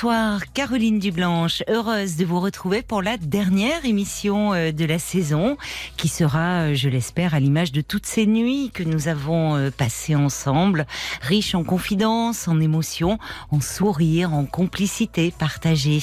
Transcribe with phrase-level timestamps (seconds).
[0.00, 5.56] Bonsoir Caroline Dublanche, heureuse de vous retrouver pour la dernière émission euh, de la saison
[5.96, 9.70] qui sera, euh, je l'espère, à l'image de toutes ces nuits que nous avons euh,
[9.76, 10.86] passées ensemble,
[11.20, 13.18] riche en confidences, en émotions,
[13.50, 16.00] en sourires, en complicité partagée.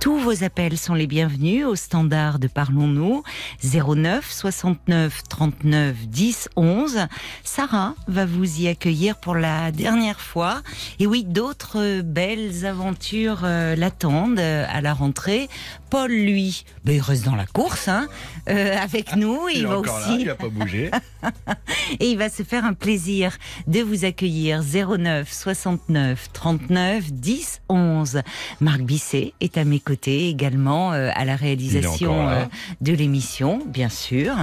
[0.00, 3.24] Tous vos appels sont les bienvenus au standard de Parlons-nous
[3.62, 6.98] 09 69 39 10 11.
[7.42, 10.62] Sarah va vous y accueillir pour la dernière fois.
[11.00, 15.48] Et oui, d'autres belles aventures euh, l'attendent euh, à la rentrée.
[15.90, 18.08] Paul, lui, ben, il reste dans la course hein,
[18.48, 19.48] euh, avec nous.
[19.52, 20.10] Il, Il, est va encore aussi.
[20.10, 20.90] là, il n'a pas bougé.
[22.00, 23.36] Et il va se faire un plaisir
[23.66, 28.22] de vous accueillir 09 69 39 10 11.
[28.60, 32.44] Marc Bisset est à mes côtés également euh, à la réalisation euh,
[32.80, 34.34] de l'émission, bien sûr.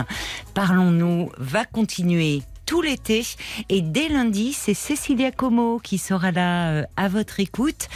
[0.53, 3.23] Parlons-nous va continuer tout l'été.
[3.69, 7.87] Et dès lundi c'est Cécilia Como qui sera là euh, à votre écoute.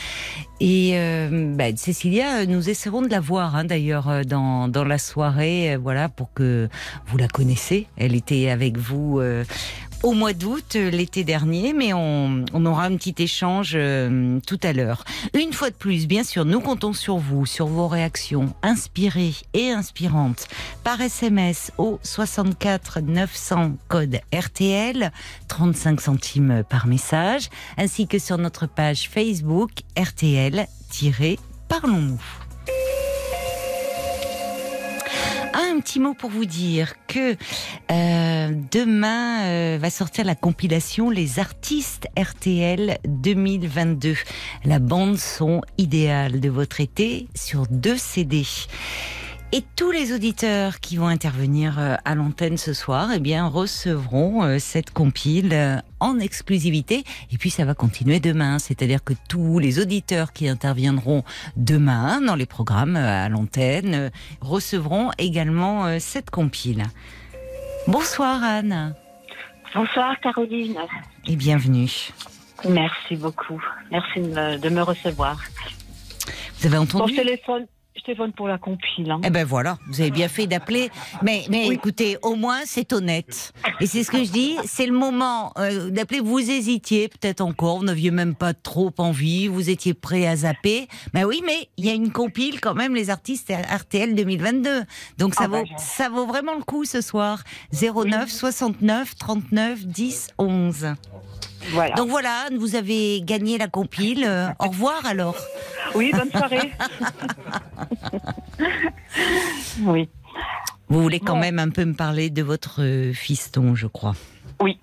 [0.59, 4.97] Et euh, bah, Cécilia nous essaierons de la voir hein, d'ailleurs euh, dans, dans la
[4.97, 6.69] soirée euh, voilà pour que
[7.07, 7.87] vous la connaissez.
[7.97, 9.43] Elle était avec vous euh,
[10.03, 14.59] au mois d'août euh, l'été dernier, mais on, on aura un petit échange euh, tout
[14.63, 15.03] à l'heure.
[15.33, 19.69] Une fois de plus, bien sûr, nous comptons sur vous, sur vos réactions inspirées et
[19.71, 20.47] inspirantes
[20.83, 25.11] par SMS au 64 900 code RTL,
[25.47, 32.48] 35 centimes par message, ainsi que sur notre page Facebook RTL-Parlons-nous.
[35.53, 37.35] Un petit mot pour vous dire que
[37.91, 44.15] euh, demain euh, va sortir la compilation Les artistes RTL 2022,
[44.65, 48.43] la bande son idéale de votre été sur deux CD.
[49.51, 54.43] Et tous les auditeurs qui vont intervenir euh, à l'antenne ce soir, eh bien, recevront
[54.43, 57.03] euh, cette compile euh, en exclusivité.
[57.31, 58.59] Et puis, ça va continuer demain.
[58.59, 61.23] C'est-à-dire que tous les auditeurs qui interviendront
[61.55, 66.83] demain dans les programmes à l'antenne recevront également cette compile.
[67.87, 68.93] Bonsoir Anne
[69.73, 70.77] Bonsoir Caroline.
[71.27, 72.11] et bienvenue.
[72.69, 73.61] Merci beaucoup.
[73.91, 75.39] Merci de me, de me recevoir.
[76.59, 79.11] Vous avez entendu téléphone, je téléphone pour la compile.
[79.11, 79.19] hein.
[79.25, 80.89] Eh ben voilà, vous avez bien fait d'appeler.
[81.21, 81.75] Mais, mais Oui.
[81.75, 83.51] écoutez, au moins c'est honnête.
[83.81, 86.21] Et c'est ce que je dis, c'est le moment euh, d'appeler.
[86.21, 90.87] Vous hésitiez peut-être encore, vous n'aviez même pas trop envie, vous étiez prêt à zapper.
[91.13, 94.83] Ben oui, mais il y a une compile quand même, les artistes RTL 2022.
[95.17, 97.43] Donc ça Ah bah, vaut, je- ça vaut vraiment le coup ce soir.
[97.73, 100.93] 09 69 39 10 11.
[101.71, 101.95] Voilà.
[101.95, 104.23] Donc voilà, Anne, vous avez gagné la compile.
[104.25, 105.35] Euh, au revoir alors.
[105.95, 106.71] oui, bonne soirée.
[109.81, 110.09] oui.
[110.87, 111.41] Vous voulez quand Bon.
[111.41, 114.15] même un peu me parler de votre euh, fiston, je crois.
[114.61, 114.79] Oui.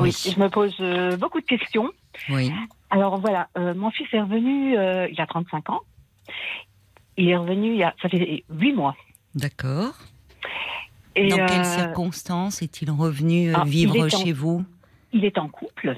[0.00, 0.14] Oui.
[0.24, 0.32] Oui.
[0.32, 1.90] Je me pose euh, beaucoup de questions.
[2.30, 2.52] Oui.
[2.90, 5.80] Alors voilà, euh, mon fils est revenu euh, il a 35 ans.
[7.16, 8.94] Il est revenu il y a, ça fait 8 mois.
[9.34, 9.92] D'accord.
[11.16, 14.64] Dans quelles circonstances est-il revenu ah, vivre est en- chez vous?
[15.12, 15.96] Il est en couple.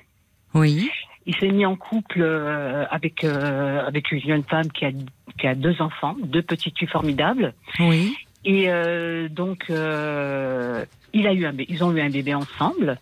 [0.55, 0.91] Oui.
[1.27, 4.91] Il s'est mis en couple euh, avec, euh, avec une jeune femme qui a,
[5.38, 7.55] qui a deux enfants, deux petites filles formidables.
[7.78, 8.16] Oui.
[8.44, 12.99] Et euh, donc, euh, il a eu un, ils ont eu un bébé ensemble.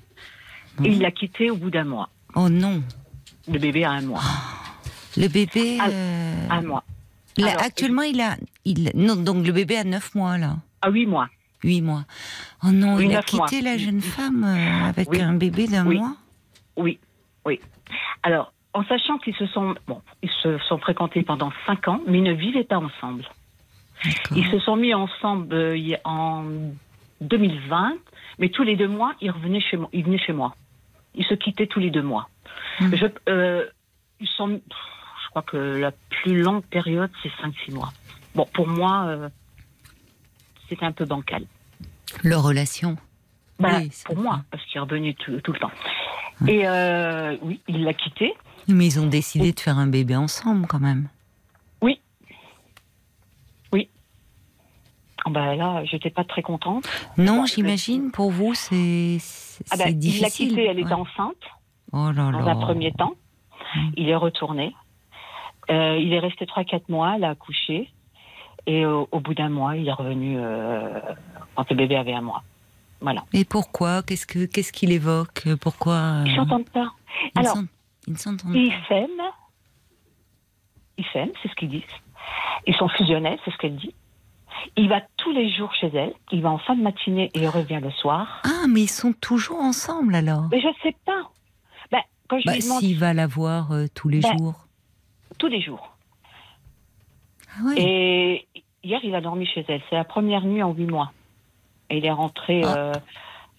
[0.84, 2.08] Et il l'a quitté au bout d'un mois.
[2.34, 2.82] Oh non.
[3.50, 4.22] Le bébé a un mois.
[5.16, 5.78] Le bébé.
[5.80, 6.84] Ah, euh, Un mois.
[7.36, 8.36] là, alors, actuellement, il a.
[8.64, 10.56] Il, non, donc le bébé a 9 mois, là.
[10.82, 11.28] À huit mois.
[11.64, 12.04] 8 mois.
[12.62, 13.70] Oh non, Oui, il a neuf quitté mois.
[13.72, 15.20] la jeune femme avec Oui.
[15.20, 15.98] un bébé d'un Oui.
[15.98, 16.14] mois
[16.76, 16.98] Oui,
[17.48, 17.60] oui.
[18.22, 22.18] Alors, en sachant qu'ils se sont, bon, ils se sont fréquentés pendant cinq ans, mais
[22.18, 23.24] ils ne vivaient pas ensemble.
[24.36, 26.44] Ils se sont mis ensemble euh, en
[27.20, 27.94] 2020,
[28.38, 29.88] mais tous les deux mois, ils revenaient chez moi.
[29.92, 30.54] Ils venaient chez moi.
[31.14, 32.28] Ils se quittaient tous les deux mois.
[32.80, 32.94] Mhm.
[32.94, 33.66] Je, euh,
[34.20, 37.92] ils sont, je crois que la plus longue période, c'est 5-6 mois.
[38.34, 39.28] Bon, pour moi, euh,
[40.68, 41.44] c'était un peu bancal.
[42.22, 42.96] Leur relation.
[43.58, 44.24] Bah, Oui, pour vrai.
[44.24, 45.70] moi, parce qu'il est revenu tout, tout le temps.
[46.46, 48.34] Et euh, oui, il l'a quitté.
[48.68, 51.08] Mais ils ont décidé de faire un bébé ensemble quand même.
[55.26, 56.88] Ah bah là, j'étais pas très contente.
[57.18, 60.48] Non, j'imagine, pour vous, c'est c'est Ah bah, il l'a difficile.
[60.50, 60.92] quitté, elle était Ouais.
[60.94, 61.36] enceinte
[61.92, 62.52] Oh là dans là.
[62.52, 63.12] un premier temps.
[63.96, 64.74] Il est retourné.
[65.70, 67.90] Euh, il est resté 3-4 mois, il a accouché.
[68.66, 70.98] Et au, au bout d'un mois, il est revenu euh,
[71.56, 72.42] quand le bébé avait un mois.
[73.00, 73.24] Voilà.
[73.32, 76.90] Et pourquoi Qu'est-ce que qu'est-ce qu'il évoque Pourquoi euh, Ils s'entendent pas.
[77.34, 77.58] Ils Alors,
[78.06, 78.52] ils s'entendent
[78.88, 79.10] s'aiment.
[80.96, 81.82] Ils s'aiment, c'est ce qu'ils disent.
[82.66, 83.94] Ils sont fusionnels, c'est ce qu'elle dit.
[84.76, 86.12] Il va tous les jours chez elle.
[86.32, 88.42] Il va en fin de matinée et il revient le soir.
[88.44, 90.48] Ah, mais ils sont toujours ensemble alors.
[90.50, 91.30] Mais je sais pas.
[91.92, 94.66] Ben, quand je Bah, lui demande s'il va la voir euh, tous les Bah, jours.
[95.38, 95.96] tous les jours.
[97.56, 97.74] Ah ouais.
[97.78, 98.48] Et
[98.82, 99.80] hier, il a dormi chez elle.
[99.88, 101.12] C'est la première nuit en huit mois.
[101.90, 102.62] Et il est rentré.
[102.64, 102.76] Ah.
[102.76, 102.92] euh,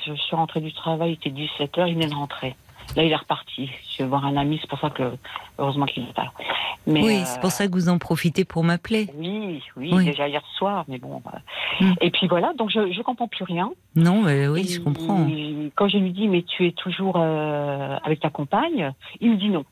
[0.06, 1.30] je suis rentrée du travail, il était
[1.66, 2.56] 17h, il vient de rentrer.
[2.96, 3.70] Là, il est reparti.
[3.92, 5.12] Je vais voir un ami, c'est pour ça que,
[5.60, 6.32] heureusement qu'il est pas là.
[6.88, 9.08] Mais, oui, euh, c'est pour ça que vous en profitez pour m'appeler.
[9.16, 10.06] Oui, oui, Oui.
[10.06, 11.22] déjà hier soir, mais bon.
[11.28, 11.86] euh.
[11.86, 11.94] Mm.
[12.02, 13.72] Et puis voilà, donc je ne comprends plus rien.
[13.96, 15.28] Non, mais oui, Et je comprends.
[15.76, 19.50] Quand je lui dis, mais tu es toujours euh, avec ta compagne, il me dit
[19.50, 19.66] non.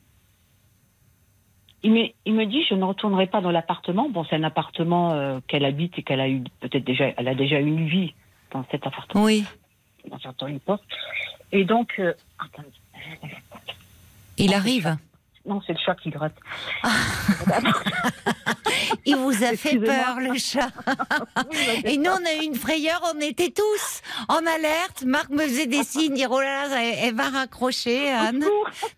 [1.84, 4.10] Il me, il me dit, je ne retournerai pas dans l'appartement.
[4.10, 7.36] Bon, c'est un appartement euh, qu'elle habite et qu'elle a eu peut-être déjà, elle a
[7.36, 8.14] déjà une vie
[8.52, 9.24] dans cet appartement.
[9.24, 9.46] Oui.
[10.10, 10.84] Dans certains porte.
[11.52, 12.70] Et donc, euh, attendez.
[14.38, 14.98] Il arrive.
[15.48, 16.36] Non, c'est le chat qui gratte.
[19.06, 20.70] Il vous a fait peur, le chat.
[21.86, 25.04] Et nous, on a eu une frayeur, on était tous en alerte.
[25.06, 28.44] Marc me faisait des signes, dire oh là là, elle, va raccrocher, Anne.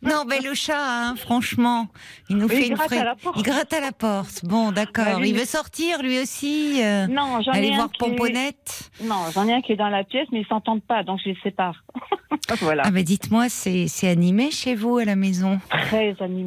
[0.02, 1.88] Non, mais le chat, hein, franchement,
[2.30, 3.16] il nous Mais fait il une frayeur.
[3.36, 4.44] Il gratte à la porte.
[4.44, 5.20] Bon, d'accord.
[5.20, 6.82] Bah, il veut sortir, lui aussi.
[6.84, 8.92] euh, Non, j'en ai un voir qui est-.
[9.04, 11.30] Non, j'en ai un qui est dans la pièce, mais ils s'entendent pas, donc je
[11.30, 11.84] les sépare.
[12.62, 12.84] voilà.
[12.86, 15.60] Ah, mais dites-moi, c'est animé chez vous à la maison?
[15.70, 16.39] Très animé.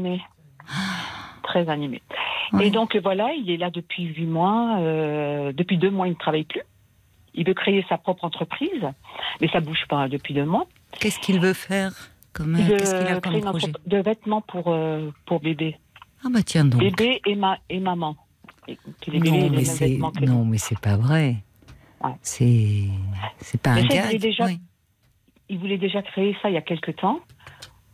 [1.43, 2.03] Très animé.
[2.53, 2.67] Ouais.
[2.67, 4.79] Et donc voilà, il est là depuis huit mois.
[4.79, 6.63] euh, depuis deux mois, il ne travaille plus.
[7.35, 8.85] Il veut créer sa propre entreprise,
[9.41, 10.67] mais ça bouge pas depuis deux mois.
[11.01, 11.93] Qu'est-ce qu'il veut faire
[12.33, 15.79] comme, Il veut Qu'est-ce qu'il a comme projet de vêtements pour, euh, pour bébé.
[16.25, 16.81] Ah, bah tiens donc.
[16.81, 18.17] Bébé et, ma, et maman.
[18.69, 18.77] Et
[19.09, 21.37] les Non, mais c'est que non, mais c'est pas vrai.
[22.05, 22.11] Ouais.
[22.23, 22.83] C'est
[23.39, 24.21] c'est pas Mais un ça, il gag.
[24.21, 24.49] déjà-.
[25.49, 27.21] Il voulait déjà créer ça il y a quelque temps.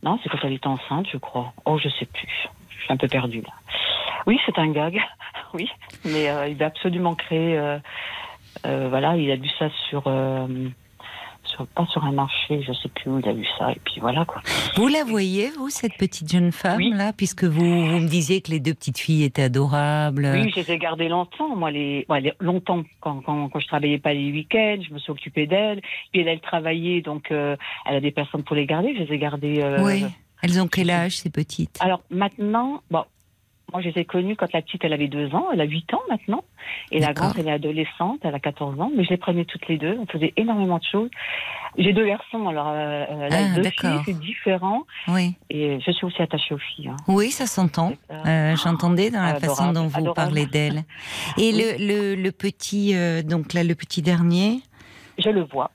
[0.03, 1.53] Non, c'est quand elle était enceinte, je crois.
[1.65, 2.49] Oh, je sais plus.
[2.69, 3.53] Je suis un peu perdue là.
[4.27, 4.99] Oui, c'est un gag.
[5.55, 5.67] Oui,
[6.05, 7.57] mais euh, il veut absolument créer.
[7.57, 7.79] euh,
[8.67, 10.03] euh, voilà, il a vu ça sur,
[11.49, 13.71] sur pas sur un marché, je sais plus où il a vu ça.
[13.71, 14.41] Et puis voilà quoi.
[14.75, 16.91] Vous la voyez, vous, cette petite jeune femme Oui.
[16.93, 20.29] là, puisque vous, vous me disiez que les deux petites filles étaient adorables.
[20.33, 21.55] Oui, je les ai gardées longtemps.
[21.55, 24.99] Moi, les, ouais, les- longtemps quand, quand, quand je travaillais pas les week-ends, je me
[24.99, 25.81] suis occupée d'elles.
[26.11, 27.55] Puis elle, elle travaillait, donc euh,
[27.85, 28.93] elle a des personnes pour les garder.
[28.97, 29.61] Je les ai gardées.
[29.61, 30.05] euh, oui.
[30.41, 31.77] Elles ont quel âge ces petites?
[31.81, 33.03] Alors maintenant, bon,
[33.71, 35.93] moi je les ai connues quand la petite elle avait deux ans, elle a huit
[35.93, 36.43] ans maintenant,
[36.91, 39.67] et la grande elle est adolescente, elle a 14 ans, mais je les prenais toutes
[39.67, 41.09] les deux, on faisait énormément de choses.
[41.77, 45.35] J'ai deux garçons, alors euh, là, Ah, deux filles, c'est différent, Oui.
[45.49, 46.89] et je suis aussi attachée aux filles.
[46.89, 46.95] hein.
[47.07, 47.93] Oui, ça s'entend.
[48.11, 50.15] Euh, J'entendais dans la Adorable, façon dont vous adorable.
[50.15, 50.83] parlez d'elle.
[51.37, 51.77] Et le,
[52.15, 54.61] le, le petit, euh, donc là, le petit dernier,
[55.19, 55.69] Je le vois.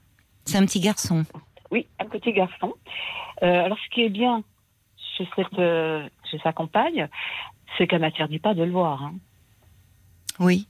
[0.45, 1.25] c'est un petit garçon.
[1.71, 2.75] Oui, un petit garçon.
[3.43, 4.43] Euh, alors ce qui est bien
[5.17, 5.59] chez, cette,
[6.31, 7.09] chez sa compagne,
[7.79, 9.03] c'est qu'elle m'interdit pas de le voir.
[9.03, 9.15] hein.
[10.41, 10.67] Oui.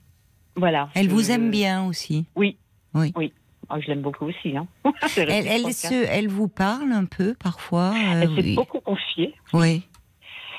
[0.57, 0.89] Voilà.
[0.95, 2.27] Elle vous Je- aime bien aussi.
[2.37, 2.57] Oui.
[2.95, 3.13] Oui.
[3.17, 3.33] Oui.
[3.71, 4.57] Oh, je l'aime beaucoup aussi.
[4.57, 4.67] Hein.
[5.17, 5.73] Elle, hein.
[5.73, 7.95] se, elle vous parle un peu parfois.
[7.95, 8.55] euh, Elle s'est oui.
[8.55, 9.35] beaucoup confiée.
[9.55, 9.83] Oui.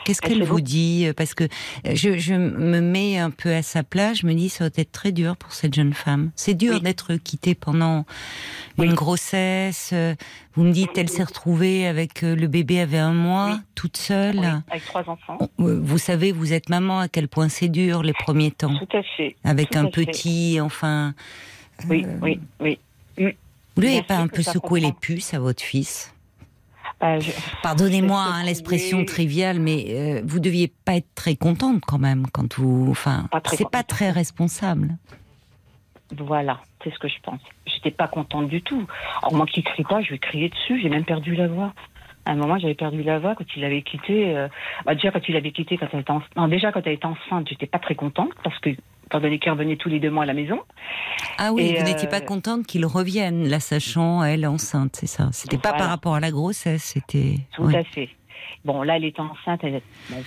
[0.06, 1.48] Qu'est-ce Elle qu'elle vous dit Parce que euh,
[1.96, 4.92] je, je me mets un peu à sa place, je me dis ça doit être
[4.92, 6.32] très dur pour cette jeune femme.
[6.36, 6.82] C'est dur Oui.
[6.82, 8.06] d'être quittée pendant
[8.78, 9.90] une grossesse.
[9.94, 10.16] euh,
[10.54, 13.60] Vous me dites, elle s'est retrouvée avec euh, le bébé avait un mois, Oui.
[13.76, 14.62] toute seule.
[14.70, 15.38] Avec trois enfants.
[15.60, 18.78] Euh, Vous savez, vous êtes maman, à quel point c'est dur les premiers temps.
[18.78, 19.36] Tout à fait.
[19.44, 20.06] Avec tout un fait.
[20.06, 21.14] petit, enfin.
[21.90, 22.80] Oui, euh, oui, oui.
[23.76, 26.14] Vous n'avez pas un peu secoué les puces à votre fils?
[27.20, 27.32] Je-
[27.64, 32.58] Pardonnez-moi hein, l'expression triviale, mais euh, vous deviez pas être très contente quand même quand
[32.58, 32.88] vous.
[32.90, 34.98] Enfin, Pas très c'est pas très responsable.
[36.18, 37.42] Voilà, c'est ce que je pense.
[37.66, 38.86] J'étais pas contente du tout.
[39.24, 40.80] Alors moi qui crie pas, je vais crier dessus.
[40.82, 41.74] J'ai même perdu la voix.
[42.28, 44.36] À un moment, j'avais perdu la voix quand il avait quitté.
[44.36, 44.48] euh,
[44.86, 46.36] bah, déjà quand il avait quitté, quand elle était enceinte.
[46.36, 48.70] Non, déjà quand elle était enceinte, j'étais pas très contente parce que
[49.06, 50.60] étant donné qu'ils revenaient tous les deux mois à la maison.
[51.38, 55.08] Ah oui, Et, vous n'étiez euh, pas contente qu'il revienne, la sachant elle enceinte, c'est
[55.08, 55.30] ça.
[55.32, 55.84] C'était pas Voilà.
[55.84, 57.36] par rapport à la grossesse, c'était.
[57.56, 57.76] Tout ouais.
[57.78, 58.10] à fait.
[58.64, 59.62] Bon, là, elle était enceinte.
[59.64, 60.24] Elle, bon,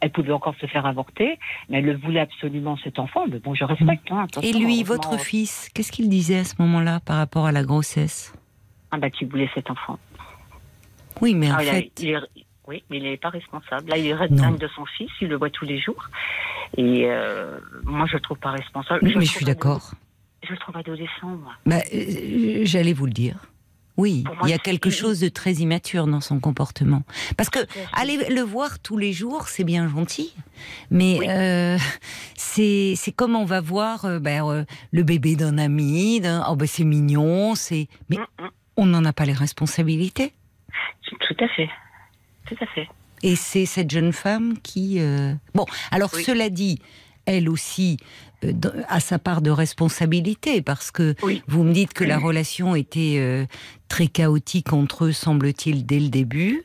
[0.00, 3.26] elle pouvait encore se faire avorter, mais elle le voulait absolument cet enfant.
[3.28, 4.10] Mais bon, je respecte.
[4.12, 7.64] Hein, Et lui, votre fils, qu'est-ce qu'il disait à ce moment-là par rapport à la
[7.64, 8.32] grossesse?
[8.90, 9.98] Ah bah, qui voulait cet enfant.
[11.20, 12.16] Oui, mais en Ah, il a- fait, il est-
[12.66, 13.88] oui, mais il n'est pas responsable.
[13.90, 16.08] Là, il est dingue de son fils, il le voit tous les jours.
[16.76, 19.00] Et euh, moi, je le trouve pas responsable.
[19.02, 19.92] mais je suis d'accord.
[20.42, 21.52] Je le trouve adolescent, moi.
[21.66, 23.36] Bah, euh, J'allais vous le dire.
[23.96, 27.02] Oui, moi, il y a quelque chose de très immature dans son comportement.
[27.36, 27.60] Parce que
[27.92, 30.34] aller le voir tous les jours, c'est bien gentil,
[30.90, 31.26] mais Oui.
[31.28, 31.78] euh,
[32.36, 36.82] c'est comme on va voir euh, ben, euh, le bébé d'un ami, oh ben c'est
[36.84, 38.50] mignon, c'est mais Hum, hum.
[38.76, 40.32] on n'en a pas les responsabilités.
[41.20, 41.70] Tout à fait.
[42.46, 42.88] Tout à fait.
[43.22, 44.96] Et c'est cette jeune femme qui...
[45.00, 46.24] euh, Bon, alors Oui.
[46.24, 46.78] cela dit,
[47.26, 47.96] elle aussi
[48.44, 48.52] euh,
[48.88, 51.42] a sa part de responsabilité, parce que Oui.
[51.48, 53.46] vous me dites que la relation était euh,
[53.88, 56.64] très chaotique entre eux, semble-t-il, dès le début.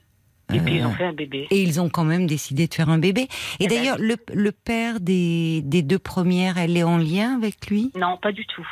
[0.52, 1.48] Et puis ils ont Euh, fait un bébé.
[1.52, 3.22] Et ils ont quand même décidé de faire un bébé.
[3.22, 3.28] Et
[3.62, 7.68] Eh ben d'ailleurs, le, le père des, des deux premières, elle est en lien avec
[7.68, 7.92] lui?
[7.96, 8.68] Non, pas du tout.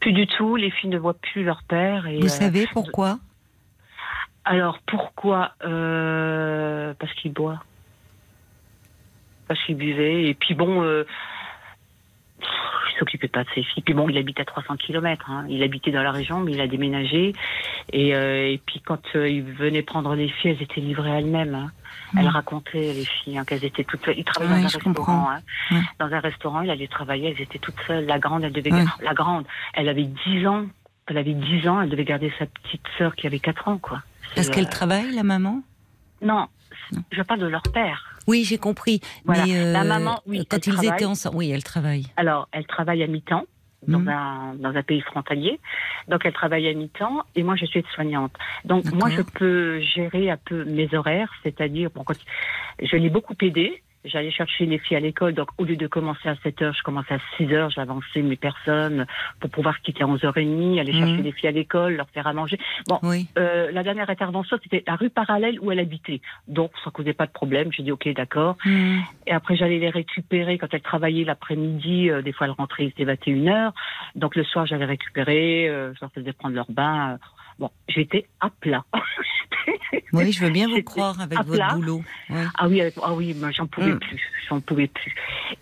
[0.00, 0.56] Plus du tout.
[0.56, 2.06] Les filles ne voient plus leur père.
[2.06, 3.18] Et, Vous savez pourquoi?
[4.44, 7.62] Alors pourquoi Euh, Parce qu'il boit.
[9.48, 10.24] Parce qu'il buvait.
[10.26, 11.04] Et puis bon, euh,
[12.40, 12.48] pff,
[12.94, 13.82] il s'occupait pas de ses filles.
[13.82, 15.30] Puis bon, il habite à 300 km.
[15.48, 17.32] Il habitait dans la région, mais il a déménagé.
[17.92, 21.18] Et, euh, et puis quand euh, il venait prendre les filles, elles étaient livrées à
[21.20, 21.54] elles-mêmes.
[21.54, 21.70] hein.
[22.16, 22.28] Elle Mm.
[22.28, 24.14] racontait les filles hein, qu'elles étaient toutes seules.
[24.18, 25.30] Il travaillait Ouais, dans un restaurant.
[25.30, 25.40] hein.
[25.70, 25.80] Ouais.
[25.98, 27.30] Dans un restaurant, il allait travailler.
[27.30, 28.06] Elles étaient toutes seules.
[28.06, 28.84] La grande, elle devait Ouais.
[29.02, 30.66] la grande, elle avait 10 ans.
[31.06, 31.80] Elle avait 10 ans.
[31.82, 34.00] Elle devait garder sa petite sœur qui avait 4 ans, quoi.
[34.34, 35.62] Parce qu'elle euh, travaille, la maman?
[36.22, 36.46] Non,
[37.12, 38.10] je parle de leur père.
[38.26, 39.00] Oui, j'ai compris.
[39.24, 39.44] Voilà.
[39.46, 40.90] Mais euh, La maman, oui, quand ils travaille.
[40.94, 42.06] étaient ensemble, oui, elle travaille.
[42.16, 43.44] Alors, elle travaille à mi-temps
[43.86, 44.08] dans, Mhm.
[44.08, 45.60] un, dans un pays frontalier.
[46.08, 48.32] Donc, elle travaille à mi-temps et moi, je suis aide-soignante.
[48.64, 52.02] Donc, moi, je peux gérer un peu mes horaires, c'est-à-dire, bon,
[52.82, 53.82] je l'ai beaucoup aidé.
[54.04, 56.82] J'allais chercher les filles à l'école, donc au lieu de commencer à 7 heures, je
[56.82, 59.06] commençais à 6 heures, j'avançais mes personnes
[59.40, 61.22] pour pouvoir quitter à 11h30, aller chercher Mhm.
[61.24, 62.58] les filles à l'école, leur faire à manger.
[62.86, 63.26] Bon, Oui.
[63.38, 66.20] euh, la dernière intervention, c'était la rue parallèle où elle habitait.
[66.48, 67.72] Donc, ça causait pas de problème.
[67.72, 68.56] J'ai dit, OK, d'accord.
[68.64, 68.98] Hmm.
[69.26, 72.10] Et après, j'allais les récupérer quand elle travaillait l'après-midi.
[72.10, 73.72] euh, des fois, elle rentrait, il était 21h.
[74.16, 75.68] Donc, le soir, j'allais récupérer.
[75.68, 77.18] euh, je leur faisais prendre leur bain.
[77.58, 78.84] Bon, j'étais à plat.
[80.12, 81.74] Oui, je veux bien vous croire avec votre plat.
[81.74, 82.04] boulot.
[82.58, 83.98] Ah oui, ah oui, moi, j'en pouvais Mm.
[83.98, 84.20] plus.
[84.48, 85.12] J'en pouvais plus.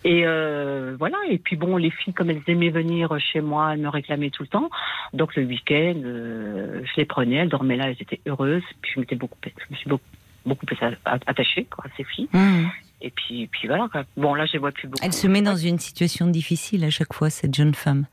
[0.03, 1.17] Et euh, voilà.
[1.29, 4.43] Et puis bon, les filles, comme elles aimaient venir chez moi, elles me réclamaient tout
[4.43, 4.69] le temps.
[5.13, 7.37] Donc le week-end, euh, je les prenais.
[7.37, 8.63] Elles dormaient là, elles étaient heureuses.
[8.81, 10.03] Puis je m'étais beaucoup, je me suis beaucoup,
[10.45, 12.27] beaucoup plus attachée quoi, à ces filles.
[12.33, 12.65] Hmm.
[13.05, 13.89] Et puis, puis voilà.
[13.91, 14.03] quoi.
[14.15, 15.03] Bon, là, je les vois plus beaucoup.
[15.05, 18.05] Elle se met dans une situation difficile à chaque fois, cette jeune femme.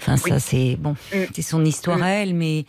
[0.00, 1.16] Enfin, ça, c'est bon, Mm.
[1.34, 2.02] c'est son histoire Mm.
[2.02, 2.64] à elle, mais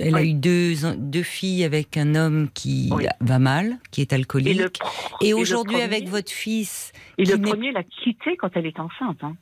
[0.00, 3.04] elle a eu deux, deux filles avec un homme qui Oui.
[3.20, 4.80] va mal, qui est alcoolique.
[5.20, 9.18] Et, aujourd'hui, avec votre fils, Et le premier l'a quittée quand elle est enceinte.
[9.22, 9.36] Hein.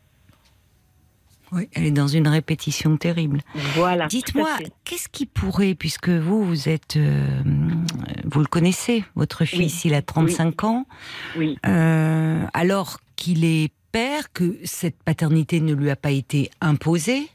[1.53, 3.41] Oui, elle est dans une répétition terrible.
[3.75, 4.07] Voilà.
[4.07, 4.49] Dites-moi,
[4.85, 7.43] qu'est-ce qui pourrait, puisque vous, vous êtes, euh,
[8.25, 10.87] vous le connaissez, votre fils, il a 35 ans,
[11.37, 17.29] Oui, euh, alors qu'il est père, que cette paternité ne lui a pas été imposée,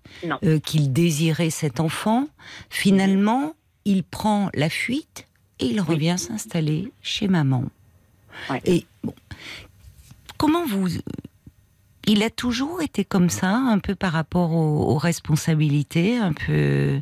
[0.43, 2.27] euh, qu'il désirait cet enfant,
[2.69, 3.53] finalement,
[3.85, 5.27] il prend la fuite
[5.59, 7.63] et il revient s'installer chez maman.
[8.49, 8.61] Ouais.
[8.65, 9.13] Et bon,
[10.37, 10.89] comment vous...
[12.11, 17.01] Il a toujours été comme ça, un peu par rapport aux, aux responsabilités, un peu,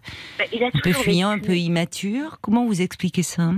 [0.51, 2.39] il a un peu fuyant, un peu immature.
[2.41, 3.51] Comment vous expliquez ça?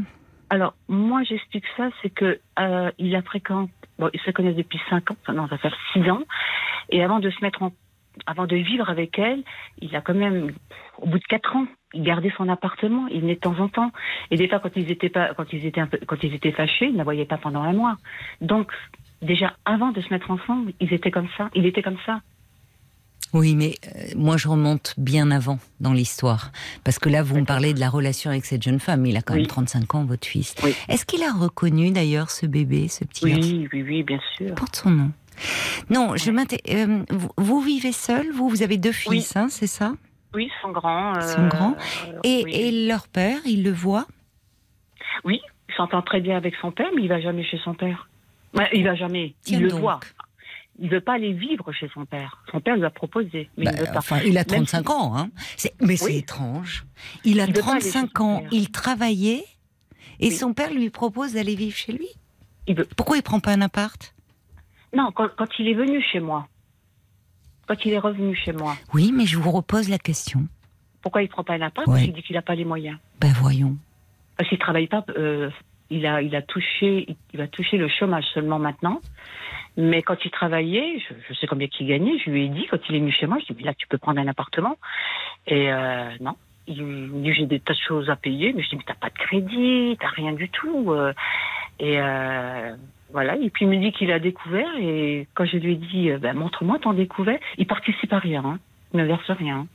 [0.52, 3.72] Alors, moi, j'explique ça, c'est que euh, il a fréquenté.
[3.98, 6.22] Bon, ils se connaissent depuis 5 ans, non, ça fait 6 ans.
[6.92, 7.72] Et avant de se mettre en.
[8.28, 9.44] Avant de vivre avec elle,
[9.82, 10.52] il a quand même,
[10.98, 13.92] au bout de 4 ans, il gardait son appartement, il venait de temps en temps.
[14.30, 16.52] Et des fois, quand ils étaient pas, quand ils étaient un peu, quand ils étaient
[16.52, 17.96] fâchés, ils ne la voyaient pas pendant un mois.
[18.42, 18.72] Donc,
[19.22, 21.50] déjà, avant de se mettre ensemble, ils étaient comme ça.
[21.56, 22.22] Il était comme ça.
[23.32, 26.52] Oui, mais euh, moi je remonte bien avant dans l'histoire.
[26.84, 29.06] Parce que là, vous me parlez de la relation avec cette jeune femme.
[29.06, 29.48] Il a quand même Oui.
[29.48, 30.56] 35 ans, votre fils.
[30.64, 30.74] Oui.
[30.88, 34.56] Est-ce qu'il a reconnu d'ailleurs ce bébé, ce petit garçon Oui, oui, oui, bien sûr.
[34.56, 35.12] Porte son nom.
[35.90, 39.94] Non, je euh, vous, vous vivez seul, vous, vous avez deux fils, hein, c'est ça?
[40.34, 41.14] Oui, ils sont grands.
[41.16, 41.76] Ils sont grands.
[42.08, 42.52] euh, et, oui.
[42.54, 44.06] et leur père, il le voit?
[45.24, 48.09] Oui, il s'entend très bien avec son père, mais il va jamais chez son père.
[48.54, 49.36] Ouais, il va jamais.
[49.44, 49.82] Tiens il le donc.
[49.82, 50.00] voit.
[50.82, 52.42] Il veut pas aller vivre chez son père.
[52.52, 53.98] Son père lui a proposé, mais Bah, il veut pas.
[54.00, 55.30] Enfin, il a Même 35 ans, hein.
[55.82, 56.18] Mais c'est Oui.
[56.18, 56.86] étrange.
[57.26, 59.44] Il a Il veut pas aller chez 35 son ans, il travaillait,
[60.22, 60.32] et Oui.
[60.32, 62.08] son père lui propose d'aller vivre chez lui.
[62.68, 62.88] Il veut.
[62.96, 64.14] Pourquoi il prend pas un appart?
[64.94, 66.48] Non, quand, quand il est venu chez moi,
[67.68, 70.48] quand il est revenu chez moi, Oui, mais je vous repose la question.
[71.02, 71.86] pourquoi il prend pas un appart?
[71.88, 71.94] Ouais.
[71.94, 72.98] Parce qu'il dit qu'il n'a pas les moyens.
[73.20, 73.76] Ben voyons.
[74.38, 75.04] Parce qu'il travaille pas.
[75.18, 75.50] euh,
[75.90, 79.02] il a, il a touché, il va toucher le chômage seulement maintenant.
[79.78, 82.18] Mais quand il travaillait, je, je sais combien qu'il gagnait.
[82.20, 83.74] Je lui ai dit quand il est venu chez moi, je lui ai dit là
[83.74, 84.78] tu peux prendre un appartement.
[85.48, 86.36] Et euh, non,
[86.68, 88.96] il me dit j'ai des tas de choses à payer, mais je dis mais t'as
[88.96, 90.92] pas de crédit, t'as rien du tout.
[90.92, 91.14] euh.
[91.80, 92.76] Et euh,
[93.14, 93.38] voilà.
[93.38, 94.70] Et puis il me dit qu'il a découvert.
[94.80, 98.60] Et quand je lui ai dit ben, montre-moi ton découvert, il participe à rien, hein.
[98.94, 99.66] il ne verse rien,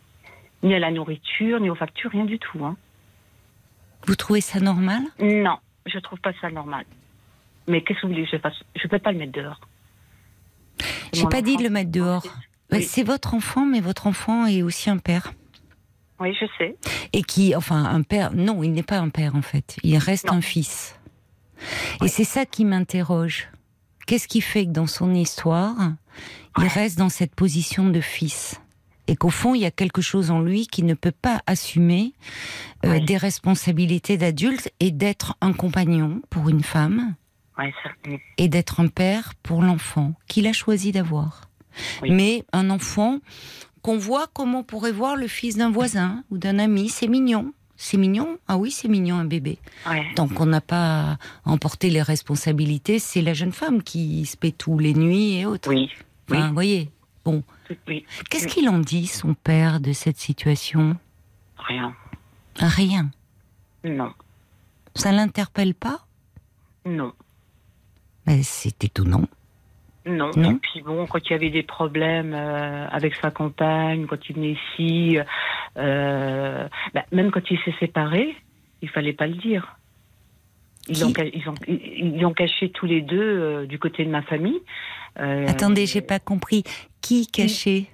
[0.63, 2.63] ni à la nourriture, ni aux factures, rien du tout.
[2.65, 2.77] Hein.
[4.07, 5.01] Vous trouvez ça normal?
[5.19, 5.57] Non,
[5.87, 6.85] je trouve pas ça normal.
[7.69, 8.57] Mais qu'est-ce que vous voulez que je fasse?
[8.77, 9.61] Je peux pas le mettre dehors.
[11.13, 12.25] J'ai pas dit de le mettre dehors.
[12.73, 12.83] Oui.
[12.83, 15.33] C'est votre enfant, mais votre enfant est aussi un père.
[16.21, 16.77] Oui, je sais.
[17.13, 20.27] Et qui, enfin, un père, non, il n'est pas un père en fait, il reste
[20.29, 20.35] Non.
[20.35, 20.99] un fils.
[22.03, 23.49] Et c'est ça qui m'interroge.
[24.07, 25.93] Qu'est-ce qui fait que dans son histoire,
[26.59, 28.61] il reste dans cette position de fils?
[29.07, 32.15] Et qu'au fond, il y a quelque chose en lui qui ne peut pas assumer
[32.85, 37.15] euh, des responsabilités d'adulte et d'être un compagnon pour une femme
[37.59, 41.51] mm, et d'être un père pour l'enfant qu'il a choisi d'avoir.
[42.03, 42.11] Oui.
[42.13, 43.19] Mais un enfant
[43.83, 47.53] qu'on voit comme on pourrait voir le fils d'un voisin ou d'un ami, c'est mignon.
[47.77, 49.59] C'est mignon Ah oui, c'est mignon un bébé.
[50.15, 54.79] Tant qu'on n'a pas emporté les responsabilités, c'est la jeune femme qui se paie tout
[54.79, 55.69] les nuits et autres.
[55.69, 55.91] Oui,
[56.31, 56.91] oui, Enfin, vous voyez.
[57.25, 57.43] Bon,
[57.89, 58.05] oui.
[58.31, 60.97] qu'est-ce qu'il en dit son père de cette situation?
[61.59, 61.95] Rien.
[62.57, 63.11] Rien.
[63.85, 64.13] Non,
[64.95, 66.07] Ça l'interpelle pas?
[66.87, 67.13] Non.
[68.27, 69.25] Mais c'est étonnant.
[70.07, 70.31] Non.
[70.37, 70.53] Non.
[70.53, 74.37] Et puis bon, quand il y avait des problèmes euh, avec sa compagne, quand il
[74.37, 75.19] venait ici,
[75.77, 78.37] euh, bah, même quand il s'est séparé,
[78.83, 79.79] il fallait pas le dire.
[80.89, 84.23] Ils, ont, ils, ont, ils ont caché tous les deux euh, du côté de ma
[84.23, 84.61] famille.
[85.19, 86.63] Euh, Attendez, j'ai pas compris.
[87.01, 87.87] Qui cachait?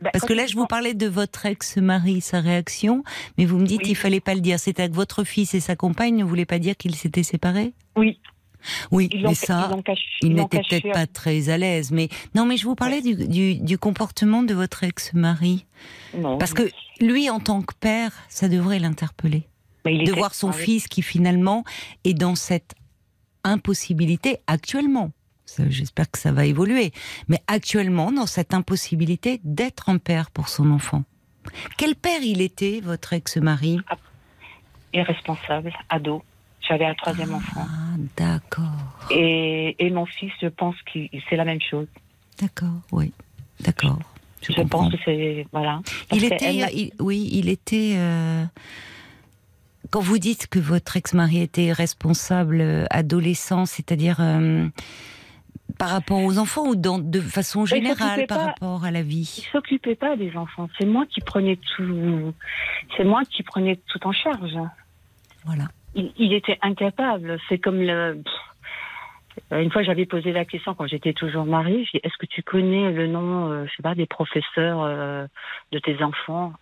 [0.00, 3.04] Bah, Parce que là, je vous parlais de votre ex-mari, sa réaction,
[3.38, 3.86] mais vous me dites Oui.
[3.86, 4.58] qu'il fallait pas le dire.
[4.58, 7.72] C'était que votre fils et sa compagne ne voulaient pas dire qu'ils s'étaient séparés?
[7.96, 8.18] Oui,
[8.90, 9.70] Oui, ils mais ça,
[10.22, 11.92] il n'était peut-être à- pas très à l'aise.
[11.92, 15.66] Mais non, mais je vous parlais du, du, du comportement de votre ex-mari.
[16.18, 16.36] Non.
[16.36, 16.68] Parce que
[17.00, 19.44] lui, en tant que père, ça devrait l'interpeller.
[19.84, 21.64] Mais il De voir son Ah fils qui finalement
[22.04, 22.74] est dans cette
[23.44, 25.10] impossibilité actuellement.
[25.68, 26.92] J'espère que ça va évoluer.
[27.28, 31.04] Mais actuellement, dans cette impossibilité d'être un père pour son enfant.
[31.76, 33.78] Quel père il était, votre ex-mari?
[34.94, 36.22] Irresponsable, ado.
[36.66, 37.66] J'avais un troisième enfant.
[37.68, 39.08] Ah, d'accord.
[39.10, 41.88] Et, et mon fils, je pense que c'est la même chose.
[42.38, 43.12] D'accord, oui.
[43.60, 43.98] D'accord.
[44.42, 45.46] Je, pense que c'est.
[45.52, 45.80] Voilà.
[46.12, 47.94] Il était, il- oui, il était.
[47.96, 48.44] euh,
[49.92, 54.66] quand vous dites que votre ex-mari était responsable euh, adolescent, c'est-à-dire euh,
[55.78, 58.44] par rapport aux enfants ou dans, de façon générale par pas.
[58.46, 60.68] rapport à la vie Il s'occupait pas des enfants.
[60.78, 62.32] C'est moi qui prenais tout.
[62.96, 64.58] C'est moi qui prenais tout en charge.
[65.44, 65.68] Voilà.
[65.94, 67.38] Il, il était incapable.
[67.48, 68.22] C'est comme le.
[69.50, 71.86] Une fois, j'avais posé la question quand j'étais toujours mariée.
[72.02, 75.26] Est-ce que tu connais le nom, euh, je sais pas, des professeurs euh,
[75.70, 76.52] de tes enfants?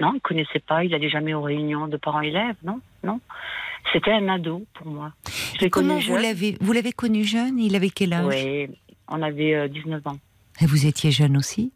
[0.00, 0.84] Non, il connaissait pas.
[0.84, 2.56] Il allait jamais aux réunions de parents-élèves.
[2.64, 3.20] Non, non.
[3.92, 5.12] C'était un ado pour moi.
[5.60, 8.26] Je Comment vous l'avez vous l'avez connu jeune Il avait quel âge?
[8.26, 8.68] Oui,
[9.08, 10.18] on avait euh, 19 ans.
[10.60, 11.72] Et vous étiez jeune aussi?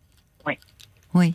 [1.14, 1.34] Oui.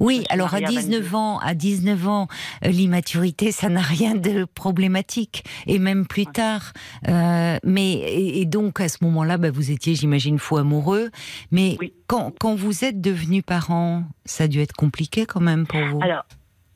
[0.00, 2.28] Oui, alors à mariée à 19 ans, à 19 ans,
[2.64, 6.72] euh, l'immaturité, ça n'a rien de problématique, et même plus tard.
[7.08, 11.10] Euh, mais et, donc à ce moment-là, bah, vous étiez, j'imagine, fou amoureux.
[11.52, 11.92] Mais Oui.
[12.08, 16.00] quand, quand vous êtes devenu parent, ça a dû être compliqué quand même pour vous?
[16.02, 16.24] Alors,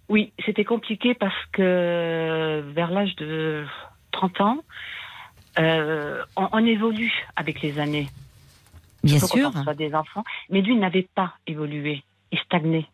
[0.08, 3.64] oui, c'était compliqué parce que vers l'âge de
[4.12, 4.58] 30 ans,
[5.58, 8.08] euh, on, on évolue avec les années.
[9.02, 9.50] Bien sûr.
[9.52, 10.24] Quand on reçoit des enfants.
[10.50, 12.02] Mais lui n'avait pas évolué.
[12.34, 12.86] Il stagnait.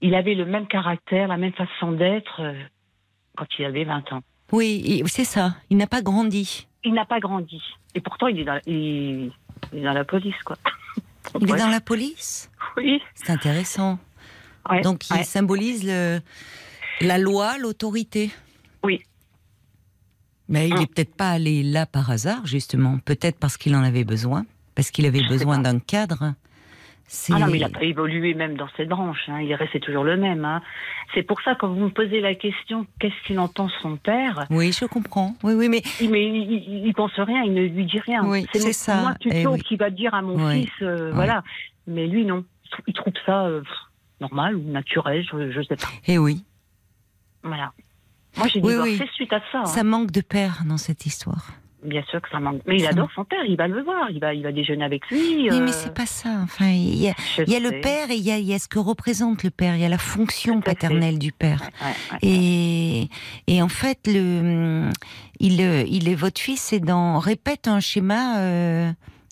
[0.00, 2.54] Il avait le même caractère, la même façon d'être euh,
[3.36, 4.22] quand il avait 20 ans.
[4.50, 5.56] Oui, c'est ça.
[5.68, 6.66] Il n'a pas grandi.
[6.84, 7.60] Il n'a pas grandi.
[7.94, 9.30] Et pourtant, il est dans, il,
[9.74, 10.56] il est dans la police, quoi.
[11.40, 12.50] Il est dans la police.
[12.78, 13.02] Oui.
[13.14, 13.98] C'est intéressant.
[14.70, 15.24] Ouais, Donc il ouais.
[15.24, 16.20] symbolise le-
[17.02, 18.30] la loi, l'autorité.
[18.84, 19.02] Oui.
[20.48, 22.98] Mais il n'est peut-être pas allé là par hasard, justement.
[23.04, 24.46] Peut-être parce qu'il en avait besoin.
[24.76, 26.34] Parce qu'il avait Je besoin d'un cadre.
[27.32, 29.20] Ah non, mais il n'a pas évolué même dans cette branche.
[29.28, 29.40] Hein.
[29.40, 30.44] Il est resté toujours le même.
[30.44, 30.60] Hein.
[31.14, 34.44] C'est pour ça, quand vous me posez la question, qu'est-ce qu'il entend son père?
[34.50, 35.36] Oui, je comprends.
[35.44, 38.24] Oui, oui, mais mais il, pense rien, il ne lui dit rien.
[38.24, 38.96] Oui, c'est ça.
[39.02, 39.60] moi plutôt Eh oui.
[39.62, 40.62] qui va dire à mon Oui.
[40.64, 41.44] fils, euh, voilà.
[41.86, 42.44] Mais lui, non.
[42.64, 43.62] Il trou- Il trouve ça euh,
[44.20, 45.86] normal ou naturel, je ne sais pas.
[46.08, 46.44] eh oui,
[47.44, 47.72] Voilà.
[48.36, 49.60] Moi, j'ai divorcé suite à ça.
[49.60, 49.66] hein.
[49.66, 51.52] ça manque de père dans cette histoire.
[51.86, 52.62] Bien sûr que ça manque.
[52.66, 55.06] Mais il adore son père, il va le voir, il va, il va déjeuner avec
[55.08, 55.48] lui.
[55.48, 56.40] Oui, euh, mais c'est pas ça.
[56.42, 58.44] Enfin, il y a, je il y a le père et il y a, il
[58.44, 59.76] y a ce que représente le père.
[59.76, 60.74] Il y a la fonction fait.
[60.74, 61.60] paternelle du père.
[61.60, 62.18] Ouais, ouais.
[62.22, 63.08] Et,
[63.46, 64.90] et en fait, le,
[65.38, 68.90] il, euh, il est votre fils et dans répète un schéma euh,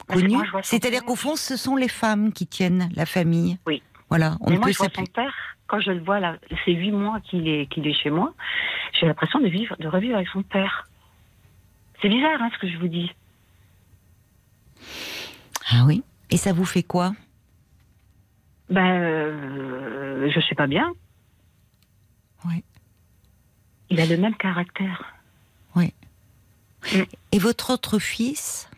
[0.09, 0.37] connu.
[0.63, 3.59] C'est-à-dire qu'au fond, ce sont les femmes qui tiennent la famille.
[3.67, 3.83] Oui.
[4.11, 5.35] Voilà, on Mais moi, peut je vois son père,
[5.67, 8.33] quand je le vois là, c'est huit mois qu'il est, qu'il est chez moi,
[8.93, 10.85] j'ai l'impression de vivre, de revivre avec son père.
[12.05, 13.11] C'est bizarre, hein, ce que je vous dis.
[15.71, 16.03] Ah oui.
[16.29, 17.15] Et ça vous fait quoi?
[18.69, 20.93] Ben, euh, je sais pas bien.
[22.45, 22.63] Oui.
[23.89, 25.15] Il a le même caractère.
[27.33, 28.69] Et votre autre fils,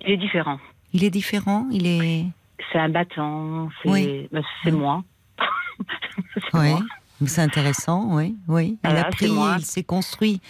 [0.00, 0.58] Il est différent.
[0.92, 1.68] il est différent?
[1.70, 2.26] Il est.
[2.72, 4.28] C'est un battant, c'est Oui.
[4.32, 4.78] ben, c'est Oui.
[4.78, 5.04] moi.
[6.34, 6.74] C'est Ouais.
[7.24, 8.76] C'est intéressant, oui, oui.
[8.84, 10.40] Il a pris, il s'est construit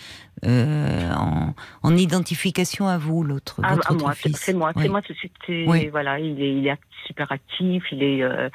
[0.45, 4.83] euh, en, en identification à vous, l'autre, Ah, votre moi, c'est moi, Oui.
[4.83, 5.01] c'est moi.
[5.47, 5.89] c'est- Oui.
[5.89, 8.49] Voilà, il est, il est super actif, il est, euh,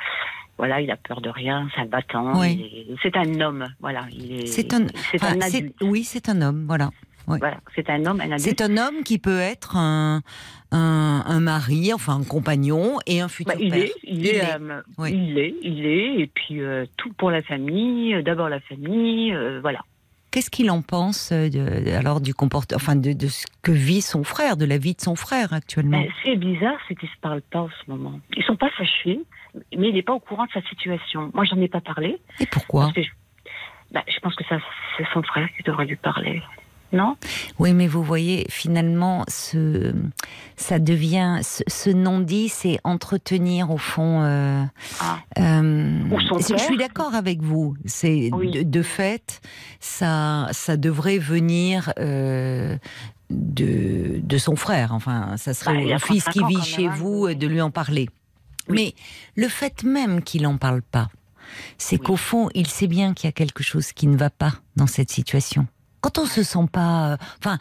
[0.57, 2.39] voilà, il a peur de rien, c'est un battant.
[2.39, 2.87] Oui.
[3.01, 4.05] C'est un homme, voilà.
[4.11, 4.45] Il est.
[4.45, 5.75] C'est un, c'est enfin, un c'est- adulte.
[5.81, 6.89] oui, c'est un homme, voilà.
[7.27, 8.39] Voilà, c'est un homme, un adulte.
[8.41, 10.21] C'est un homme qui peut être un,
[10.71, 13.83] un, un mari, enfin un compagnon et un futur Bah, il, père.
[13.83, 15.11] est, il, est, euh, Oui.
[15.13, 18.15] il est, il est, et puis euh, tout pour la famille.
[18.15, 19.79] euh, D'abord la famille, euh, voilà.
[20.31, 24.01] Qu'est-ce qu'il en pense euh, de, alors du comportement, enfin de, de ce que vit
[24.01, 25.99] son frère, de la vie de son frère actuellement?
[25.99, 28.19] Mais c'est bizarre, c'est qu'ils se parlent pas en ce moment.
[28.37, 29.19] Ils sont pas fâchés,
[29.77, 31.31] mais il n'est pas au courant de sa situation.
[31.33, 32.17] Moi, j'en ai pas parlé.
[32.39, 32.83] Et pourquoi?
[32.83, 33.09] Parce que je,
[33.91, 36.41] bah, je pense que c'est son frère qui devrait lui parler.
[36.93, 37.15] Non?
[37.59, 39.93] Oui, mais vous voyez, finalement, ce,
[40.57, 44.21] ça devient, ce, ce non-dit, c'est entretenir au fond.
[44.23, 44.63] euh,
[44.99, 45.19] Ah.
[45.39, 45.99] euh,
[46.39, 47.75] je suis d'accord avec vous.
[47.85, 48.51] C'est Oui.
[48.51, 49.41] de, de fait,
[49.79, 51.93] ça, ça devrait venir.
[51.99, 52.77] euh,
[53.29, 56.91] de, de son frère, enfin, ça serait Bah, a fils 35 qui vit chez même,
[56.91, 58.09] hein, vous de lui en parler.
[58.67, 58.75] Oui.
[58.75, 61.07] Mais le fait même qu'il n'en parle pas,
[61.77, 62.05] c'est Oui.
[62.07, 64.85] qu'au fond, il sait bien qu'il y a quelque chose qui ne va pas dans
[64.87, 65.65] cette situation.
[66.01, 67.57] Quand on se sent pas, euh, enfin,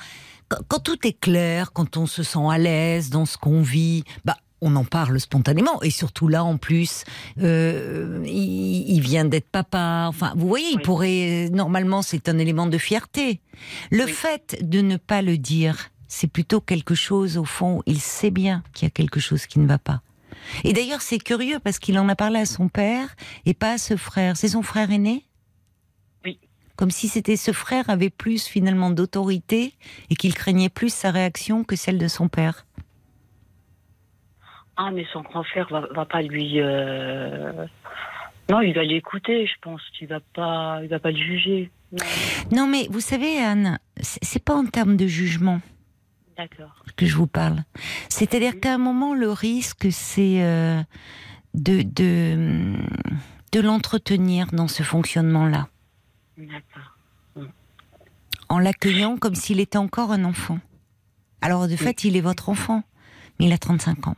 [0.48, 4.04] quand, quand tout est clair, quand on se sent à l'aise dans ce qu'on vit,
[4.24, 5.80] bah, on en parle spontanément.
[5.82, 7.04] Et surtout là, en plus,
[7.40, 10.06] euh, il, il vient d'être papa.
[10.08, 10.82] Enfin, vous voyez, il Oui.
[10.82, 11.48] pourrait.
[11.52, 13.40] Normalement, c'est un élément de fierté.
[13.90, 14.10] Le Oui.
[14.12, 18.62] fait de ne pas le dire, c'est plutôt quelque chose, au fond, il sait bien
[18.74, 20.02] qu'il y a quelque chose qui ne va pas.
[20.64, 23.14] Et d'ailleurs, c'est curieux parce qu'il en a parlé à son père
[23.46, 24.36] et pas à ce frère.
[24.36, 25.24] C'est son frère aîné?
[26.80, 29.74] Comme si c'était ce frère avait plus finalement d'autorité
[30.08, 32.64] et qu'il craignait plus sa réaction que celle de son père.
[34.78, 36.58] Ah, mais son grand frère va, va pas lui.
[36.58, 37.66] euh,
[38.50, 39.82] Non, il va l'écouter, je pense.
[40.00, 41.70] Il va pas, il va pas le juger.
[41.92, 42.04] Non.
[42.50, 45.60] Non, mais vous savez, Anne, c'est pas en termes de jugement
[46.96, 47.58] que je vous parle.
[48.08, 50.80] C'est-à-dire qu'à un moment, le risque, c'est euh,
[51.52, 52.74] de, de,
[53.52, 55.68] de l'entretenir dans ce fonctionnement-là,
[56.46, 56.96] D'accord.
[58.48, 60.58] en l'accueillant comme s'il était encore un enfant.
[61.42, 62.82] Alors, de fait, il est votre enfant,
[63.38, 64.16] mais il a 35 ans.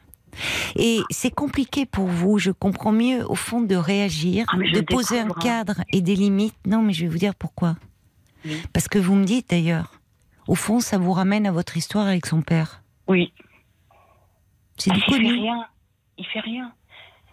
[0.76, 5.20] Et c'est compliqué pour vous, je comprends mieux, au fond, de réagir, Ah, de poser
[5.20, 5.34] un hein.
[5.40, 6.56] cadre et des limites.
[6.66, 7.76] Non, mais je vais vous dire pourquoi.
[8.44, 8.60] Oui.
[8.72, 10.00] Parce que vous me dites d'ailleurs,
[10.48, 12.82] au fond, ça vous ramène à votre histoire avec son père.
[13.08, 13.32] Oui.
[14.78, 15.32] C'est Ah, du il fait connu.
[15.34, 15.66] rien.
[16.18, 16.72] Il fait rien.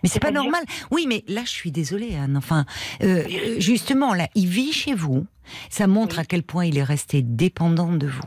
[0.04, 0.64] Mais c'est pas normal.
[0.92, 2.38] Oui, mais là, je suis désolée, Anne.
[2.38, 2.66] Enfin,
[3.02, 3.24] euh,
[3.60, 5.26] justement, là, il vit chez vous.
[5.70, 6.22] Ça montre Oui.
[6.22, 8.22] à quel point il est resté dépendant de vous.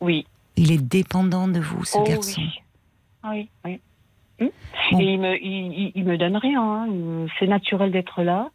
[0.00, 0.26] Oui.
[0.56, 2.40] Il est dépendant de vous, ce oh, garçon.
[2.40, 2.50] oui.
[3.22, 3.80] Ah Oui, oui.
[4.40, 4.50] Hum.
[4.92, 5.00] Bon.
[5.00, 6.62] Et il me, il, il- me donne rien.
[6.62, 7.26] hein.
[7.38, 8.50] C'est naturel d'être là.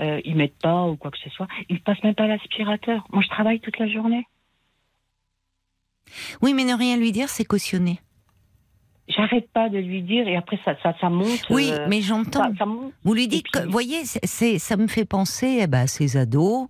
[0.00, 1.48] Euh, il m'aide pas ou quoi que ce soit.
[1.68, 3.04] Il passe même pas l'aspirateur.
[3.12, 4.26] Moi, je travaille toute la journée.
[6.42, 7.98] Oui, mais ne rien lui dire, c'est cautionner.
[9.16, 11.44] J'arrête pas de lui dire et après ça, ça, ça monte.
[11.50, 12.50] Oui, euh, mais j'entends.
[13.04, 16.16] Vous lui dites, puis- que, voyez, c'est- ça me fait penser eh ben, à ces
[16.16, 16.66] ados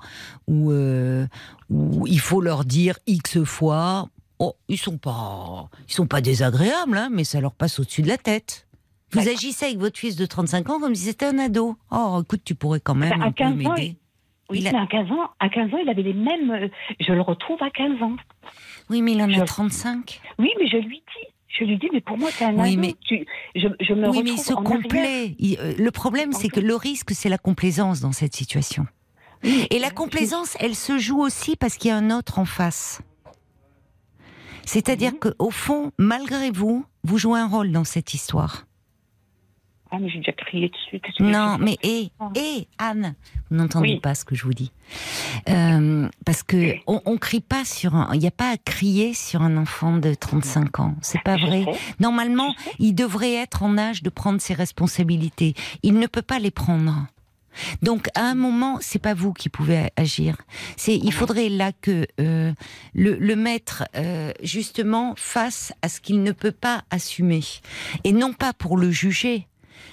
[0.46, 1.26] où, euh,
[1.70, 4.08] où il faut leur dire X fois.
[4.40, 8.08] Oh, ils sont pas, ils sont pas désagréables, hein, mais ça leur passe au-dessus de
[8.08, 8.66] la tête.
[9.12, 9.34] Vous D'accord.
[9.38, 11.76] agissez avec votre fils de 35 ans comme si c'était un ado.
[11.92, 13.74] Oh, écoute, tu pourrais quand même Ben, à un peu 15 ans.
[14.50, 16.50] Oui, Il a- mais à 15 ans, à 15 ans, il avait les mêmes.
[16.50, 16.68] euh,
[17.00, 18.16] je le retrouve à 15 ans.
[18.90, 20.20] Oui, mais il en a Je- 35.
[20.38, 21.28] Oui, mais je lui dis.
[21.58, 22.80] Je lui dis, mais pour moi, c'est un Oui, ado.
[22.80, 24.64] mais- Tu- je, je me Oui, retrouve mais il se arrière.
[24.64, 25.34] complaît.
[25.38, 28.86] Il- euh, le problème, c'est que le risque, c'est la complaisance dans cette situation.
[29.44, 32.44] Oui, Et la complaisance, elle se joue aussi parce qu'il y a un autre en
[32.44, 33.02] face.
[34.66, 35.18] C'est-à-dire Mhm.
[35.18, 38.66] que, au fond, malgré vous, vous jouez un rôle dans cette histoire.
[39.94, 41.00] Ah, mais j'ai déjà crié dessus.
[41.20, 42.30] Non, mais hé, Ah.
[42.34, 43.14] hé, Anne,
[43.50, 44.00] vous n'entendez Oui.
[44.00, 44.72] pas ce que je vous dis.
[45.48, 49.14] Euh, parce que on, on crie pas sur un, il n'y a pas à crier
[49.14, 50.96] sur un enfant de 35 ans.
[51.00, 51.64] C'est pas Je vrai.
[51.64, 51.78] sais.
[52.00, 55.54] Normalement, il devrait être en âge de prendre ses responsabilités.
[55.84, 57.06] Il ne peut pas les prendre.
[57.82, 60.36] Donc, à un moment, c'est pas vous qui pouvez agir.
[60.76, 62.52] C'est, il faudrait là que euh,
[62.94, 67.42] le, le mettre euh, justement face à ce qu'il ne peut pas assumer,
[68.02, 69.46] et non pas pour le juger,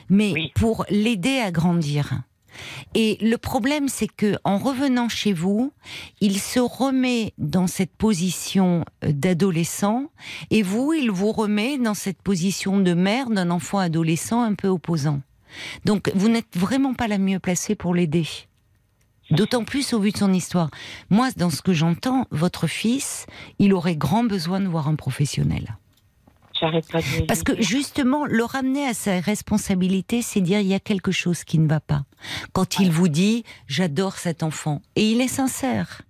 [0.10, 0.52] mais Oui.
[0.56, 2.22] pour l'aider à grandir.
[2.96, 5.72] Et le problème, c'est que en revenant chez vous,
[6.20, 10.08] il se remet dans cette position euh, d'adolescent,
[10.50, 14.68] et vous, il vous remet dans cette position de mère d'un enfant adolescent un peu
[14.68, 15.22] opposant.
[15.86, 18.26] Donc, vous n'êtes vraiment pas la mieux placée pour l'aider.
[19.32, 20.70] D'autant plus au vu de son histoire.
[21.10, 23.28] Moi, dans ce que j'entends, votre fils,
[23.60, 25.78] il aurait grand besoin de voir un professionnel.
[26.62, 30.68] J'arrête pas de lui Parce que justement, le ramener à sa responsabilité, c'est dire il
[30.68, 32.06] y a quelque chose qui ne va pas.
[32.54, 36.04] Quand il vous dit j'adore cet enfant, et il est sincère.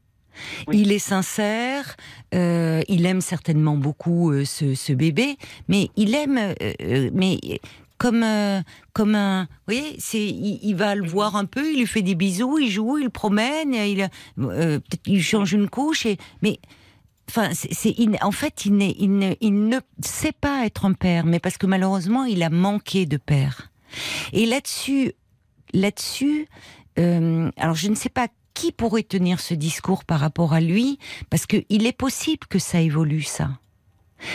[0.68, 0.82] Oui.
[0.82, 1.96] Il est sincère,
[2.34, 5.38] euh, il aime certainement beaucoup euh, ce, ce bébé,
[5.68, 7.40] mais il aime, euh, mais
[7.98, 8.26] comme
[8.94, 12.02] comme un, vous voyez, c'est il, il va le voir un peu, il lui fait
[12.02, 16.60] des bisous, il joue, il promène, il peut-être il change une couche, et mais
[17.30, 21.40] Enfin, c'est, en fait, il, il ne, il ne sait pas être un père, mais
[21.40, 23.72] parce que malheureusement, il a manqué de père.
[24.34, 25.14] Et là-dessus,
[25.74, 26.48] là-dessus,
[27.00, 31.00] euh, alors je ne sais pas qui pourrait tenir ce discours par rapport à lui,
[31.30, 33.50] parce que il est possible que ça évolue, ça.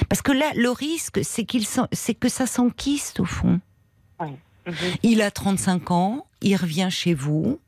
[0.08, 3.60] Parce que là, le risque, c'est qu'il, c'est que ça s'enquiste au fond.
[5.02, 7.60] Il a 35 ans, il revient chez vous.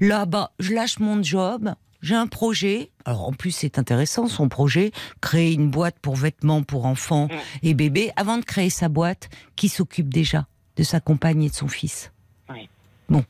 [0.00, 2.90] Là, bah, je lâche mon job, j'ai un projet.
[3.04, 7.36] Alors en plus, c'est intéressant son projet, créer une boîte pour vêtements pour enfants Mm.
[7.66, 11.54] et bébés, avant de créer sa boîte, qui s'occupe déjà de sa compagne et de
[11.54, 12.12] son fils?
[13.08, 13.22] Bon,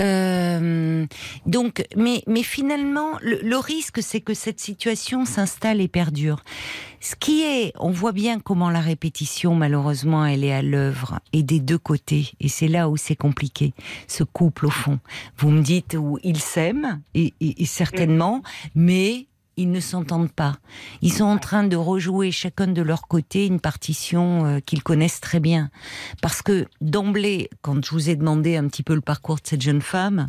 [0.00, 1.06] Euh,
[1.46, 6.42] donc, mais mais finalement, le, le risque, c'est que cette situation s'installe et perdure.
[7.00, 11.42] Ce qui est, on voit bien comment la répétition, malheureusement, elle est à l'œuvre et
[11.42, 12.32] des deux côtés.
[12.40, 13.74] Et c'est là où c'est compliqué,
[14.06, 14.98] ce couple au fond.
[15.38, 18.42] Vous me dites où ils s'aiment, et, et- et certainement,
[18.74, 20.56] mais ils ne s'entendent pas.
[21.02, 25.20] Ils sont en train de rejouer chacun de leur côté une partition euh, qu'ils connaissent
[25.20, 25.70] très bien.
[26.20, 29.62] Parce que d'emblée, quand je vous ai demandé un petit peu le parcours de cette
[29.62, 30.28] jeune femme,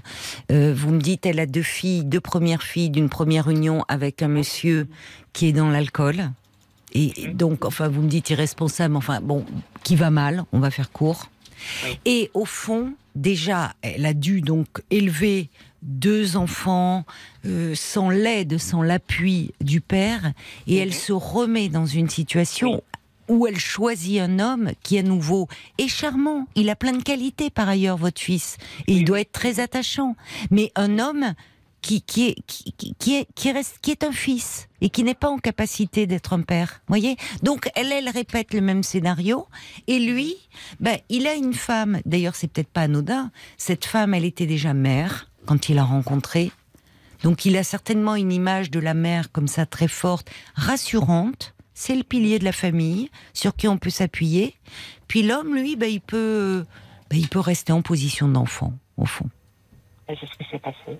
[0.51, 4.21] euh, vous me dites elle a deux filles, deux premières filles d'une première union avec
[4.21, 4.87] un monsieur
[5.31, 6.31] qui est dans l'alcool.
[6.93, 9.45] Et et donc, enfin, vous me dites irresponsable, enfin, bon,
[9.83, 11.29] qui va mal, on va faire court.
[12.05, 15.49] Et au fond, déjà, elle a dû donc élever
[15.83, 17.05] deux enfants
[17.45, 20.33] euh, sans l'aide, sans l'appui du père,
[20.67, 22.81] et elle se remet dans une situation
[23.29, 26.47] où elle choisit un homme qui, à nouveau, est charmant.
[26.55, 30.15] Il a plein de qualités, par ailleurs, votre fils, et il doit être très attachant.
[30.51, 31.33] Mais un homme
[31.81, 35.13] qui, qui, est, qui- qui est, qui, reste, qui est un fils et qui n'est
[35.15, 36.81] pas en capacité d'être un père.
[36.87, 37.17] Voyez?
[37.43, 39.47] Donc, elle, elle répète le même scénario.
[39.87, 40.35] Et lui,
[40.79, 41.99] ben, il a une femme.
[42.05, 43.31] D'ailleurs, c'est peut-être pas anodin.
[43.57, 46.51] Cette femme, elle était déjà mère quand il l'a rencontrée.
[47.23, 51.53] Donc, il a certainement une image de la mère comme ça très forte, rassurante.
[51.73, 54.55] C'est le pilier de la famille sur qui on peut s'appuyer.
[55.07, 56.65] Puis l'homme, lui, ben, il peut,
[57.09, 59.29] ben, il peut rester en position d'enfant, au fond.
[60.07, 60.99] C'est ce qui s'est passé.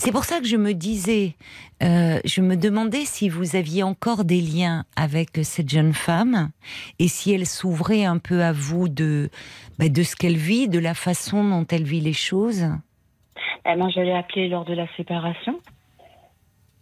[0.00, 1.36] C'est pour ça que je me disais,
[1.82, 6.50] euh, je me demandais si vous aviez encore des liens avec cette jeune femme
[6.98, 9.30] et si elle s'ouvrait un peu à vous de,
[9.78, 12.66] bah, de ce qu'elle vit, de la façon dont elle vit les choses.
[13.66, 15.60] Eh ben, je l'ai appelée lors de la séparation.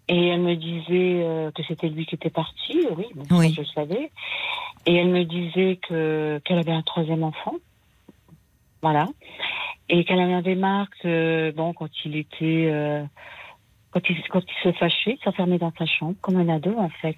[0.08, 2.86] Et elle me disait euh, que c'était lui qui était parti.
[2.96, 3.54] Oui, bon, ça, Oui.
[3.54, 4.10] je le savais.
[4.86, 7.54] Et elle me disait que qu'elle avait un troisième enfant.
[8.82, 9.06] Voilà.
[9.88, 12.68] Et qu'elle en avait marre que, bon, quand il était.
[12.70, 13.02] euh,
[13.92, 16.90] quand, il, quand il se fâchait, il s'enfermait dans sa chambre, comme un ado, en
[16.90, 17.16] fait.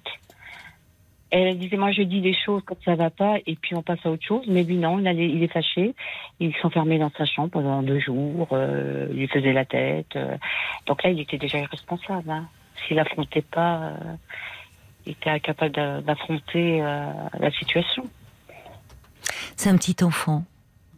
[1.29, 3.99] Elle disait, moi, je dis des choses quand ça va pas, et puis on passe
[4.05, 4.45] à autre chose.
[4.47, 5.93] Mais lui, non, il, allait- il est fâché.
[6.39, 8.47] Il s'enfermait dans sa chambre pendant deux jours.
[8.53, 10.15] euh, il lui faisait la tête.
[10.15, 10.37] euh.
[10.85, 12.29] Donc là, il était déjà irresponsable.
[12.29, 12.47] Hein.
[12.87, 13.93] S'il affrontait pas, euh,
[15.05, 18.03] il était incapable d'a- d'affronter la situation.
[19.55, 20.43] C'est un petit enfant.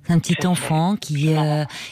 [0.04, 1.36] C'est un petit enfant qui,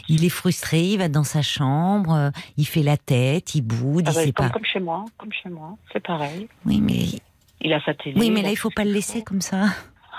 [0.10, 4.12] il est frustré, il va dans sa chambre, il fait la tête, il boude, Ah
[4.12, 4.54] il bah, sait comme, pas.
[4.54, 6.48] comme chez moi, comme chez moi, c'est pareil.
[6.66, 7.06] Oui, mais,
[7.62, 7.80] Il a
[8.16, 9.66] oui, mais là, il faut pas le laisser comme ça.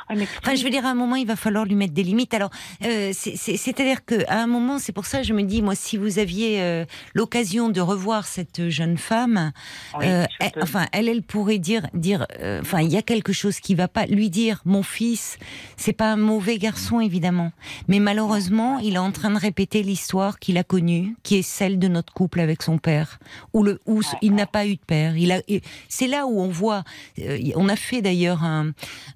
[0.08, 2.32] Ah, Enfin, je veux dire, à un moment, il va falloir lui mettre des limites.
[2.34, 2.50] Alors,
[2.84, 5.62] euh, c'est- c'est- c'est-à-dire que à un moment, c'est pour ça que je me dis,
[5.62, 9.52] moi, si vous aviez euh, l'occasion de revoir cette jeune femme,
[9.98, 13.32] Oui, euh, elle- enfin, elle, elle pourrait dire, dire, euh, enfin, il y a quelque
[13.32, 14.06] chose qui va pas.
[14.06, 15.38] Lui dire, mon fils,
[15.76, 17.52] c'est pas un mauvais garçon, évidemment,
[17.88, 21.78] mais malheureusement, il est en train de répéter l'histoire qu'il a connue, qui est celle
[21.78, 23.18] de notre couple avec son père,
[23.52, 25.16] où le, où il n'a pas eu de père.
[25.16, 25.40] Il a,
[25.88, 26.84] c'est là où on voit.
[27.20, 28.72] euh, on a fait d'ailleurs un,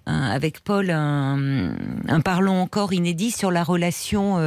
[0.06, 1.72] un- avec Paul un,
[2.08, 4.38] un parlons encore inédit sur la relation.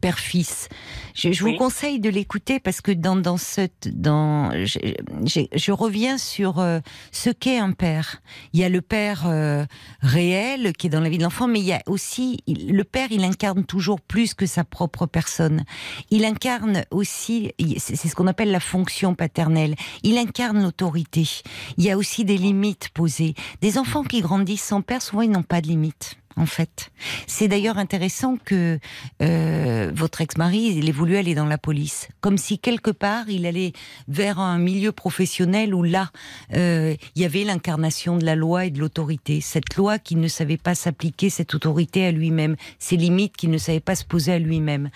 [0.00, 0.68] Père-fils.
[1.14, 4.78] Je, je vous conseille de l'écouter parce que dans, dans cette, dans, je,
[5.24, 6.80] j'ai- je reviens sur euh,
[7.12, 8.22] ce qu'est un père.
[8.52, 9.64] Il y a le père euh,
[10.00, 12.84] réel qui est dans la vie de l'enfant, mais il y a aussi il- le
[12.84, 13.08] père.
[13.10, 15.64] Il incarne toujours plus que sa propre personne.
[16.10, 19.74] Il incarne aussi, c'est ce qu'on appelle la fonction paternelle.
[20.02, 21.28] Il incarne l'autorité.
[21.76, 23.34] Il y a aussi des limites posées.
[23.60, 26.16] Des enfants qui grandissent sans père, souvent ils n'ont pas de limites.
[26.36, 26.90] En fait.
[27.26, 28.78] C'est d'ailleurs intéressant que
[29.22, 33.46] euh, votre ex-mari, il ait voulu aller dans la police, comme si quelque part il
[33.46, 33.72] allait
[34.08, 36.10] vers un milieu professionnel où là,
[36.54, 39.40] euh, il y avait l'incarnation de la loi et de l'autorité.
[39.40, 43.58] Cette loi qui ne savait pas s'appliquer, cette autorité à lui-même, ces limites qu'il ne
[43.58, 44.90] savait pas se poser à lui-même.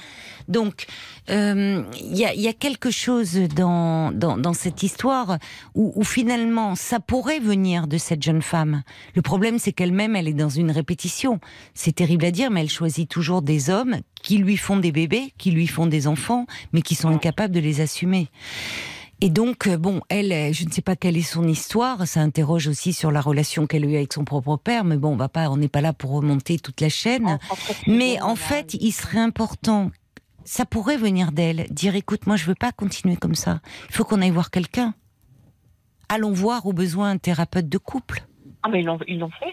[0.48, 0.86] Donc,
[1.30, 5.38] euh, il y, a, quelque chose dans, dans, dans cette histoire
[5.74, 8.82] où, où, finalement ça pourrait venir de cette jeune femme.
[9.14, 11.23] Le problème, c'est qu'elle-même, elle est dans une répétition.
[11.74, 15.32] C'est terrible à dire, mais elle choisit toujours des hommes qui lui font des bébés,
[15.38, 18.28] qui lui font des enfants, mais qui sont incapables de les assumer.
[19.20, 22.06] Et donc, bon, elle, je ne sais pas quelle est son histoire.
[22.06, 24.84] Ça interroge aussi sur la relation qu'elle a eue avec son propre père.
[24.84, 27.38] Mais bon, on va pas, on n'est pas là pour remonter toute la chaîne.
[27.86, 29.90] Mais en fait, il serait important
[30.44, 33.60] ça pourrait venir d'elle, dire écoute, moi je veux pas continuer comme ça.
[33.88, 34.94] Il faut qu'on aille voir quelqu'un.
[36.08, 38.24] Allons voir au besoin un thérapeute de couple.
[38.62, 39.52] Ah mais ils l'ont fait.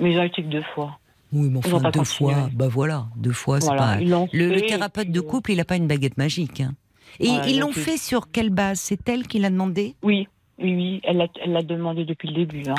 [0.00, 0.98] Mais ils ont été que deux fois.
[1.32, 4.00] Oui, mais enfin, deux fois, bah voilà, deux fois, c'est pas.
[4.00, 6.60] Le, le, thérapeute de couple, il n'a pas une baguette magique.
[6.60, 6.74] Hein.
[7.20, 8.80] Et ils l'ont fait sur quelle base?
[8.80, 9.94] C'est elle qui l'a demandé?
[10.02, 10.26] Oui,
[10.58, 12.68] oui, oui, elle l'a demandé depuis le début.
[12.68, 12.74] Hein.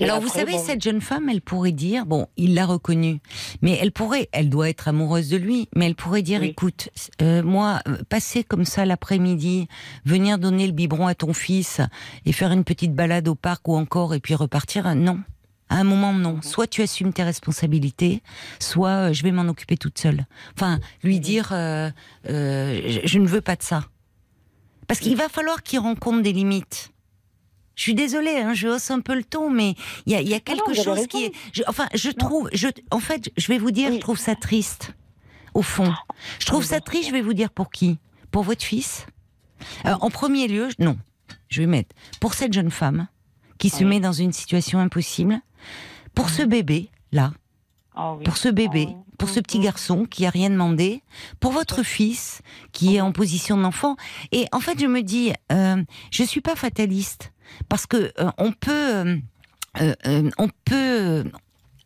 [0.00, 3.20] Alors vous savez, cette jeune femme, elle pourrait dire, bon, il l'a reconnue,
[3.60, 6.88] mais elle pourrait, elle doit être amoureuse de lui, mais elle pourrait dire, écoute,
[7.20, 9.68] euh, moi, euh, passer comme ça l'après-midi,
[10.04, 11.80] venir donner le biberon à ton fils
[12.26, 15.20] et faire une petite balade au parc ou encore et puis repartir, non.
[15.72, 16.42] À un moment, non.
[16.42, 18.22] Soit tu assumes tes responsabilités,
[18.60, 20.26] soit euh, je vais m'en occuper toute seule.
[20.54, 21.90] Enfin, lui dire, euh,
[22.28, 23.86] euh, je ne veux pas de ça.
[24.86, 26.92] Parce qu'il va falloir qu'il rencontre des limites.
[27.74, 30.34] Je suis désolée, hein, je hausse un peu le ton, mais il y a, y
[30.34, 31.32] a, quelque non, chose qui est.
[31.54, 32.50] Je, enfin, je trouve.
[32.52, 33.96] Je, en fait, je vais vous dire, oui.
[33.96, 34.92] je trouve ça triste.
[35.54, 35.90] Au fond,
[36.38, 37.08] je trouve ça triste.
[37.08, 37.98] Je vais vous dire pour qui?
[38.30, 39.06] Pour votre fils?
[39.84, 40.98] Alors, en premier lieu, non.
[41.48, 43.08] Je vais mettre pour cette jeune femme
[43.56, 45.40] qui se met dans une situation impossible.
[46.14, 47.32] Pour ce bébé là.
[47.96, 48.24] Oh oui.
[48.24, 51.02] Pour ce bébé, oh pour ce petit garçon qui a rien demandé,
[51.40, 52.40] pour votre fils
[52.72, 53.96] qui est en position d'enfant.
[54.32, 57.32] Et en fait, je me dis, euh, je suis pas fataliste
[57.68, 59.20] parce que euh, on peut,
[59.80, 61.24] euh, on peut,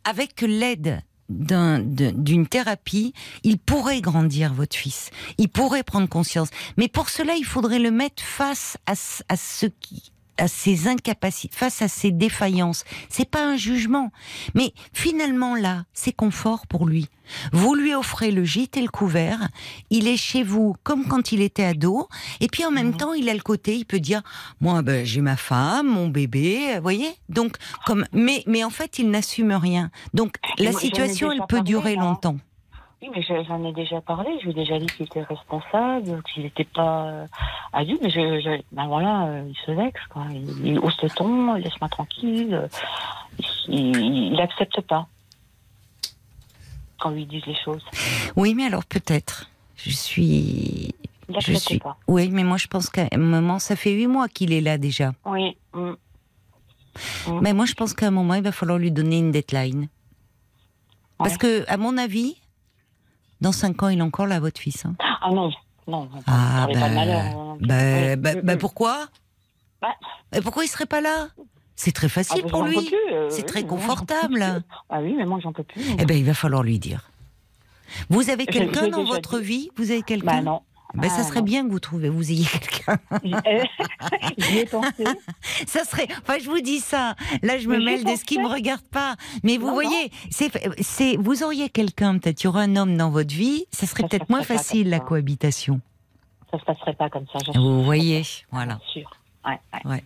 [0.03, 3.13] avec l'aide d'une thérapie,
[3.43, 6.49] il pourrait grandir votre fils, il pourrait prendre conscience.
[6.77, 11.55] Mais pour cela, il faudrait le mettre face à, à ce qui à ses incapacités,
[11.55, 12.83] face à ses défaillances.
[13.09, 14.11] C'est pas un jugement,
[14.53, 17.07] mais finalement là, c'est confort pour lui.
[17.51, 19.49] Vous lui offrez le gîte et le couvert,
[19.89, 22.07] il est chez vous comme quand il était ado,
[22.39, 22.97] et puis en même mmh.
[22.97, 24.21] temps, il a le côté, il peut dire,
[24.61, 27.09] moi, ben, j'ai ma femme, mon bébé, vous voyez?
[27.29, 29.91] Donc, comme, mais, mais en fait, il n'assume rien.
[30.13, 32.05] Donc, la situation, elle peut durer moi.
[32.05, 32.37] longtemps.
[33.01, 34.29] Oui, mais j'en ai déjà parlé.
[34.39, 37.27] Je lui ai déjà dit qu'il était responsable, qu'il n'était pas euh,
[37.73, 38.01] adulte.
[38.01, 40.25] Mais je, je, ben voilà, euh, il se vexe, quoi.
[40.31, 42.67] Il, il hausse le ton, laisse-moi tranquille.
[43.67, 45.07] Il n'accepte pas
[46.99, 47.83] quand lui disent les choses.
[48.35, 49.49] Oui, mais alors peut-être.
[49.75, 50.93] Je suis.
[51.29, 51.79] Il je suis.
[51.79, 51.97] Pas.
[52.07, 54.77] Oui, mais moi je pense qu'à un moment, ça fait huit mois qu'il est là
[54.77, 55.11] déjà.
[55.25, 55.57] Oui.
[55.73, 55.93] Mm.
[57.41, 59.87] Mais moi je pense qu'à un moment, il va falloir lui donner une deadline.
[61.19, 62.39] Parce que, à mon avis,
[63.41, 64.85] dans 5 ans, il est encore là, votre fils.
[64.85, 65.51] Hein ah non,
[65.87, 66.09] non.
[66.27, 67.57] Ah, bah, pas de malheur, hein.
[67.61, 69.07] bah, bah, bah, pourquoi?
[69.81, 69.95] Bah.
[70.41, 71.27] Pourquoi il serait pas là?
[71.75, 72.91] C'est très facile ah, pour lui.
[73.11, 74.63] Euh, C'est oui, très confortable.
[74.89, 75.83] Ah oui, mais moi, j'en peux plus.
[75.99, 77.11] Eh ben, il va falloir lui dire.
[78.09, 79.45] Vous avez quelqu'un dans votre dit.
[79.45, 79.69] vie?
[79.77, 80.25] Vous avez quelqu'un?
[80.25, 80.61] Bah non.
[80.93, 81.45] Ben, ça serait non.
[81.45, 82.97] bien que vous trouviez, vous ayez quelqu'un.
[84.37, 85.03] J'y ai pensé.
[85.67, 86.07] ça serait.
[86.21, 87.15] Enfin, je vous dis ça.
[87.43, 89.15] Là, je me Mais mêle de ce qui me regarde pas.
[89.43, 93.09] Mais vous Non, voyez, c'est, vous auriez quelqu'un, peut-être, il y aurait un homme dans
[93.09, 93.65] votre vie.
[93.71, 95.81] Ça serait peut-être moins facile la cohabitation.
[96.51, 97.39] Ça se passerait pas comme ça.
[97.53, 98.75] Vous voyez, voilà.
[98.75, 99.11] Bien sûr.
[99.45, 99.91] Ouais, ouais.
[99.91, 100.03] Ouais.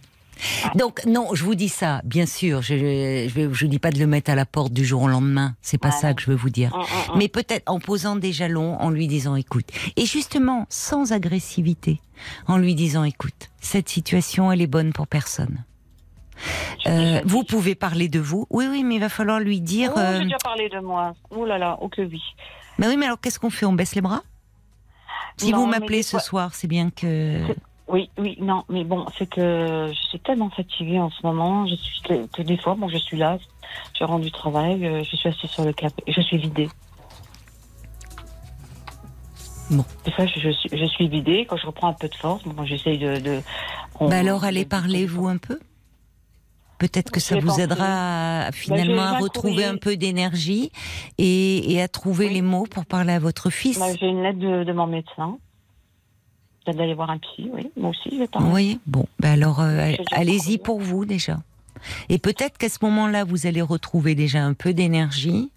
[0.75, 2.61] Donc non, je vous dis ça, bien sûr.
[2.61, 5.55] Je je, je dis pas de le mettre à la porte du jour au lendemain.
[5.61, 6.75] C'est pas ça que je veux vous dire.
[6.75, 6.83] Mm, mm,
[7.15, 7.17] mm.
[7.17, 9.67] Mais peut-être en posant des jalons, en lui disant écoute.
[9.95, 11.99] Et justement, sans agressivité,
[12.47, 15.63] en lui disant écoute, cette situation elle est bonne pour personne.
[16.87, 18.47] Euh, vous pouvez parler de vous.
[18.49, 19.91] Oui, oui, mais il va falloir lui dire.
[19.95, 21.13] Oh, euh, J'ai déjà parlé de moi.
[21.29, 22.21] Oh là là, oh que oui.
[22.79, 23.65] Mais oui, mais alors qu'est-ce qu'on fait?
[23.67, 24.23] On baisse les bras?
[25.37, 27.41] Si Non, vous m'appelez ce fois- soir, c'est bien que.
[27.91, 31.67] Oui, oui, non, mais bon, c'est que je suis tellement fatiguée en ce moment.
[31.67, 33.37] Je suis que, des fois, bon, je suis là,
[33.99, 35.73] je rentre du travail, euh, je suis assise sur le
[36.07, 36.69] et je suis vidée.
[39.69, 39.85] Bon.
[40.05, 41.45] Des fois, je, je suis, je suis vidée.
[41.49, 43.19] Quand je reprends un peu de force, bon, j'essaye de.
[43.19, 43.41] de
[43.99, 45.59] on- Bah alors, allez parler vous un peu.
[46.77, 47.61] Peut-être que ça vous pensé.
[47.61, 47.85] aidera
[48.47, 50.71] à, j'ai finalement à retrouver un peu d'énergie
[51.19, 52.33] et, et à trouver Oui.
[52.33, 53.77] les mots pour parler à votre fils.
[53.77, 55.37] Moi, J'ai une lettre de, de mon médecin.
[56.63, 57.71] Peut-être d'aller voir un psy, oui.
[57.75, 58.49] Moi aussi, je parler.
[58.49, 61.39] voyez Bon, bah alors euh, allez-y pour vous déjà.
[62.09, 65.49] Et peut-être qu'à ce moment-là, vous allez retrouver déjà un peu d'énergie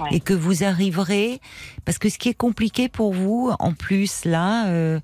[0.00, 0.08] Ouais.
[0.12, 1.40] et que vous arriverez,
[1.84, 5.00] parce que ce qui est compliqué pour vous, en plus là, euh,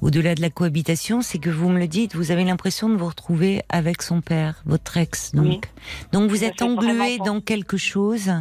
[0.00, 3.06] au-delà de la cohabitation, c'est que vous me le dites, vous avez l'impression de vous
[3.06, 5.46] retrouver avec son père, votre ex, donc.
[5.46, 5.60] Oui.
[6.12, 8.32] Donc vous êtes englué dans quelque chose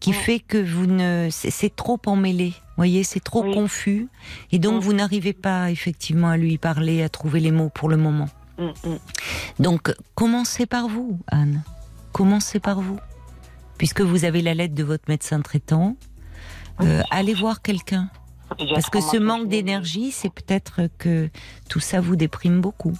[0.00, 2.54] qui fait que vous ne, c'est trop emmêlé.
[2.76, 3.52] Voyez, c'est trop Oui.
[3.52, 4.08] confus,
[4.52, 7.98] et donc vous n'arrivez pas effectivement à lui parler, à trouver les mots pour le
[7.98, 8.28] moment.
[8.58, 8.98] Mm, mm.
[9.58, 11.62] Donc, commencez par vous, Anne.
[12.12, 12.98] Commencez par vous.
[13.80, 15.96] Puisque vous avez la lettre de votre médecin traitant,
[16.82, 18.10] euh, allez voir quelqu'un.
[18.74, 21.30] Parce que ce manque d'énergie, c'est peut-être que
[21.70, 22.92] tout ça vous déprime beaucoup.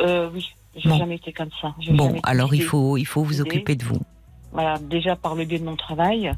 [0.00, 0.98] Euh, oui, j'ai Bon.
[0.98, 1.74] jamais été comme ça.
[1.92, 4.02] Bon, alors il faut, il faut vous occuper de vous.
[4.52, 6.30] Voilà, déjà par le biais de mon travail,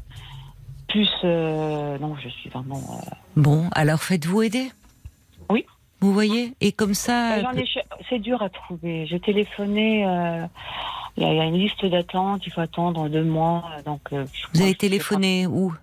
[0.87, 2.77] plus euh, non, je suis vraiment.
[2.77, 4.71] euh, Bon, alors faites-vous aider.
[5.49, 5.65] Oui.
[5.99, 7.39] Vous voyez Et comme ça,
[8.09, 9.05] C'est dur à trouver.
[9.05, 10.05] J'ai téléphoné.
[11.17, 12.43] Il y, a- il y a une liste d'attente.
[12.45, 13.63] Il faut attendre deux mois.
[13.85, 14.01] Donc.
[14.13, 15.73] euh, vous avez téléphoné où?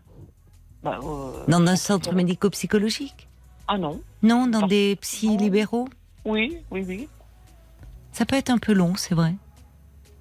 [0.83, 3.29] Bah, euh, Dans un centre médico-psychologique?
[3.67, 4.01] Ah non.
[4.23, 5.89] Non, dans des psy libéraux?
[6.25, 7.09] Oui, oui, oui.
[8.13, 9.35] Ça peut être un peu long, c'est vrai.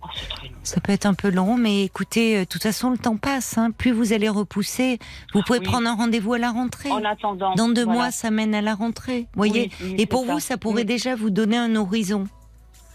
[0.01, 0.53] Oh, c'est très long.
[0.64, 3.57] Ça peut être un peu long, mais écoutez, euh, de toute façon, le temps passe.
[3.57, 3.72] hein.
[3.72, 4.97] Plus vous allez repousser,
[5.34, 5.66] vous pouvez Oui.
[5.66, 6.89] prendre un rendez-vous à la rentrée.
[6.89, 7.53] En attendant.
[7.55, 7.99] Dans deux voilà.
[7.99, 9.28] mois, ça mène à la rentrée.
[9.36, 12.26] Voyez Oui, oui, Et pour vous, ça pourrait déjà vous donner un horizon.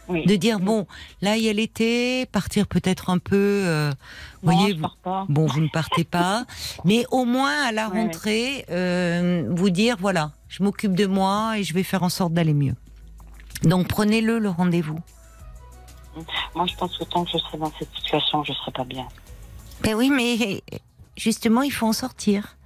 [0.08, 0.24] Oui.
[0.26, 0.86] De dire, bon,
[1.22, 3.36] là, il y a l'été, partir peut-être un peu...
[3.64, 3.90] euh,
[4.42, 5.26] Non, voyez, je vous- pars pas.
[5.28, 6.44] Bon, vous ne partez pas,
[6.84, 11.62] mais au moins à la rentrée, euh, vous dire voilà, je m'occupe de moi et
[11.64, 12.74] je vais faire en sorte d'aller mieux.
[13.62, 14.98] Donc prenez-le le rendez-vous.
[16.54, 19.06] Moi, je pense que tant que je serai dans cette situation, je serai pas bien.
[19.82, 20.62] Ben oui, mais
[21.16, 22.56] justement, il faut en sortir.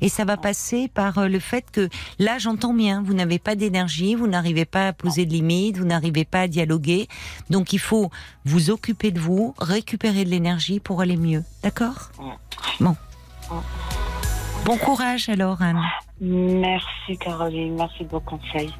[0.00, 1.88] Et ça va passer par euh, le fait que
[2.18, 5.84] là, j'entends bien, vous n'avez pas d'énergie, vous n'arrivez pas à poser de limites, vous
[5.84, 7.08] n'arrivez pas à dialoguer.
[7.50, 8.10] Donc il faut
[8.44, 11.44] vous occuper de vous, récupérer de l'énergie pour aller mieux.
[11.62, 12.10] D'accord?
[12.80, 12.96] Bon.
[14.64, 15.80] Bon courage alors, Anne.
[16.20, 17.76] Merci, Caroline.
[17.76, 18.74] Merci de vos conseils.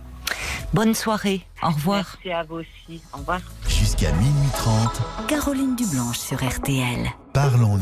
[0.74, 1.42] Bonne soirée.
[1.62, 2.16] Au revoir.
[2.24, 3.02] Merci à vous aussi.
[3.14, 3.40] Au revoir.
[3.66, 7.08] Jusqu'à minuit 30, Caroline Dublanche sur RTL.
[7.32, 7.80] parlons-nous.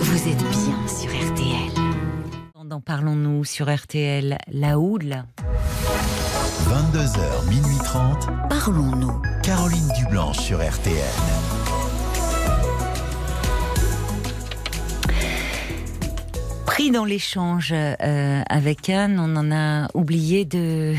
[0.00, 1.17] Vous êtes bien sur RTL.
[2.84, 5.24] Parlons-nous sur RTL, la houle.
[6.66, 9.22] 22h, minuit 30, Parlons-nous.
[9.42, 10.94] Caroline Dublanche sur RTL.
[16.66, 20.94] Pris dans l'échange euh, avec Anne, on en a oublié de,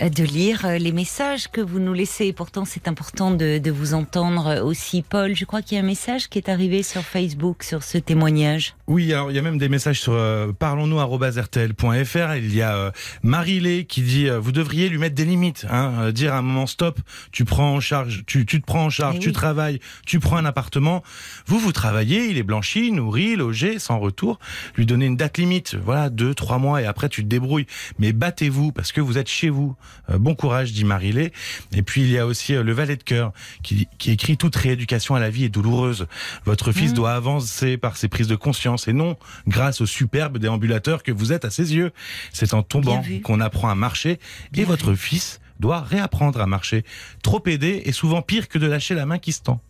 [0.00, 2.32] de lire les messages que vous nous laissez.
[2.32, 5.02] Pourtant, c'est important de, de vous entendre aussi.
[5.02, 7.98] Paul, je crois qu'il y a un message qui est arrivé sur Facebook sur ce
[7.98, 8.74] témoignage.
[8.92, 12.36] Oui, alors il y a même des messages sur euh, parlons-nous@rtl.fr.
[12.36, 12.90] Il y a euh,
[13.22, 16.42] Marie-Lé qui dit euh, vous devriez lui mettre des limites, hein, euh, dire à un
[16.42, 19.32] moment stop, tu prends en charge, tu, tu te prends en charge, tu oui.
[19.32, 21.02] travailles, tu prends un appartement.
[21.46, 24.38] Vous vous travaillez, il est blanchi, nourri, logé, sans retour.
[24.76, 27.66] Lui donner une date limite, voilà deux, trois mois et après tu te débrouilles.
[27.98, 29.74] Mais battez-vous parce que vous êtes chez vous.
[30.10, 31.32] Euh, bon courage, dit Marie-Lé.
[31.74, 33.32] Et puis il y a aussi le valet de cœur
[33.62, 36.06] qui, qui écrit toute rééducation à la vie est douloureuse.
[36.44, 36.94] Votre fils Mmh.
[36.94, 39.16] doit avancer par ses prises de conscience et non
[39.46, 41.92] grâce au superbe déambulateur que vous êtes à ses yeux.
[42.32, 44.18] C'est en tombant qu'on apprend à marcher
[44.52, 46.84] Bien et votre fils doit réapprendre à marcher.
[47.22, 49.60] Trop aider est souvent pire que de lâcher la main qui se tend.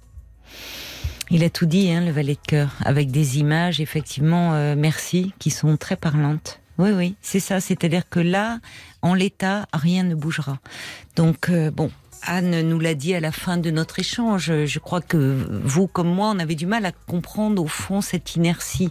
[1.31, 5.33] Il a tout dit, hein, le valet de cœur, avec des images, effectivement, euh, merci,
[5.39, 6.61] qui sont très parlantes.
[6.79, 7.61] Oui, oui, c'est ça.
[7.61, 8.59] C'est-à-dire que là,
[9.03, 10.59] en l'état, rien ne bougera.
[11.17, 11.91] Donc, euh, bon,
[12.25, 14.65] Anne nous l'a dit à la fin de notre échange.
[14.65, 18.37] Je crois que vous, comme moi, on avait du mal à comprendre au fond cette
[18.37, 18.91] inertie.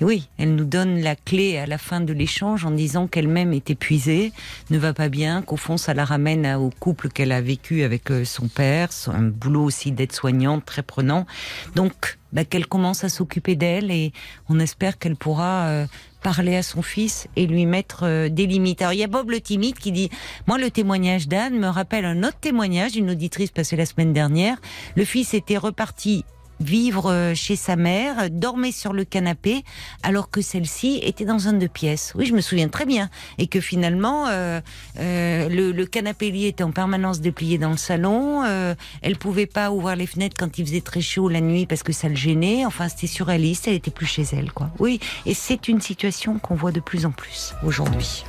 [0.00, 3.70] Oui, elle nous donne la clé à la fin de l'échange en disant qu'elle-même est
[3.70, 4.32] épuisée,
[4.70, 8.12] ne va pas bien, qu'au fond ça la ramène au couple qu'elle a vécu avec
[8.12, 11.26] euh, son père, un boulot aussi d'aide-soignante très prenant.
[11.74, 14.12] Donc, bah, qu'elle commence à s'occuper d'elle et
[14.48, 15.86] on espère qu'elle pourra euh,
[16.22, 18.82] parler à son fils et lui mettre euh, des limites.
[18.82, 20.10] Alors il y a Bob le timide qui dit
[20.46, 24.58] moi le témoignage d'Anne me rappelle un autre témoignage d'une auditrice passée la semaine dernière.
[24.96, 26.24] Le fils était reparti
[26.60, 29.64] vivre euh, chez sa mère, dormait sur le canapé,
[30.02, 32.12] alors que celle-ci était dans un deux pièces.
[32.16, 33.10] Oui, je me souviens très bien.
[33.38, 34.60] Et que finalement, euh,
[34.98, 38.44] euh, le, le canapé lit était en permanence déplié dans le salon.
[38.44, 41.82] Euh, elle pouvait pas ouvrir les fenêtres quand il faisait très chaud la nuit parce
[41.82, 42.64] que ça le gênait.
[42.64, 43.68] Enfin, c'était surréaliste.
[43.68, 44.70] Elle était plus chez elle, quoi.
[44.78, 48.24] Oui, et c'est une situation qu'on voit de plus en plus aujourd'hui.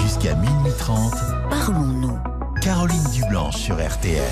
[0.00, 1.12] Jusqu'à minuit 30,
[1.50, 2.18] Parlons-nous.
[2.60, 4.22] Caroline Dublanche sur RTL.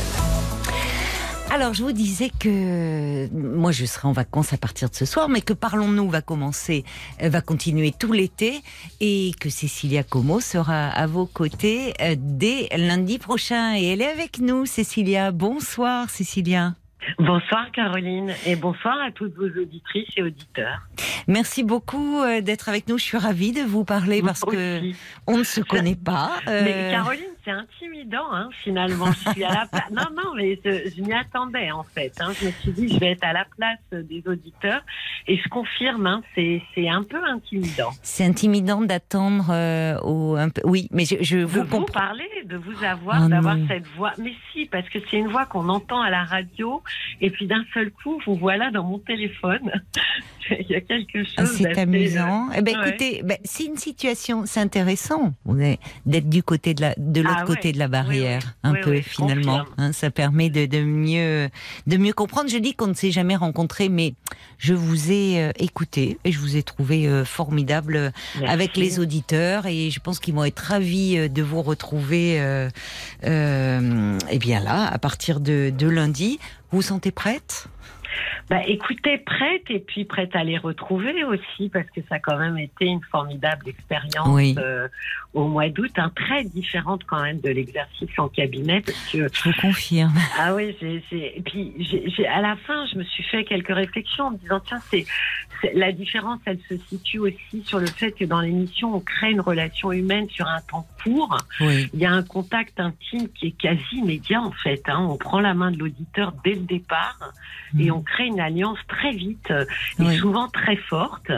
[1.53, 5.29] Alors, je vous disais que moi, je serai en vacances à partir de ce soir,
[5.29, 6.85] mais que Parlons-nous va commencer,
[7.23, 8.61] euh, va continuer tout l'été
[9.01, 13.75] et que Cécilia Como sera à vos côtés euh, dès lundi prochain.
[13.77, 15.33] Et elle est avec nous, Cécilia.
[15.33, 16.75] Bonsoir, Cécilia.
[17.19, 20.87] Bonsoir Caroline et bonsoir à toutes vos auditrices et auditeurs.
[21.27, 22.99] Merci beaucoup euh, d'être avec nous.
[22.99, 24.81] Je suis ravie de vous parler parce que
[25.27, 26.33] on ne se connaît pas.
[26.49, 29.07] euh, Mais Caroline, c'est intimidant hein, finalement.
[29.13, 29.85] Je suis à la place.
[29.91, 32.13] Non, non, mais je, je m'y attendais en fait.
[32.21, 32.33] hein.
[32.41, 34.83] Je me suis dit, je vais être à la place des auditeurs
[35.27, 37.91] et je confirme, hein, c'est un peu intimidant.
[38.03, 40.37] C'est intimidant d'attendre euh, au.
[40.65, 41.93] Oui, mais je, je De vous vous comprends.
[41.93, 44.13] parler, de vous avoir, Oh d'avoir cette voix.
[44.19, 46.83] Mais si, parce que c'est une voix qu'on entend à la radio
[47.21, 49.71] et puis d'un seul coup, vous voilà dans mon téléphone.
[50.61, 51.35] Il y a quelque chose.
[51.37, 52.49] Ah, c'est d'assez, euh, amusant.
[52.57, 52.89] Eh ben, ouais.
[52.89, 57.21] écoutez, ben, c'est une situation, c'est intéressant on est- d'être du côté de la, de
[57.21, 57.55] l'autre Ah ouais.
[57.57, 59.65] côté de la barrière, Oui, un Oui, peu oui, finalement.
[59.79, 61.49] hein, ça permet de, de mieux,
[61.87, 62.49] de mieux comprendre.
[62.51, 64.15] Je dis qu'on ne s'est jamais rencontrés, mais
[64.59, 68.53] je vous ai euh, écouté et je vous ai trouvé euh, formidable euh, Merci.
[68.55, 72.41] avec les auditeurs et je pense qu'ils vont être ravis euh, de vous retrouver.
[72.41, 72.69] Euh,
[74.31, 76.39] eh bien là, à partir de, de lundi,
[76.71, 77.67] vous vous sentez prête?
[78.49, 82.37] Bah, écoutez, prête et puis prête à les retrouver aussi parce que ça a quand
[82.39, 84.55] même été une formidable expérience Oui.
[84.59, 84.89] euh,
[85.35, 89.43] au mois d'août, hein, très différente quand même de l'exercice en cabinet parce que Je
[89.49, 90.15] vous confirme.
[90.39, 93.75] ah oui, j'ai, j'ai- et puis j'ai, à la fin, je me suis fait quelques
[93.75, 95.07] réflexions en me disant tiens, c'est-
[95.75, 99.41] la différence, elle se situe aussi sur le fait que dans l'émission, on crée une
[99.41, 101.37] relation humaine sur un temps court.
[101.61, 101.89] Oui.
[101.95, 104.83] Il y a un contact intime qui est quasi immédiat en fait.
[104.87, 105.07] Hein.
[105.09, 107.19] On prend la main de l'auditeur dès le départ
[107.79, 107.93] et Mhm.
[107.93, 110.17] on crée une alliance très vite et Oui.
[110.17, 111.31] souvent très forte.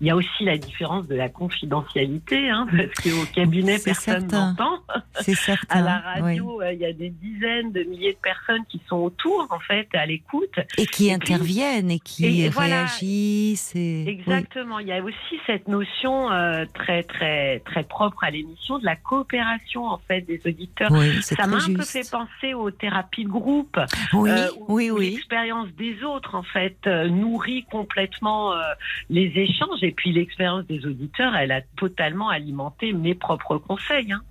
[0.00, 4.80] Il y a aussi la différence de la confidentialité, hein, parce qu'au cabinet, personne n'entend.
[5.20, 5.78] C'est certain.
[5.78, 8.96] À la radio, euh, il y a des dizaines de milliers de personnes qui sont
[8.96, 10.58] autour, en fait, à l'écoute.
[10.78, 12.86] Et qui Et puis- interviennent et qui et voilà.
[14.08, 14.78] Exactement.
[14.78, 18.96] Il y a aussi cette notion euh, très, très, très propre à l'émission de la
[18.96, 20.90] coopération, en fait, des auditeurs.
[20.92, 23.78] Oui, Ça m'a un peu fait penser aux thérapies de groupe.
[24.12, 25.10] Oui, euh, où- oui, où oui.
[25.14, 28.52] L'expérience des autres, en fait, euh, nourrit complètement
[29.10, 29.82] les échanges.
[29.82, 34.12] Et puis l'expérience des auditeurs, elle a totalement alimenté mes propres conseils.
[34.12, 34.22] hein.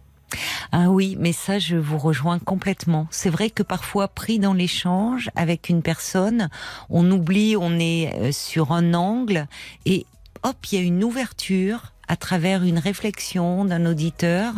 [0.71, 3.07] Ah oui, mais ça, je vous rejoins complètement.
[3.11, 6.49] C'est vrai que parfois, pris dans l'échange avec une personne,
[6.89, 9.47] on oublie, on est euh, sur un angle
[9.85, 10.05] et
[10.43, 14.53] hop, il y a une ouverture à travers une réflexion d'un auditeur.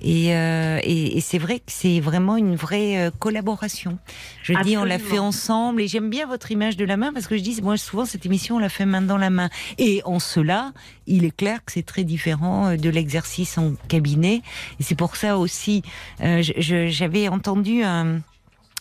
[0.00, 3.98] Et, euh, et, et c'est vrai que c'est vraiment une vraie euh, collaboration.
[4.42, 7.26] Je dis on l'a fait ensemble et j'aime bien votre image de la main parce
[7.26, 9.50] que je dis moi souvent cette émission on l'a fait main dans la main.
[9.78, 10.72] Et en cela
[11.06, 14.42] il est clair que c'est très différent euh, de l'exercice en cabinet.
[14.78, 15.82] Et c'est pour ça aussi
[16.20, 18.20] euh, j'avais entendu un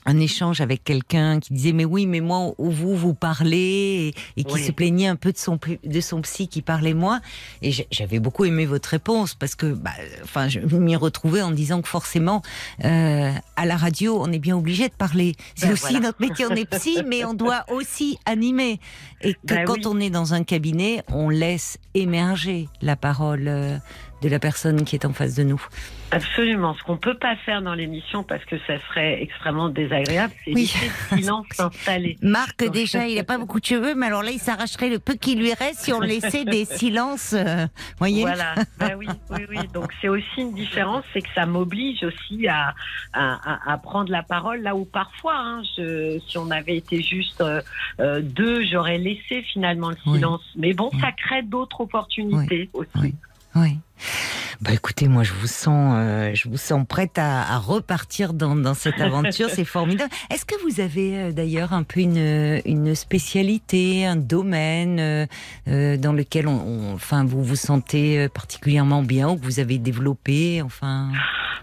[0.05, 4.39] un échange avec quelqu'un qui disait mais oui mais moi où vous vous parlez et,
[4.41, 4.63] et qui Oui.
[4.63, 7.21] se plaignait un peu de son de son psy qui parlait moins
[7.61, 9.91] et j'avais beaucoup aimé votre réponse parce que bah,
[10.23, 12.41] enfin je m'y retrouvais en disant que forcément
[12.83, 15.99] euh, à la radio on est bien obligé de parler c'est Ben aussi voilà.
[16.07, 18.79] notre métier on est psy mais on doit aussi animer
[19.21, 19.87] et que Ben quand oui.
[19.87, 23.77] on est dans un cabinet on laisse émerger la parole euh,
[24.23, 25.61] de la personne qui est en face de nous
[26.11, 26.75] Absolument.
[26.75, 30.71] Ce qu'on peut pas faire dans l'émission parce que ça serait extrêmement désagréable, c'est Oui.
[31.11, 32.17] le silence s'installer.
[32.21, 34.99] Marc, Donc, déjà, il n'a pas beaucoup de cheveux, mais alors là, il s'arracherait le
[34.99, 37.33] peu qui lui reste si on laissait des silences.
[37.33, 37.65] euh,
[37.97, 39.57] voyez Voilà, ben oui, oui, oui.
[39.73, 42.75] Donc c'est aussi une différence, c'est que ça m'oblige aussi à,
[43.13, 47.01] à, à- à prendre la parole là où parfois, hein, je, si on avait été
[47.01, 47.61] juste euh,
[47.99, 50.17] euh, deux, j'aurais laissé finalement le Oui.
[50.17, 50.41] silence.
[50.55, 50.99] Mais bon, Oui.
[51.01, 53.15] ça crée d'autres opportunités aussi.
[53.55, 53.77] Oui.
[54.61, 58.55] Bah écoutez, moi je vous sens, euh, je vous sens prête à, à repartir dans,
[58.55, 60.11] dans cette aventure, c'est formidable.
[60.31, 65.27] Est-ce que vous avez euh, d'ailleurs un peu une, une spécialité, un domaine
[65.67, 69.77] euh, dans lequel on, on- enfin vous vous sentez particulièrement bien ou que vous avez
[69.79, 71.09] développé, enfin?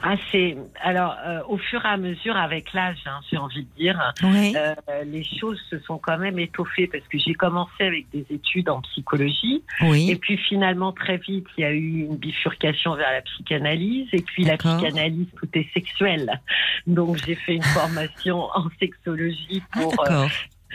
[0.03, 3.69] Ah, c'est alors euh, au fur et à mesure avec l'âge, hein, j'ai envie de
[3.79, 4.01] dire.
[4.23, 4.55] Oui.
[4.57, 4.75] Euh,
[5.05, 8.81] les choses se sont quand même étoffées parce que j'ai commencé avec des études en
[8.81, 10.17] psychologie et oui.
[10.17, 14.45] puis finalement très vite il y a eu une bifurcation vers la psychanalyse et puis
[14.45, 16.41] la psychanalyse tout est sexuel
[16.87, 20.27] donc j'ai fait une formation en sexologie Ah, pour euh,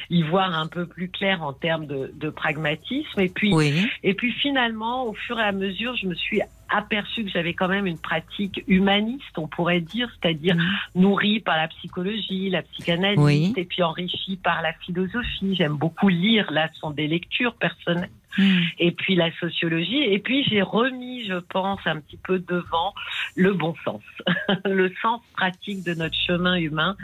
[0.09, 3.87] y voir un peu plus clair en termes de, de pragmatisme et puis Oui.
[4.03, 7.67] et puis finalement, au fur et à mesure, je me suis aperçue que j'avais quand
[7.67, 10.55] même une pratique humaniste, on pourrait dire, c'est-à-dire
[10.95, 13.53] nourrie par la psychologie, la psychanalyse, Oui.
[13.55, 15.55] et puis enrichie par la philosophie.
[15.55, 18.59] J'aime beaucoup lire, là, ce sont des lectures personnelles, Hmm.
[18.79, 20.03] et puis la sociologie.
[20.03, 22.93] Et puis j'ai remis, je pense, un petit peu devant
[23.35, 24.01] le bon sens,
[24.65, 26.95] le sens pratique de notre chemin humain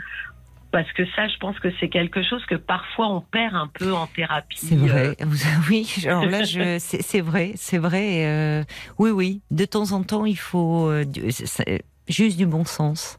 [0.72, 3.92] parce que ça, je pense que c'est quelque chose que parfois on perd un peu
[3.92, 4.56] en thérapie.
[4.58, 5.16] C'est vrai.
[5.20, 5.36] Vous-
[5.70, 8.24] Oui, alors là, je- c'est c'est vrai, c'est vrai.
[8.26, 8.64] euh,
[8.98, 9.42] oui, oui.
[9.50, 10.88] De temps en temps, il faut
[12.08, 13.18] juste du bon sens.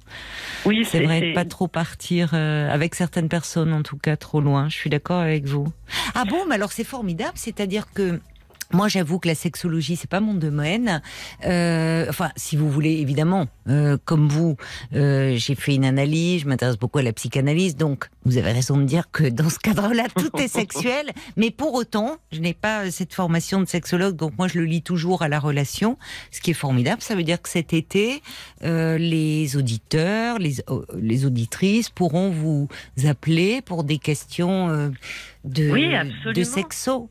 [0.66, 4.42] Oui, C'est vrai, de pas trop partir euh, avec certaines personnes, en tout cas, trop
[4.42, 4.70] loin.
[4.70, 5.68] Je suis d'accord avec vous.
[6.16, 7.34] Ah bon, mais alors c'est formidable.
[7.36, 8.20] C'est-à-dire que
[8.74, 11.02] moi, j'avoue que la sexologie, c'est pas mon domaine.
[11.46, 14.58] Euh, enfin, si vous voulez, évidemment, euh, comme vous,
[14.94, 18.78] euh, j'ai fait une analyse, je m'intéresse beaucoup à la psychanalyse, donc vous avez raison
[18.78, 21.12] de dire que dans ce cadre-là, tout est sexuel.
[21.38, 24.82] Mais pour autant, je n'ai pas cette formation de sexologue, donc moi, je le lis
[24.82, 25.98] toujours à la relation.
[26.32, 28.22] Ce qui est formidable, ça veut dire que cet été,
[28.64, 32.68] euh, les auditeurs, les, euh, les auditrices pourront vous
[33.06, 34.90] appeler pour des questions euh,
[35.44, 35.90] de, Oui,
[36.34, 37.10] de sexo.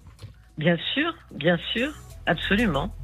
[0.58, 1.90] Bien sûr, bien sûr,
[2.26, 2.94] absolument.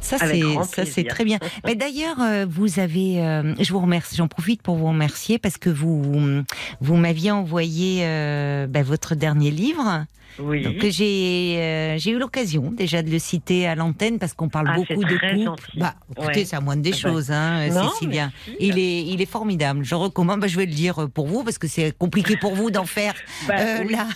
[0.00, 1.38] Ça, c'est ça, très bien.
[1.64, 5.56] Mais d'ailleurs, euh, vous avez, euh, je vous remercie, j'en profite pour vous remercier parce
[5.58, 6.42] que vous,
[6.80, 10.04] vous m'aviez envoyé euh, bah, votre dernier livre.
[10.40, 10.62] Oui.
[10.62, 14.68] Donc j'ai euh, j'ai eu l'occasion déjà de le citer à l'antenne parce qu'on parle
[14.70, 15.70] Ah, beaucoup de couple.
[15.76, 16.44] Bah, écoutez, Ouais.
[16.44, 18.30] c'est à moindre des Ah bah, choses, hein, Non, Cécilia.
[18.46, 18.56] merci.
[18.60, 19.82] Il est, il est formidable.
[19.84, 20.38] Je recommande.
[20.40, 23.14] Bah, je vais le dire pour vous parce que c'est compliqué pour vous d'en faire
[23.48, 23.94] Bah, euh, oui.
[23.94, 24.06] la,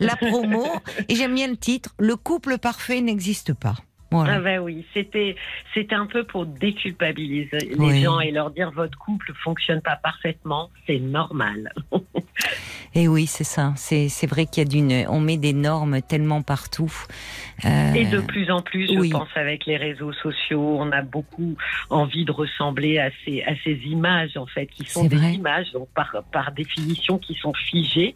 [0.00, 0.66] la promo.
[1.08, 1.90] Et j'aime bien le titre.
[1.98, 3.76] Le couple parfait n'existe pas.
[4.14, 4.34] Voilà.
[4.36, 5.36] Ah ben oui, c'était
[5.74, 8.02] c'était un peu pour déculpabiliser les Oui.
[8.02, 11.72] gens et leur dire votre couple fonctionne pas parfaitement, c'est normal.
[12.96, 13.72] Et oui, c'est ça.
[13.76, 16.92] C'est c'est vrai qu'il y a d'une, on met des normes tellement partout.
[17.64, 19.10] Euh, Et de plus en plus, je oui.
[19.10, 21.56] pense, avec les réseaux sociaux, on a beaucoup
[21.90, 25.32] envie de ressembler à ces, à ces images, en fait, qui sont des vrai.
[25.34, 28.14] images, donc par, par définition, qui sont figées.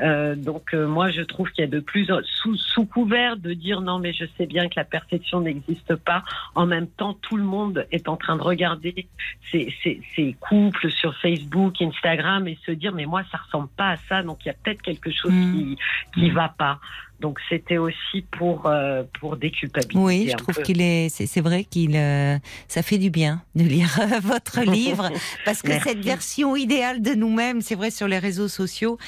[0.00, 3.36] Euh, donc, euh, moi, je trouve qu'il y a de plus en sous, sous couvert
[3.36, 6.22] de dire non, mais je sais bien que la perfection n'existe pas.
[6.54, 9.06] En même temps, tout le monde est en train de regarder
[9.50, 13.90] ces, ces, ces couples sur Facebook, Instagram et se dire mais moi, ça ressemble pas
[13.90, 15.52] à ça, donc il y a peut-être quelque chose Mm.
[15.52, 15.78] qui,
[16.14, 16.34] qui Mm.
[16.34, 16.80] va pas.
[17.20, 19.98] Donc c'était aussi pour euh, pour déculpabiliser.
[20.04, 22.36] Oui, je trouve qu'il est, c'est vrai qu'il, euh,
[22.68, 25.10] ça fait du bien de lire euh, votre livre
[25.44, 25.88] parce que Merci.
[25.88, 28.98] cette version idéale de nous-mêmes, c'est vrai sur les réseaux sociaux,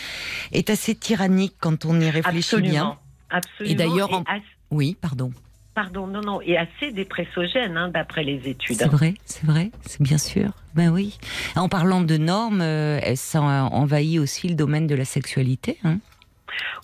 [0.52, 2.96] est assez tyrannique quand on y réfléchit bien.
[2.96, 2.96] Absolument.
[3.28, 3.72] Absolument.
[3.72, 4.24] Et d'ailleurs, en-
[4.70, 5.32] Oui, pardon.
[5.76, 8.76] Pardon, non, non, et assez dépressogène, hein, d'après les études.
[8.78, 10.52] C'est vrai, c'est vrai, c'est bien sûr.
[10.74, 11.18] Ben oui.
[11.54, 15.78] En parlant de normes, euh, ça envahit aussi le domaine de la sexualité.
[15.84, 15.98] Hein.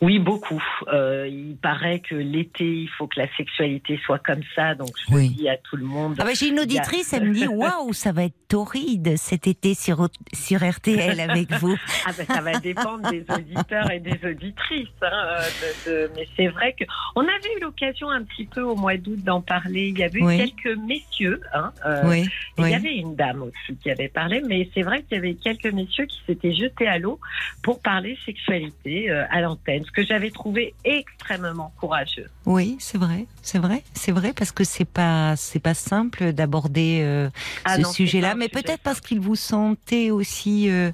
[0.01, 0.63] Oui, beaucoup.
[0.93, 5.15] Euh, il paraît que l'été, il faut que la sexualité soit comme ça, donc je
[5.15, 5.29] Oui.
[5.31, 6.17] dis à tout le monde.
[6.19, 9.75] Ah ben, j'ai une auditrice, elle me dit waouh, ça va être torride cet été
[9.75, 11.77] sur sur RTL avec vous.
[12.07, 14.89] Ah ben, ça va dépendre des auditeurs et des auditrices.
[15.03, 15.41] hein, euh,
[15.87, 16.85] de- de- Mais c'est vrai que
[17.17, 19.89] on avait eu l'occasion un petit peu au mois d'août d'en parler.
[19.89, 20.37] Il y avait eu Oui.
[20.39, 21.41] quelques messieurs.
[21.55, 25.03] Hein, euh, Oui, Il y avait une dame aussi qui avait parlé, mais c'est vrai
[25.03, 27.19] qu'il y avait quelques messieurs qui s'étaient jetés à l'eau
[27.63, 32.29] pour parler sexualité euh, à l'antenne, ce que j'avais trouvé extrêmement courageux.
[32.47, 37.01] Oui, c'est vrai, c'est vrai, c'est vrai parce que c'est pas c'est pas simple d'aborder
[37.03, 37.31] euh,
[37.65, 40.91] Ah ce sujet-là, mais sujet peut-être parce qu'il vous sentez aussi euh,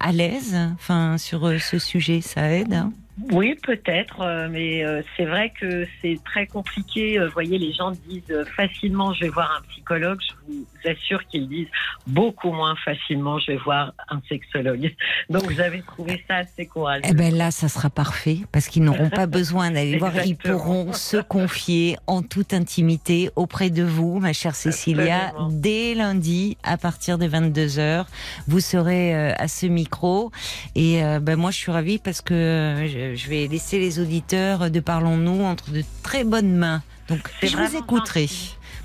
[0.00, 2.74] à l'aise, enfin sur euh, ce sujet, ça aide.
[2.74, 2.92] hein.
[3.30, 7.18] Oui, peut-être, euh, mais euh, c'est vrai que c'est très compliqué.
[7.18, 10.18] Euh, Vous voyez, les gens disent facilement, je vais voir un psychologue.
[10.20, 11.68] Je vous assure qu'ils disent
[12.06, 14.92] beaucoup moins facilement, je vais voir un sexologue.
[15.30, 17.02] Donc, vous avez trouvé ça assez courageux.
[17.08, 20.92] Eh ben là, ça sera parfait parce qu'ils n'auront pas besoin d'aller voir, ils pourront
[20.92, 25.48] se confier en toute intimité auprès de vous, ma chère Cécilia, Absolument.
[25.52, 28.04] dès lundi à partir de 22 h
[28.48, 30.30] Vous serez à ce micro
[30.74, 34.80] et ben moi je suis ravie parce que je, je vais laisser les auditeurs de
[34.80, 36.82] Parlons-nous entre de très bonnes mains.
[37.08, 38.28] Donc je vous écouterai.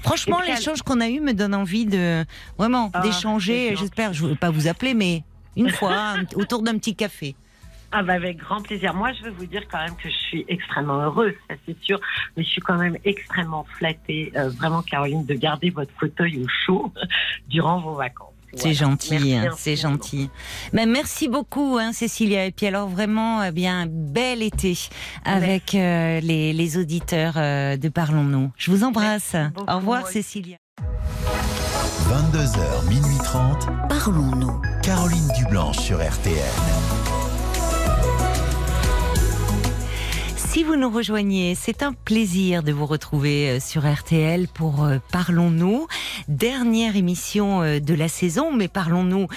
[0.01, 2.25] Franchement, l'échange qu'on a eu me donne envie de
[2.57, 3.75] vraiment Ah, d'échanger.
[3.75, 5.23] J'espère, je ne veux pas vous appeler, mais
[5.55, 7.35] une fois autour d'un petit café.
[7.91, 8.93] Ah bah avec grand plaisir.
[8.93, 12.01] Moi, je veux vous dire quand même que je suis extrêmement heureuse, ça c'est sûr,
[12.35, 16.47] mais je suis quand même extrêmement flattée, euh, vraiment Caroline, de garder votre fauteuil au
[16.65, 16.91] chaud
[17.47, 18.26] durant vos vacances.
[18.53, 18.73] C'est Voilà.
[18.73, 20.29] gentil, Merci hein, c'est gentil.
[20.73, 22.45] Mais merci beaucoup, hein, Cécilia.
[22.45, 24.77] Et puis alors vraiment, eh bien, un bel été
[25.25, 28.51] avec euh, les, les auditeurs euh, de Parlons-nous.
[28.57, 29.35] Je vous embrasse.
[29.53, 30.09] Beaucoup, Au revoir, moi.
[30.11, 30.57] Cécilia.
[32.09, 33.67] 22h, minuit 30.
[33.89, 34.61] Parlons-nous.
[34.81, 36.35] Caroline Dublanche sur RTL.
[40.57, 44.97] Si vous nous rejoignez, c'est un plaisir de vous retrouver euh, sur RTL pour euh,
[45.11, 45.85] Parlons-nous.
[46.29, 49.27] Dernière émission euh, de la saison, mais Parlons-nous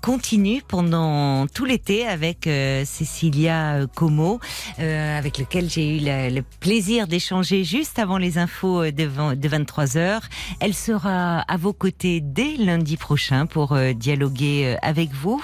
[0.00, 2.48] continue pendant tout l'été avec
[2.84, 4.38] Cécilia Como,
[4.78, 10.20] avec lequel j'ai eu le plaisir d'échanger juste avant les infos de 23h.
[10.60, 15.42] Elle sera à vos côtés dès lundi prochain pour dialoguer avec vous.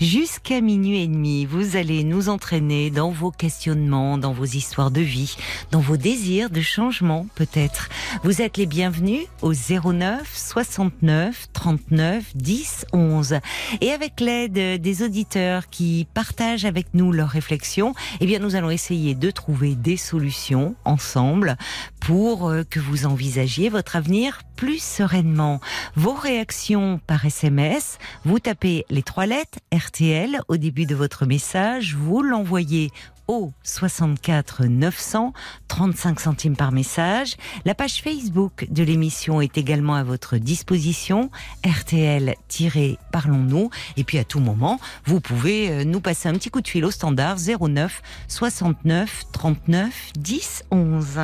[0.00, 5.00] Jusqu'à minuit et demi, vous allez nous entraîner dans vos questionnements, dans vos histoires de
[5.00, 5.36] vie,
[5.70, 7.88] dans vos désirs de changement peut-être.
[8.24, 13.38] Vous êtes les bienvenus au 09 69 39 10 11.
[13.80, 18.70] Et avec l'aide des auditeurs qui partagent avec nous leurs réflexions, eh bien nous allons
[18.70, 21.56] essayer de trouver des solutions ensemble
[22.00, 25.60] pour euh, que vous envisagiez votre avenir plus sereinement.
[25.96, 31.94] Vos réactions par SMS, vous tapez les trois lettres RTL au début de votre message,
[31.94, 32.90] vous l'envoyez
[33.30, 35.32] au 64 900,
[35.68, 37.36] 35 centimes par message.
[37.64, 41.30] La page Facebook de l'émission est également à votre disposition,
[41.64, 43.70] RTL-Parlons-nous.
[43.96, 46.84] Et puis à tout moment, vous pouvez euh, nous passer un petit coup de fil
[46.84, 51.20] au standard 09 69 39 10 11.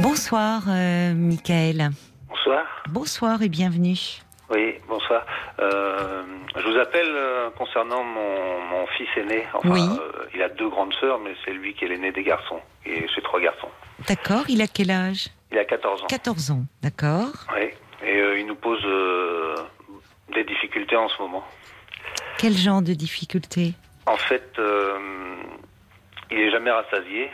[0.00, 1.92] Bonsoir, euh, Michael.
[2.28, 2.66] Bonsoir.
[2.90, 4.20] Bonsoir et bienvenue.
[4.50, 5.24] Oui, bonsoir.
[5.60, 6.24] Euh,
[6.56, 9.46] je vous appelle euh, concernant mon, mon, fils aîné.
[9.54, 9.80] Enfin, oui.
[9.80, 12.60] Euh, il a deux grandes sœurs, mais c'est lui qui est l'aîné des garçons.
[12.84, 13.68] Et j'ai trois garçons.
[14.08, 14.42] D'accord.
[14.48, 15.28] Il a quel âge?
[15.52, 16.06] Il a 14 ans.
[16.08, 17.46] 14 ans, d'accord.
[17.54, 17.68] Oui.
[18.02, 18.84] Et euh, il nous pose
[20.34, 21.44] des difficultés en ce moment.
[22.38, 23.74] Quel genre de difficultés?
[24.06, 24.58] En fait,
[26.30, 27.30] il est jamais rassasié.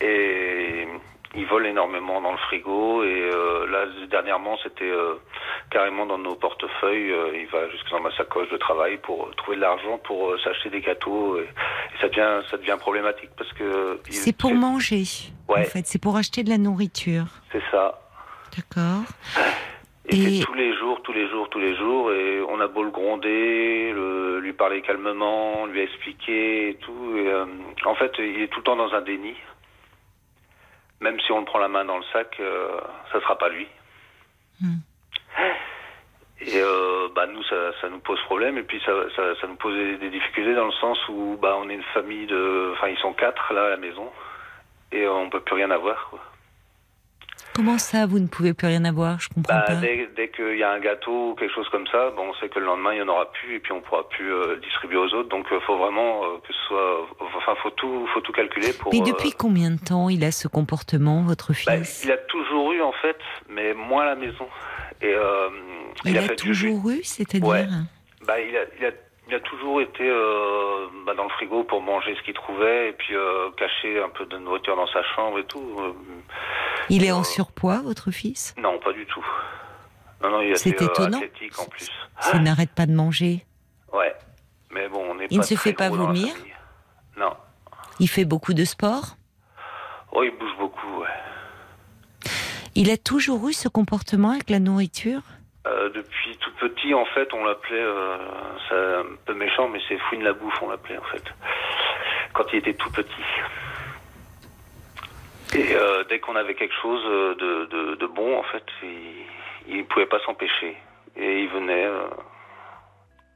[0.00, 0.86] Et
[1.36, 5.14] il vole énormément dans le frigo et euh, là dernièrement c'était euh,
[5.70, 7.10] carrément dans nos portefeuilles.
[7.10, 10.70] Euh, il va jusque dans ma sacoche de travail pour trouver de l'argent pour s'acheter
[10.70, 15.04] des gâteaux et, et, ça devient ça devient problématique parce que c'est pour manger.
[15.48, 15.60] Ouais.
[15.60, 17.26] En fait, c'est pour acheter de la nourriture.
[17.52, 18.00] C'est ça.
[18.56, 19.02] D'accord.
[20.06, 20.38] Et, et...
[20.40, 22.90] c'est tous les jours, tous les jours, tous les jours, et on a beau le
[22.90, 27.16] gronder, le, lui parler calmement, lui expliquer et tout.
[27.16, 27.30] Et,
[27.84, 29.34] en fait, il est tout le temps dans un déni
[31.04, 32.80] même si on le prend la main dans le sac, euh,
[33.12, 33.68] ça sera pas lui.
[34.60, 34.78] Mm.
[36.40, 38.56] Et euh, bah nous, ça, ça, nous pose problème.
[38.56, 41.56] Et puis ça, ça, ça nous pose des, des, difficultés dans le sens où bah
[41.60, 44.10] on est une famille de, enfin ils sont quatre là à la maison
[44.92, 46.08] et on peut plus rien avoir.
[46.10, 46.20] Quoi.
[47.54, 49.20] Comment ça, vous ne pouvez plus rien avoir?
[49.20, 49.74] Je comprends bah, pas.
[49.76, 52.48] Dès, dès qu'il y a un gâteau ou quelque chose comme ça, bon, on sait
[52.48, 54.96] que le lendemain il y en aura plus et puis on pourra plus euh, distribuer
[54.96, 55.28] aux autres.
[55.28, 57.08] Donc il faut vraiment euh, que ce soit,
[57.46, 58.92] enfin faut tout, faut tout calculer pour.
[58.92, 59.36] Mais depuis euh...
[59.38, 61.66] combien de temps il a ce comportement, votre fils?
[61.66, 63.18] bah, Il a toujours eu en fait,
[63.48, 64.46] mais moins à la maison.
[65.02, 65.48] Et euh,
[66.04, 67.66] il, il, a, a fait toujours eu, c'est-à-dire ouais.
[68.26, 68.90] Bah il a, il a
[69.26, 72.92] il a toujours été euh, bah, dans le frigo pour manger ce qu'il trouvait et
[72.92, 73.14] puis
[73.56, 75.64] cacher un peu de nourriture dans sa chambre et tout.
[76.90, 78.54] Il est en surpoids, votre fils?
[78.58, 79.24] Non, pas du tout.
[80.22, 81.20] Non, non, il est C'est étonnant.
[81.58, 81.90] en plus.
[82.34, 83.44] Il n'arrête pas de manger.
[83.92, 84.14] Ouais,
[84.70, 86.34] mais bon, on n'est Il pas ne se fait pas vomir.
[87.16, 87.34] Non.
[88.00, 89.16] Il fait beaucoup de sport?
[90.12, 92.30] Oh, il bouge beaucoup, ouais.
[92.74, 95.20] Il a toujours eu ce comportement avec la nourriture?
[95.66, 98.18] Euh, depuis tout petit, en fait, on l'appelait, euh,
[98.68, 101.22] c'est un peu méchant, mais c'est Fouine la bouffe, on l'appelait en fait,
[102.32, 103.08] quand il était tout petit.
[105.54, 107.02] Et euh, dès qu'on avait quelque chose
[107.38, 108.64] de, de, de, bon, en fait,
[109.68, 110.76] il ne pouvait pas s'empêcher.
[111.16, 111.86] Et il venait.
[111.86, 112.08] euh,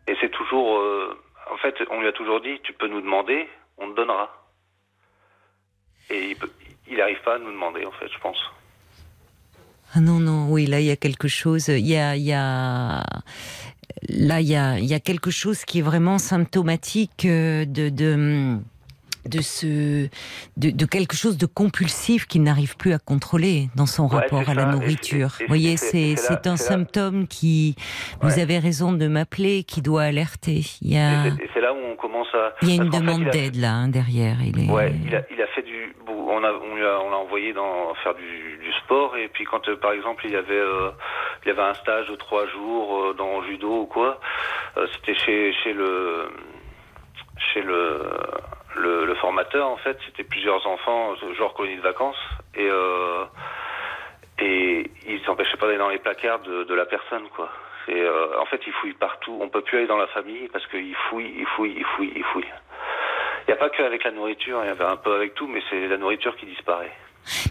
[0.09, 0.81] et c'est toujours.
[0.81, 1.16] euh,
[1.51, 3.49] en fait, on lui a toujours dit tu peux nous demander,
[3.79, 4.29] on te donnera.
[6.11, 6.37] Et
[6.89, 8.39] il n'arrive pas à nous demander, en fait, je pense.
[9.95, 11.68] Ah non, non, oui, là, il y a quelque chose.
[11.68, 12.16] Il y a.
[12.16, 13.03] Il y a...
[14.09, 17.89] Là, il y a, il y a quelque chose qui est vraiment symptomatique euh, de.
[17.89, 18.59] de
[19.29, 20.09] de ce
[20.57, 24.49] de, de, quelque chose de compulsif qu'il n'arrive plus à contrôler dans son Ouais, rapport
[24.49, 24.72] à la ça.
[24.72, 25.29] Nourriture.
[25.41, 26.14] Vous voyez, c'est-
[26.47, 27.76] un là- symptôme qui
[28.22, 28.41] vous Ouais.
[28.43, 30.62] avez raison de m'appeler, qui doit alerter.
[30.83, 31.24] Il y a
[31.55, 32.55] c'est- là où on commence à.
[32.62, 34.37] il y a une fait, demande d'aide là hein, derrière.
[34.45, 35.95] Il est Ouais, il a, il a fait du.
[36.07, 39.76] bon, On a, on l'a envoyé dans faire du, du sport et puis quand, euh,
[39.76, 40.91] par exemple, il y avait, euh,
[41.45, 44.20] il y avait un stage de trois jours euh, dans judo ou quoi,
[44.76, 46.29] euh, c'était chez, chez le,
[47.53, 48.03] chez le,
[48.79, 49.99] le, formateur en fait.
[50.07, 52.22] C'était plusieurs enfants, genre colonie de vacances
[52.55, 53.24] et euh,
[54.41, 57.51] et il s'empêchait pas d'aller dans les placards de, la personne quoi.
[57.89, 59.39] Euh, en fait, il fouille partout.
[59.41, 62.24] On peut plus aller dans la famille parce qu'il fouille, il fouille, il fouille, il
[62.24, 62.53] fouille.
[63.47, 65.49] Il n'y a pas que avec la nourriture, il y avait un peu avec tout,
[65.49, 66.93] mais c'est la nourriture qui disparaît.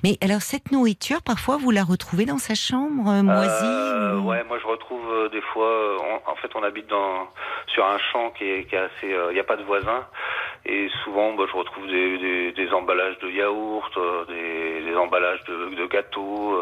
[0.03, 4.27] Mais alors cette nourriture, parfois vous la retrouvez dans sa chambre euh, moisie Euh, ou-
[4.29, 5.67] ouais, moi je retrouve euh, des fois.
[5.67, 7.27] euh, on- en fait, on habite dans
[7.67, 9.07] sur un champ qui est, qui est assez.
[9.29, 10.05] Il n'y a pas de voisins
[10.65, 13.93] Et souvent, bah, je retrouve des, des, des emballages de yaourt,
[14.27, 16.59] des, des emballages de, de gâteaux.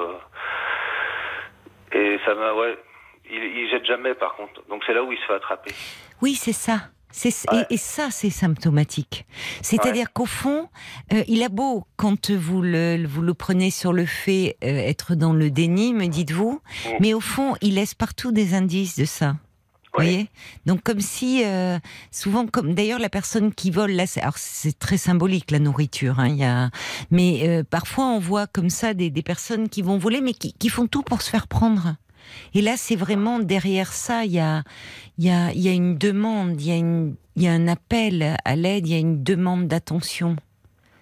[1.91, 2.77] et ça m'a, ouais,
[3.31, 4.61] il, il jette jamais par contre.
[4.69, 5.71] Donc c'est là où il se fait attraper.
[6.21, 6.77] Oui, c'est ça.
[7.51, 7.65] Ouais.
[7.69, 9.25] et, et ça, c'est symptomatique.
[9.61, 10.67] C'est-à-dire qu'au fond,
[11.13, 15.15] euh, il a beau, quand vous le, vous le prenez sur le fait, euh, être
[15.15, 16.89] dans le déni, me dites-vous, Mm.
[16.99, 19.37] mais au fond, il laisse partout des indices de ça.
[19.97, 20.27] Vous voyez?
[20.65, 21.79] Donc comme si, euh,
[22.11, 26.27] souvent, comme d'ailleurs la personne qui vole, là, alors c'est très symbolique la nourriture, hein,
[26.27, 26.69] il y a,
[27.11, 30.51] mais euh, parfois on voit comme ça des, des personnes qui vont voler, mais qui,
[30.51, 31.95] qui font tout pour se faire prendre.
[32.53, 34.63] Et là, c'est vraiment derrière ça, il y a,
[35.17, 37.51] il y a, il y a une demande, il y a une, il y a
[37.51, 40.35] un appel à l'aide, il y a une demande d'attention.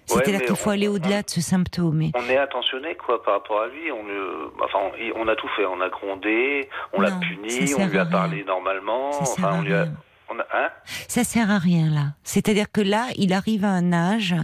[0.05, 2.11] C'est-à-dire mais qu'il faut on- aller au-delà de ce symptôme.
[2.13, 3.91] On est attentionné quoi par rapport à lui.
[3.91, 4.79] On le, enfin,
[5.15, 5.65] on, a tout fait.
[5.65, 9.11] On a grondé, on l'a puni, on lui a parlé normalement.
[9.21, 9.87] Enfin, on lui a.
[10.29, 10.69] on a, hein
[11.07, 12.13] Ça sert à rien là.
[12.23, 14.35] C'est-à-dire que là, il arrive à un âge,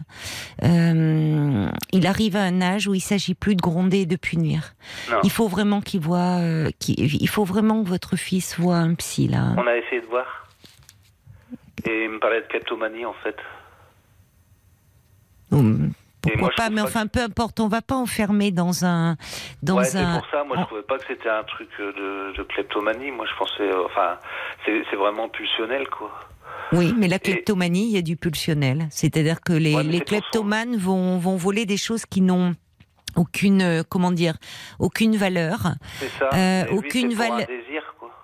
[0.63, 4.73] euh, il arrive à un âge où il s'agit plus de gronder et de punir.
[5.09, 5.19] Non.
[5.23, 9.27] Il faut vraiment qu'il voit, euh, il faut vraiment que votre fils voit un psy
[9.27, 9.53] là.
[9.57, 10.47] On a essayé de voir.
[11.85, 13.37] Et il me parlait de kleptomanie en fait.
[15.51, 15.91] Hum,
[16.21, 19.15] Pourquoi moi, pas Mais enfin, peu importe, on va pas enfermer dans un,
[19.63, 20.17] dans ouais, c'est un.
[20.19, 20.43] pour ça.
[20.43, 23.11] Moi, en- je trouvais pas que c'était un truc euh, de, de kleptomanie.
[23.11, 24.17] Moi, je pensais, euh, enfin,
[24.65, 26.11] c'est vraiment pulsionnel quoi.
[26.73, 28.87] Oui, mais la kleptomanie, il y a du pulsionnel.
[28.91, 32.53] C'est-à-dire que les, Ouais, les kleptomanes vont, vont voler des choses qui n'ont
[33.15, 34.35] aucune, euh, comment dire,
[34.77, 35.73] aucune valeur.
[35.99, 36.29] C'est ça.
[36.33, 37.68] Euh, aucune valeur- Un.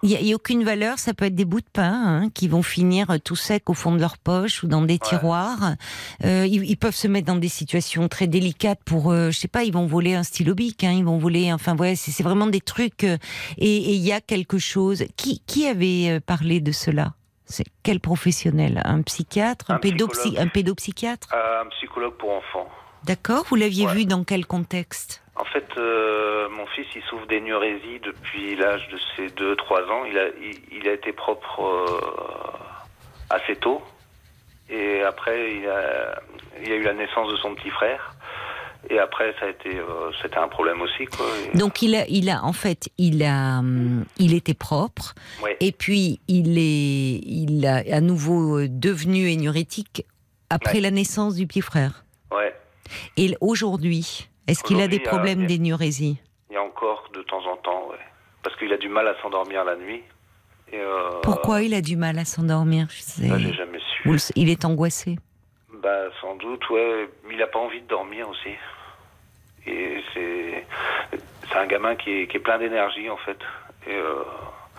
[0.03, 1.91] Il n'y a, a aucune valeur, ça peut être des bouts de pain
[2.23, 4.99] hein, qui vont finir euh, tout secs au fond de leur poche ou dans des
[4.99, 5.75] tiroirs.
[6.23, 9.47] Euh, ils, ils peuvent se mettre dans des situations très délicates pour, euh, je sais
[9.47, 12.47] pas, ils vont voler un stylo bic, hein, ils vont voler, enfin ouais, c'est vraiment
[12.47, 13.03] des trucs.
[13.03, 13.17] euh,
[13.57, 15.05] et il y a quelque chose.
[15.17, 17.13] Qui, qui avait euh, parlé de cela?
[17.47, 18.81] C'est quel professionnel?
[18.85, 21.29] Un psychiatre, un, Un pédopsy- un pédopsychiatre?
[21.33, 22.67] Euh, un psychologue pour enfants.
[23.05, 23.93] D'accord Vous l'aviez Ouais.
[23.93, 25.21] vu dans quel contexte?
[25.35, 30.05] En fait, euh, mon fils, il souffre d'énurésie depuis l'âge de ses 2-3 ans.
[30.05, 33.81] Il a, il, il a été propre euh, assez tôt.
[34.69, 36.19] Et après, il a,
[36.63, 38.13] il a eu la naissance de son petit frère.
[38.89, 41.25] Et après, ça a été, euh, c'était un problème aussi, quoi.
[41.53, 43.61] Et- Donc il a, il a, en fait, il a,
[44.17, 45.15] il était propre.
[45.43, 45.57] ouais.
[45.59, 50.05] Et puis, il est, il a à nouveau devenu énurétique
[50.49, 50.81] après Ouais.
[50.81, 52.05] la naissance du petit frère.
[52.31, 52.53] ouais.
[53.17, 56.17] Et aujourd'hui, est-ce qu'il a des a- problèmes a- d'énurésie
[56.49, 57.97] Il y a encore de temps en temps, ouais.
[58.43, 60.03] Parce qu'il a du mal à s'endormir la nuit.
[60.71, 62.87] Et, euh, Pourquoi il a du mal à s'endormir?
[62.89, 63.27] Je sais.
[63.27, 64.07] ça, j'ai jamais su.
[64.09, 65.17] Le- Il est angoissé.
[65.81, 67.09] Bah, sans doute, ouais.
[67.31, 68.49] Il a pas envie de dormir aussi.
[69.67, 70.65] Et c'est,
[71.49, 73.37] c'est un gamin qui est, qui est plein d'énergie, en fait.
[73.87, 74.23] Et euh,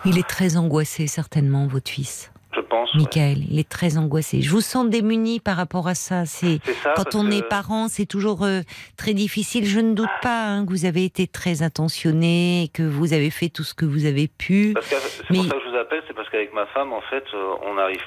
[0.05, 2.93] Il est très angoissé, certainement, votre fils, je pense.
[2.95, 3.01] ouais.
[3.01, 3.37] Michael.
[3.49, 4.41] Il est très angoissé.
[4.41, 6.25] Je vous sens démuni par rapport à ça.
[6.25, 6.59] C'est
[6.95, 8.61] quand on que- est parent, c'est toujours euh,
[8.97, 9.65] très difficile.
[9.65, 13.29] Je ne doute pas hein, que vous avez été très attentionné, et que vous avez
[13.29, 14.73] fait tout ce que vous avez pu.
[14.81, 17.23] C'est Mais- pour ça que je vous appelle, c'est parce qu'avec ma femme, en fait,
[17.33, 18.01] euh, on n'arrive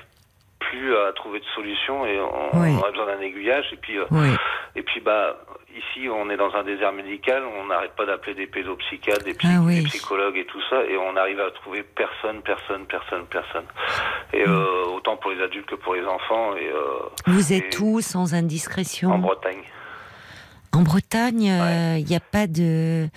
[0.58, 2.68] plus à trouver de solution et on, Oui.
[2.78, 3.64] on a besoin d'un aiguillage.
[3.72, 4.28] Et puis, euh, Oui.
[4.76, 5.36] et puis, bah,
[5.76, 7.42] ici, on est dans un désert médical.
[7.60, 9.76] On n'arrête pas d'appeler des pédopsychiatres, des, psy- Ah oui.
[9.82, 13.64] des psychologues et tout ça, et on arrive à trouver personne, personne, personne, personne.
[14.32, 14.50] Et Mm.
[14.52, 16.56] euh, autant pour les adultes que pour les enfants.
[16.56, 19.10] Et euh, Vous êtes Et- où, sans indiscrétion?
[19.12, 19.62] En Bretagne.
[20.72, 21.42] En Bretagne,
[21.98, 23.08] il n'y a pas de,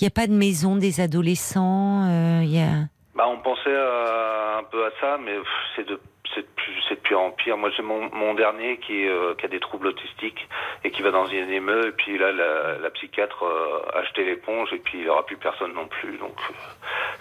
[0.00, 2.04] il a pas de maison des adolescents.
[2.08, 2.86] euh, Il y a.
[3.14, 5.34] Bah, on pensait à- un peu à ça, mais
[5.76, 6.00] c'est de
[6.34, 7.56] c'est de, pire en pire.
[7.56, 10.48] Moi, j'ai mon, mon dernier qui, euh, qui a des troubles autistiques
[10.84, 14.24] et qui va dans une émeu, et puis là, la, la psychiatre euh, a jeté
[14.24, 16.18] l'éponge, et puis il n'y aura plus personne non plus.
[16.18, 16.54] Donc, euh,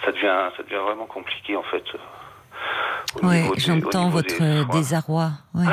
[0.06, 1.84] ça devient, ça devient vraiment compliqué, en fait.
[3.24, 5.32] euh, au j'entends votre des désarroi.
[5.56, 5.66] ouais.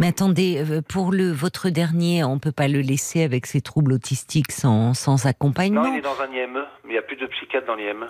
[0.00, 4.50] Mais attendez, pour le votre dernier, on peut pas le laisser avec ses troubles autistiques
[4.50, 5.82] sans, sans accompagnement?
[5.82, 8.08] Non, il est dans un IME, mais il n'y a plus de psychiatre dans l'IME.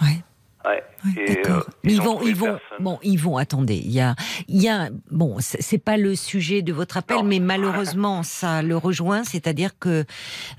[0.00, 0.22] Ouais.
[0.64, 0.82] Ouais.
[1.04, 3.36] Ouais, Et, euh, ils ont vont, ils vont, bon, ils vont.
[3.36, 4.14] Attendez, il y a,
[4.46, 7.24] il y a, bon, c'est pas le sujet de votre appel, Non.
[7.24, 10.04] mais malheureusement, ça le rejoint, c'est-à-dire que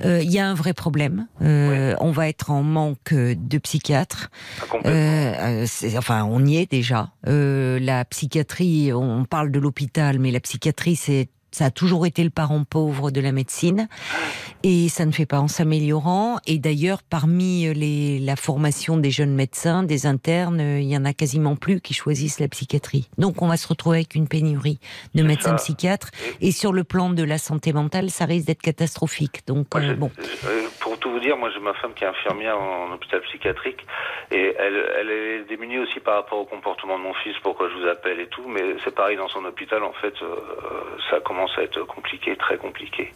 [0.03, 1.27] euh, il y a un vrai problème.
[1.41, 4.29] Euh, On va être en manque de psychiatres.
[4.61, 4.75] Ah.
[4.85, 7.11] Euh, euh, enfin, on y est déjà.
[7.27, 12.23] Euh, la psychiatrie, on parle de l'hôpital, mais la psychiatrie, c'est ça a toujours été
[12.23, 13.87] le parent pauvre de la médecine
[14.63, 16.37] et ça ne fait pas en s'améliorant.
[16.47, 21.05] Et d'ailleurs, parmi les, la formation des jeunes médecins, des internes, euh, il y en
[21.05, 23.09] a quasiment plus qui choisissent la psychiatrie.
[23.17, 24.79] Donc, on va se retrouver avec une pénurie
[25.15, 25.63] de médecins ça.
[25.63, 26.09] psychiatres.
[26.41, 29.43] Et sur le plan de la santé mentale, ça risque d'être catastrophique.
[29.45, 30.11] Donc, euh, bon,
[31.23, 33.81] dire, moi j'ai ma femme qui est infirmière en, hôpital psychiatrique
[34.31, 37.75] et elle, elle est démunie aussi par rapport au comportement de mon fils, pourquoi je
[37.75, 40.35] vous appelle et tout, mais c'est pareil dans son hôpital, en fait, euh,
[41.09, 43.11] ça commence à être compliqué, très compliqué.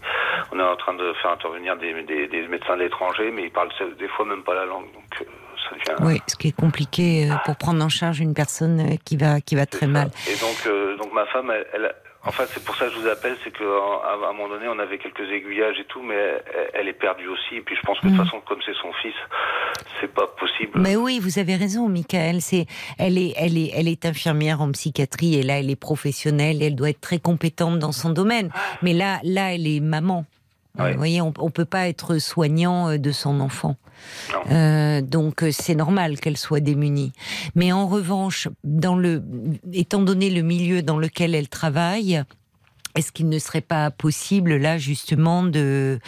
[0.51, 3.69] On est en train de faire intervenir des, des, des médecins d'étrangers, mais ils parlent
[3.99, 5.25] des fois même pas la langue, donc euh,
[5.69, 6.05] ça devient...
[6.07, 9.41] Oui, ce qui est compliqué euh, pour prendre en charge une personne euh, qui va,
[9.41, 10.09] qui va très mal.
[10.31, 11.95] Et donc, euh, donc ma femme, elle, elle-
[12.27, 14.77] en fait, c'est pour ça que je vous appelle, c'est qu'à un moment donné, on
[14.79, 16.15] avait quelques aiguillages et tout, mais
[16.73, 17.55] elle, est perdue aussi.
[17.55, 18.17] Et puis je pense que de Mm.
[18.17, 19.13] toute façon, comme c'est son fils,
[20.01, 20.79] c'est pas possible.
[20.79, 22.41] Mais oui, vous avez raison, Michael.
[22.41, 22.65] C'est,
[22.99, 26.61] elle est, elle est, elle est infirmière en psychiatrie et là, elle est professionnelle.
[26.61, 28.51] Elle doit être très compétente dans son domaine.
[28.81, 30.25] Mais là, là, elle est maman.
[30.79, 30.91] Euh, Ouais.
[30.91, 33.75] Vous voyez, on, peut pas être soignant euh, de son enfant.
[34.51, 37.13] Euh, donc euh, c'est normal qu'elle soit démunie.
[37.55, 39.23] Mais en revanche, dans le,
[39.73, 42.23] étant donné le milieu dans lequel elle travaille,
[42.97, 45.99] est-ce qu'il ne serait pas possible là justement de,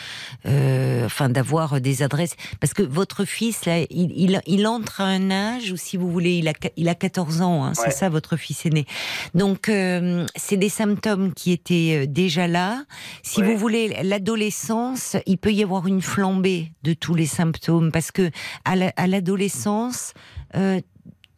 [0.45, 2.35] euh, enfin d'avoir des adresses?
[2.59, 6.11] Parce que votre fils là, il, il, il entre à un âge où, si vous
[6.11, 8.85] voulez, il a, il a 14 ans, hein, c'est ça votre fils aîné.
[9.33, 12.83] Donc euh, c'est des symptômes qui étaient euh, déjà là.
[13.23, 13.45] Si Ouais.
[13.53, 18.31] vous voulez, l'adolescence, il peut y avoir une flambée de tous les symptômes parce que
[18.65, 20.13] à la- à l'adolescence,
[20.55, 20.81] euh,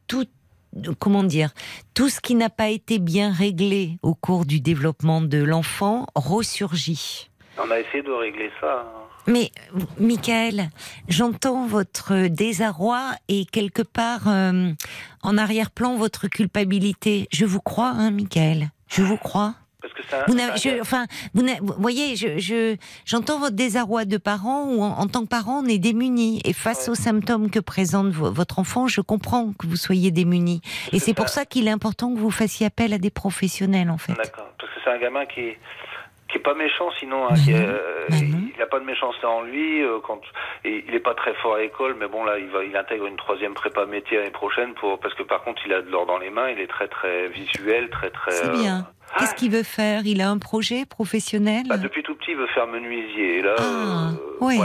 [0.07, 0.25] tout
[0.99, 1.51] comment dire,
[1.93, 7.29] tout ce qui n'a pas été bien réglé au cours du développement de l'enfant ressurgit.
[7.57, 8.85] On a essayé de régler ça.
[8.85, 8.97] hein.
[9.27, 9.51] Mais,
[9.99, 10.69] Michael,
[11.07, 14.71] j'entends votre désarroi et quelque part, euh,
[15.21, 17.27] en arrière-plan, votre culpabilité.
[17.31, 18.71] Je vous crois, hein, Michael?
[18.87, 19.53] Je vous crois?
[19.81, 20.23] Parce que ça.
[20.27, 21.43] Vous je- enfin, vous,
[21.79, 22.75] voyez, je, je-
[23.05, 26.41] j'entends votre désarroi de parent ou en, en tant que parent, on est démuni.
[26.45, 30.61] Et face aux symptômes que présente vo- votre enfant, je comprends que vous soyez démuni.
[30.93, 33.97] Et c'est pour ça qu'il est important que vous fassiez appel à des professionnels, en
[33.97, 34.13] fait.
[34.13, 34.47] D'accord.
[34.59, 35.59] Parce que c'est un gamin qui est,
[36.29, 37.25] qui est pas méchant sinon.
[37.25, 37.67] hein, Bah qui est, non.
[37.67, 38.15] euh, Bah
[38.55, 39.81] il a pas de méchanceté en lui.
[39.81, 40.21] euh, quand
[40.63, 43.07] et il est pas très fort à l'école, mais bon là, il va, il intègre
[43.07, 46.05] une troisième prépa métier l'année prochaine pour parce que par contre, il a de l'or
[46.05, 46.49] dans les mains.
[46.49, 48.31] Il est très très visuel, très très.
[48.31, 48.87] C'est euh, bien.
[49.19, 50.01] Qu'est-ce qu'il veut faire?
[50.05, 51.63] Il a un projet professionnel?
[51.67, 53.37] Bah, depuis tout petit, il veut faire menuisier.
[53.39, 54.57] Et là, Ah, euh, ouais.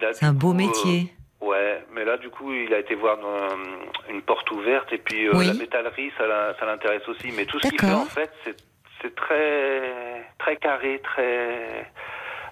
[0.00, 1.12] Là, C'est un beau coup, euh, métier.
[1.40, 3.48] ouais, mais là, du coup, il a été voir dans,
[4.10, 5.46] une porte ouverte et puis euh, Oui.
[5.46, 6.26] la métallerie, ça,
[6.66, 7.32] l'intéresse aussi.
[7.36, 11.86] Mais tout ce qu'il fait, en fait, c'est, très, très carré, très.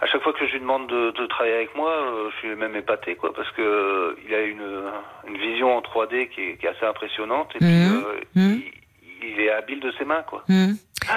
[0.01, 2.55] À chaque fois que je lui demande de, de travailler avec moi, euh, je suis
[2.55, 4.83] même épaté, quoi, parce que euh, il a une,
[5.27, 8.63] une vision en 3D qui est, qui est assez impressionnante et puis euh, Mhm.
[8.63, 8.73] il,
[9.23, 10.45] il est habile de ses mains, quoi.
[10.49, 10.75] Hmm.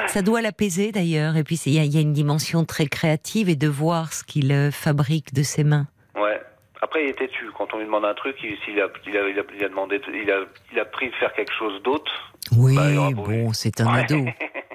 [0.07, 1.35] Ça doit l'apaiser d'ailleurs.
[1.37, 4.13] Et puis il y, a- il y a une dimension très créative et de voir
[4.13, 5.87] ce qu'il euh, fabrique de ses mains.
[6.15, 6.39] Ouais.
[6.81, 7.45] Après, il est têtu.
[7.57, 9.99] Quand on lui demande un truc, il, a, il, a, il, a, il a demandé,
[10.13, 10.39] il a,
[10.71, 12.11] il a pris de faire quelque chose d'autre.
[12.55, 14.01] Oui, Bah, bon, c'est un Ouais.
[14.03, 14.25] ado.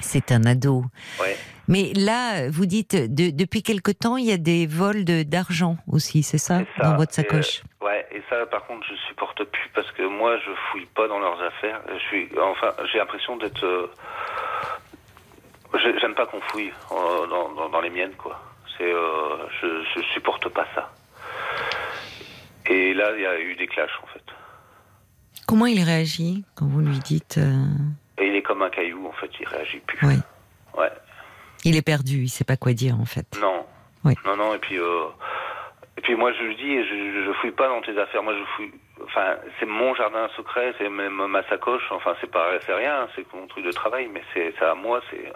[0.00, 0.84] C'est un ado.
[1.20, 1.36] Ouais.
[1.66, 5.76] Mais là, vous dites, de- depuis quelque temps, il y a des vols de- d'argent
[5.86, 8.06] aussi, c'est ça, dans votre Et, sacoche euh, ouais.
[8.12, 11.40] Et ça, par contre, je supporte plus parce que moi, je fouille pas dans leurs
[11.42, 11.80] affaires.
[11.92, 13.64] Je suis, enfin, j'ai l'impression d'être.
[13.64, 13.86] euh,
[15.82, 18.40] j'ai- J'aime pas qu'on fouille euh, dans, dans, dans les miennes, quoi.
[18.78, 20.90] C'est, euh, je, je supporte pas ça.
[22.70, 24.22] Et là, il y a eu des clashs, en fait.
[25.46, 27.64] Comment il réagit quand vous lui dites euh,
[28.20, 29.30] Et il est comme un caillou, en fait.
[29.40, 30.06] Il réagit plus.
[30.06, 30.14] Oui.
[30.76, 30.90] Ouais.
[31.64, 33.26] Il est perdu, il sait pas quoi dire en fait.
[33.40, 33.66] Non.
[34.04, 34.14] Oui.
[34.24, 35.06] Non, non, et puis, euh,
[35.96, 38.44] et puis moi je lui dis, je, je fouille pas dans tes affaires, moi je
[38.54, 38.70] fouille,
[39.04, 43.26] enfin, c'est mon jardin secret, c'est même ma sacoche, enfin, c'est pas, c'est rien, c'est
[43.34, 45.32] mon truc de travail, mais c'est, à moi, c'est,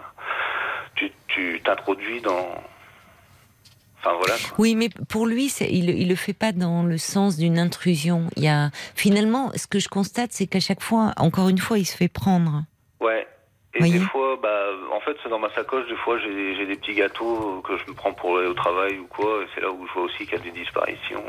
[0.95, 2.47] tu, tu t'introduis dans,
[3.99, 4.35] enfin voilà.
[4.57, 8.29] Oui, mais pour lui, il, il le fait pas dans le sens d'une intrusion.
[8.37, 11.77] Il y a finalement, ce que je constate, c'est qu'à chaque fois, encore une fois,
[11.77, 12.63] il se fait prendre.
[13.03, 13.27] Ouais.
[13.75, 16.75] Et Voyez des fois, bah, en fait, c'est dans ma sacoche, des fois, j'ai, des
[16.75, 19.71] petits gâteaux que je me prends pour aller au travail ou quoi, et c'est là
[19.71, 21.23] où je vois aussi qu'il y a des disparitions.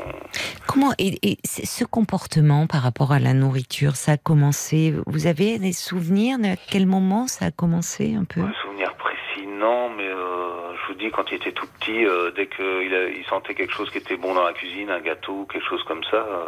[0.67, 5.73] Comment et, ce comportement par rapport à la nourriture, ça a commencé Vous avez des
[5.73, 8.41] souvenirs de à quel moment ça a commencé un peu?
[8.41, 12.29] Un souvenir précis, non, mais euh, je vous dis, quand il était tout petit, euh,
[12.29, 15.67] dès qu'il il sentait quelque chose qui était bon dans la cuisine, un gâteau, quelque
[15.67, 16.47] chose comme ça, euh,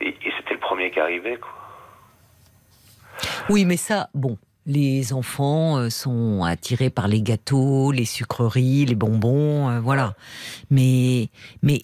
[0.00, 1.61] et, et c'était le premier qui arrivait, quoi.
[3.48, 4.38] Oui, mais ça, bon.
[4.64, 10.14] Les enfants euh, sont attirés par les gâteaux, les sucreries, les bonbons, euh, voilà.
[10.70, 11.30] Mais,
[11.62, 11.80] mais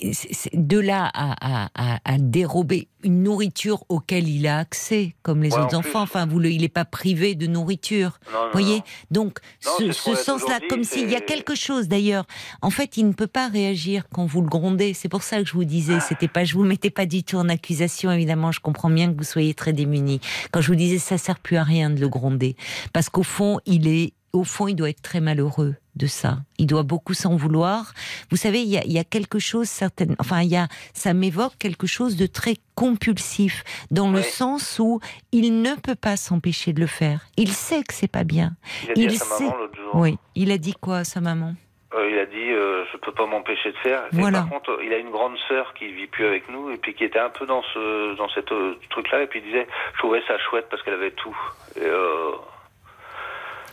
[0.55, 5.53] de là à, à- à- à dérober une nourriture auquel il a accès, comme les
[5.53, 6.03] Ouais, autres en enfants.
[6.03, 8.19] Enfin, vous le, il n'est pas privé de nourriture.
[8.33, 8.83] Non, non, voyez non.
[9.11, 12.25] Donc, ce, ce ce sens-là, comme s'il y a quelque chose d'ailleurs.
[12.63, 14.95] En fait, il ne peut pas réagir quand vous le grondez.
[14.95, 17.37] C'est pour ça que je vous disais, c'était pas, je vous mettais pas du tout
[17.37, 18.53] en accusation, évidemment.
[18.53, 20.21] Je comprends bien que vous soyez très démunis.
[20.51, 22.57] Quand je vous disais, ça sert plus à rien de le gronder.
[22.93, 26.39] Parce qu'au fond, il est au fond, il doit être très malheureux de ça.
[26.59, 27.93] Il doit beaucoup s'en vouloir.
[28.31, 30.69] Vous savez, il y a, il y a quelque chose certaine, enfin, il y a,
[30.95, 35.01] ça m'évoque quelque chose de très compulsif, dans le sens où
[35.33, 37.21] il ne peut pas s'empêcher de le faire.
[37.37, 38.53] Il sait que c'est pas bien.
[38.85, 39.91] Il a dit Il à sa sait- maman l'autre jour.
[39.95, 40.17] Oui.
[40.35, 41.55] Il a dit quoi à sa maman?
[41.95, 44.03] Euh, il a dit euh, je peux pas m'empêcher de faire.
[44.13, 44.41] Et Voilà.
[44.43, 47.03] par contre, il a une grande sœur qui vit plus avec nous et puis qui
[47.05, 50.21] était un peu dans ce dans cette euh, truc-là et puis il disait je trouvais
[50.29, 51.37] ça chouette parce qu'elle avait tout.
[51.77, 52.33] Et, euh,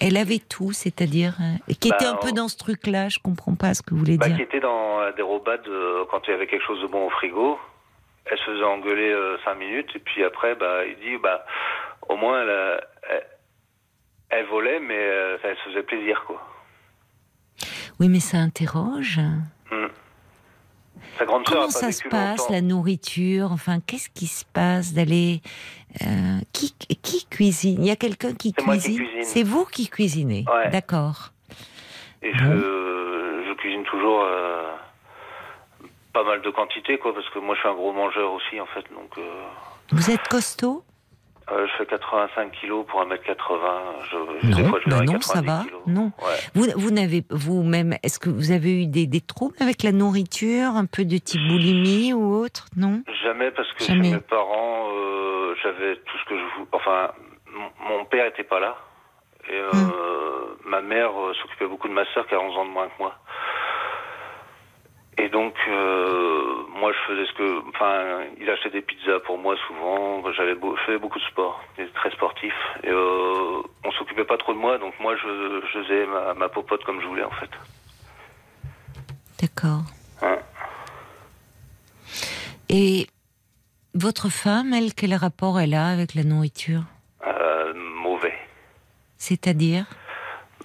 [0.02, 3.10] Elle avait tout, c'est-à-dire, euh, qui Bah, était un peu on- dans ce truc-là.
[3.10, 4.36] Je comprends pas ce que vous voulez bah, dire.
[4.38, 7.10] qui était dans la dérobade euh, quand il y avait quelque chose de bon au
[7.10, 7.58] frigo.
[8.26, 11.46] Elle se faisait engueuler euh, cinq minutes et puis après bah il dit bah
[12.10, 12.82] au moins elle,
[14.30, 16.42] elle volait mais euh, elle se faisait plaisir quoi.
[18.00, 19.20] Oui, mais ça interroge.
[19.72, 19.88] Hmm.
[21.20, 22.54] Sa grande Comment ça se passe, longtemps.
[22.54, 23.52] la nourriture?
[23.52, 25.42] Enfin, qu'est-ce qui se passe d'aller
[26.02, 27.78] euh, qui, qui cuisine?
[27.82, 28.98] Il y a quelqu'un qui cuisine?
[28.98, 29.24] cuisine.
[29.24, 30.46] C'est vous qui cuisinez?
[30.54, 30.70] Ouais.
[30.70, 31.32] D'accord.
[32.22, 32.44] Et je,
[33.48, 34.74] je cuisine toujours euh,
[36.14, 38.66] pas mal de quantité, quoi, parce que moi je suis un gros mangeur aussi, en
[38.68, 38.86] fait.
[38.94, 39.44] Donc, euh,
[39.92, 40.84] Vous êtes costaud?
[41.52, 43.12] Euh, je fais 85 kilos pour 1m80.
[44.10, 45.64] Je, des Non, fois, je bah non, ça 90 va.
[45.66, 45.82] kilos.
[45.88, 46.12] Non.
[46.20, 46.38] Ouais.
[46.56, 50.70] Vous, vous n'avez vous-même, est-ce que vous avez eu des, des troubles avec la nourriture,
[50.76, 52.66] un peu de type boulimie ou autre?
[52.76, 53.04] Non?
[53.24, 54.06] Jamais, parce que Jamais.
[54.10, 56.68] chez mes parents, euh, j'avais tout ce que je voulais.
[56.72, 57.12] Enfin,
[57.88, 58.76] mon, père était pas là.
[59.50, 60.70] Et euh, Hmm.
[60.70, 62.94] ma mère euh, s'occupait beaucoup de ma sœur qui a 11 ans de moins que
[63.00, 63.16] moi.
[65.18, 67.70] Et donc, euh, moi, je faisais ce que.
[67.70, 70.22] Enfin, il achetait des pizzas pour moi souvent.
[70.34, 71.64] J'avais beau- faisais beaucoup de sport.
[71.78, 72.54] J'étais très sportif.
[72.84, 76.50] Et euh, on s'occupait pas trop de moi, donc moi, je, je faisais ma, ma
[76.50, 77.50] popote comme je voulais, en fait.
[79.42, 79.84] D'accord.
[80.22, 80.38] Hein.
[82.70, 83.08] Et
[83.94, 86.82] votre femme, elle, quel rapport elle a avec la nourriture?
[87.26, 88.38] Euh, mauvais.
[89.18, 89.86] C'est-à-dire?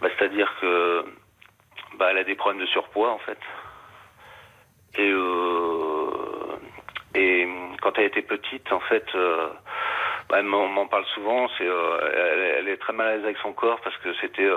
[0.01, 1.05] Bah, C'est-à-dire que
[1.99, 3.39] bah, elle a des problèmes de surpoids en fait.
[4.99, 6.57] Et, euh,
[7.15, 7.49] et
[7.83, 9.49] quand elle était petite, en fait, euh,
[10.29, 11.49] bah, elle m'en parle souvent.
[11.59, 14.49] C'est, euh, elle, elle est très mal à l'aise avec son corps parce que c'était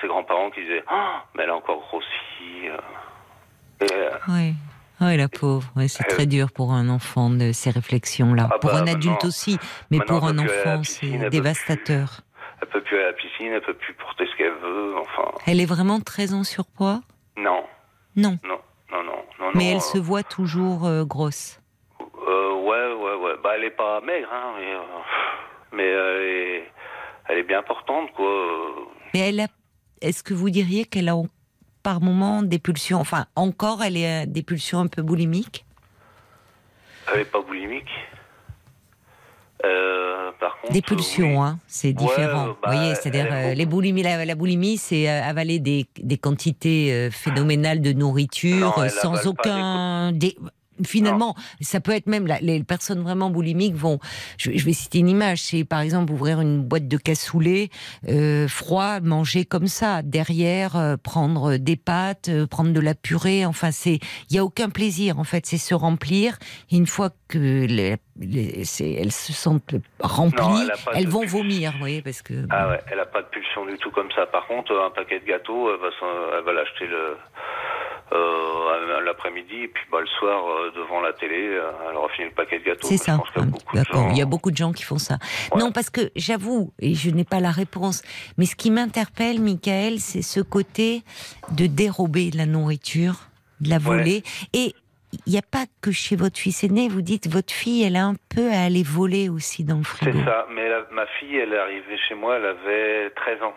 [0.00, 2.66] ses grands-parents qui disaient Ah, mais elle a encore grossi.
[3.80, 3.86] Et,
[4.28, 4.54] Oui.
[5.02, 5.66] Oui, la pauvre.
[5.88, 8.48] C'est très dur pour un enfant de ces réflexions-là.
[8.52, 9.58] Ah pour bah, un adulte aussi,
[9.90, 12.20] mais pour un enfant, c'est dévastateur.
[12.60, 14.94] elle peut plus aller à la piscine, elle peut plus porter ce qu'elle veut.
[14.98, 17.00] Enfin, Elle est vraiment très en surpoids?
[17.38, 17.64] Non,
[18.14, 18.38] Non.
[18.44, 18.60] non,
[18.92, 19.50] non, non, non.
[19.54, 21.60] Mais non, elle euh, se voit toujours euh, grosse.
[22.00, 23.34] Euh, ouais, ouais, ouais.
[23.42, 24.78] Bah, elle est pas maigre, hein, mais, euh,
[25.72, 26.72] mais elle, est,
[27.28, 28.26] elle est bien importante, quoi.
[28.26, 28.70] Euh,
[29.14, 29.46] Mais elle a.
[30.00, 31.16] Est-ce que vous diriez qu'elle a
[31.82, 35.64] par moment des pulsions Enfin, encore, elle a des pulsions un peu boulimiques?
[37.12, 37.90] Elle est pas boulimique.
[39.64, 42.46] Euh, par contre, Des pulsions, hein, c'est différent.
[42.62, 43.58] bah, Vous voyez, c'est-à-dire euh, beaucoup.
[43.58, 48.88] les boulimies, la, la boulimie, c'est euh, avaler des, des quantités phénoménales de nourriture Non,
[48.88, 50.12] sans aucun.
[50.86, 53.98] Finalement, ça peut être même la- les personnes vraiment boulimiques vont.
[54.38, 57.68] Je, je vais citer une image, c'est par exemple ouvrir une boîte de cassoulet
[58.08, 63.44] euh, froid, manger comme ça, derrière prendre des pâtes, prendre de la purée.
[63.44, 63.98] Enfin, c'est
[64.30, 66.38] il y a aucun plaisir en fait, c'est se remplir.
[66.70, 68.60] Et une fois que les- les-
[69.00, 71.38] elles se sentent remplies, Non, elle elles vont pulsion.
[71.38, 72.34] vomir, vous voyez, parce que.
[72.50, 74.26] Ah ouais, elle a pas de pulsion du tout comme ça.
[74.26, 75.80] Par contre, un paquet de gâteaux, elle
[76.44, 77.16] va, l'acheter le
[78.12, 82.28] euh, l'après-midi et puis bah, le soir euh, devant la télé, euh, elle aura fini
[82.28, 82.88] le paquet de gâteaux.
[82.88, 83.18] C'est ça.
[83.36, 83.40] Ah,
[83.72, 84.02] D'accord.
[84.02, 85.18] gens- Il y a beaucoup de gens qui font ça.
[85.52, 85.60] Ouais.
[85.60, 88.02] Non, parce que j'avoue, et je n'ai pas la réponse,
[88.36, 91.02] mais ce qui m'interpelle, Michael, c'est ce côté
[91.52, 93.14] de dérober de la nourriture,
[93.60, 94.22] de la voler.
[94.54, 94.74] Et
[95.26, 98.04] il n'y a pas que chez votre fils aîné, vous dites, votre fille, elle a
[98.04, 100.12] un peu à aller voler aussi dans le frigo.
[100.18, 103.54] C'est ça, mais la- ma fille, elle est arrivée chez moi, elle avait 13 ans.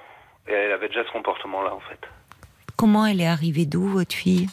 [0.47, 1.99] Et elle avait déjà ce comportement-là, en fait.
[2.78, 4.47] Comment elle est arrivée d'où, votre fille?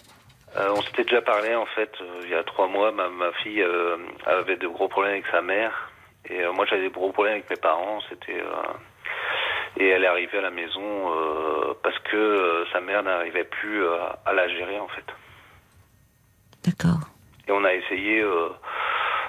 [0.57, 2.93] Euh, on s'était déjà parlé, en fait, euh, il y a trois mois.
[2.93, 3.97] Ma, ma fille euh,
[4.27, 5.91] avait de gros problèmes avec sa mère.
[6.29, 8.01] Et moi, j'avais des gros problèmes avec mes parents.
[8.09, 8.43] C'était.
[9.79, 11.11] et elle est arrivée à la maison
[11.83, 15.05] parce que sa mère n'arrivait plus à la gérer, en fait.
[16.65, 17.01] D'accord.
[17.49, 18.21] Et on a essayé.
[18.21, 18.49] euh,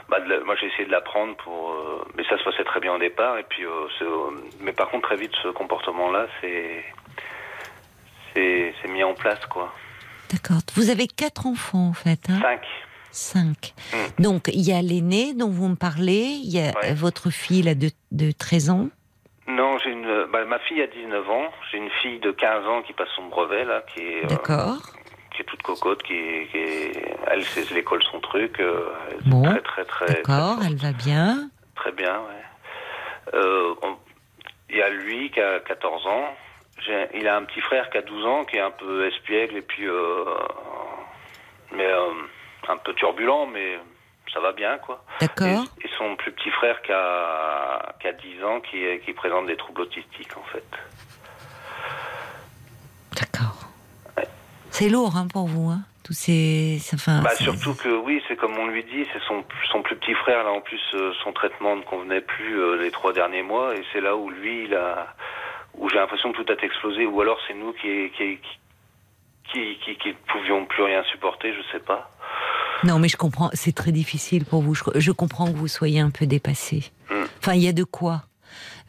[0.09, 1.71] bah, la- moi, j'ai essayé de l'apprendre pour.
[1.71, 3.37] euh, mais ça se passait très bien au départ.
[3.37, 3.69] Et puis, euh,
[4.01, 6.83] euh, mais par contre, très vite, ce comportement-là, c'est.
[8.33, 9.73] C'est c'est mis en place, quoi.
[10.31, 10.61] D'accord.
[10.75, 12.19] Vous avez quatre enfants, en fait.
[12.29, 12.39] Hein?
[12.41, 12.61] Cinq.
[13.11, 13.73] Cinq.
[13.93, 14.23] Hmm.
[14.23, 16.93] Donc, il y a l'aîné dont vous me parlez, il y a Ouais.
[16.93, 18.87] votre fille là, de, de 13 ans?
[19.47, 20.25] Non, j'ai une.
[20.31, 21.51] Bah, ma fille a 19 ans.
[21.71, 24.25] J'ai une fille de 15 ans qui passe son brevet, là, qui est.
[24.27, 24.81] D'accord.
[25.33, 26.47] Qui est toute cocotte, qui est.
[26.51, 28.59] Qui est- elle, c'est l'école, son truc.
[28.59, 29.43] euh, elle est Bon.
[29.43, 30.05] Très, très, très.
[30.13, 31.49] D'accord, elle va bien.
[31.75, 33.33] Très bien, ouais.
[33.33, 33.97] Euh, on-
[34.69, 36.35] Il y a lui qui a 14 ans.
[37.13, 39.61] il a un petit frère qui a 12 ans, qui est un peu espiègle et
[39.61, 40.25] puis euh,
[41.73, 42.09] mais euh,
[42.69, 43.77] un peu turbulent, mais
[44.33, 45.03] ça va bien quoi.
[45.19, 45.65] D'accord.
[45.81, 49.45] Et, et son plus petit frère qui a qui a 10 ans, qui qui présente
[49.47, 50.63] des troubles autistiques en fait.
[53.15, 53.60] D'accord.
[54.71, 56.79] C'est lourd hein, pour vous, hein tous ces.
[56.93, 60.13] Enfin, Bah, surtout que oui, c'est comme on lui dit, c'est son, son plus petit
[60.15, 60.43] frère.
[60.43, 63.83] Là, en plus, euh, son traitement ne convenait plus euh, les trois derniers mois, et
[63.93, 65.13] c'est là où lui, il a,
[65.77, 68.39] où j'ai l'impression que tout a explosé, ou alors c'est nous qui, qui,
[69.51, 72.09] qui, qui, qui ne pouvions plus rien supporter, je sais pas.
[72.83, 73.51] Non, mais je comprends.
[73.53, 74.73] C'est très difficile pour vous.
[74.73, 76.91] Je, je comprends que vous soyez un peu dépassé.
[77.11, 77.25] Hmm.
[77.39, 78.23] Enfin, il y a de quoi.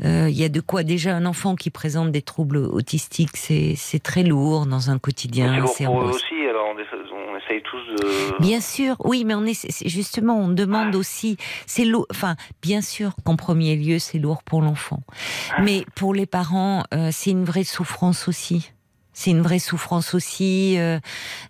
[0.04, 0.82] Euh, Il y a de quoi.
[0.82, 5.66] Déjà, un enfant qui présente des troubles autistiques, c'est c'est très lourd dans un quotidien.
[5.74, 6.24] c'est lourd pour eux aussi.
[6.48, 8.40] Alors on, on essaye tous de.
[8.42, 11.36] Bien sûr, oui, mais on est c'est- justement, on demande aussi.
[11.66, 12.06] C'est lourd.
[12.10, 15.02] Enfin, bien sûr qu'en premier lieu, c'est lourd pour l'enfant,
[15.62, 18.72] mais pour les parents, euh, c'est une vraie souffrance aussi.
[19.14, 20.78] C'est une vraie souffrance aussi.
[20.78, 20.98] euh,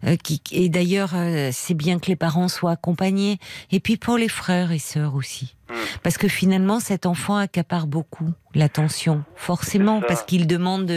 [0.05, 3.39] euh, qui, et d'ailleurs, euh, c'est bien que les parents soient accompagnés.
[3.71, 5.55] Et puis pour les frères et sœurs aussi.
[5.73, 5.99] Mm.
[6.03, 10.93] Parce que finalement, cet enfant accapare beaucoup l'attention, forcément, parce qu'il demande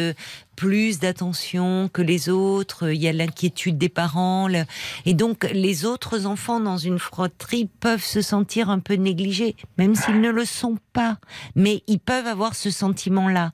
[0.57, 2.89] plus d'attention que les autres.
[2.91, 4.63] Il y a l'inquiétude des parents, le-
[5.05, 9.95] et donc les autres enfants dans une fratrie peuvent se sentir un peu négligés, même
[9.95, 11.17] s'ils ne le sont pas.
[11.55, 13.51] Mais ils peuvent avoir ce sentiment-là.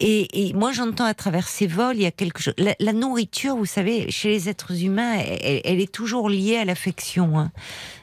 [0.00, 2.54] Et, et moi, j'entends à travers ces vols, il y a quelque chose.
[2.58, 6.64] La, la nourriture, vous savez, chez les êtres humains, elle, elle est toujours liée à
[6.66, 7.38] l'affection.
[7.38, 7.52] hein.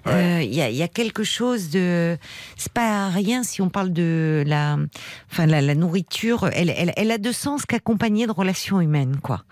[0.07, 2.17] Euh, Il y, a, il y a quelque chose de.
[2.55, 4.77] C'est pas rien si on parle de la.
[5.31, 9.43] Enfin, la, nourriture, elle, elle, a de sens qu'accompagnée de relations humaines, quoi.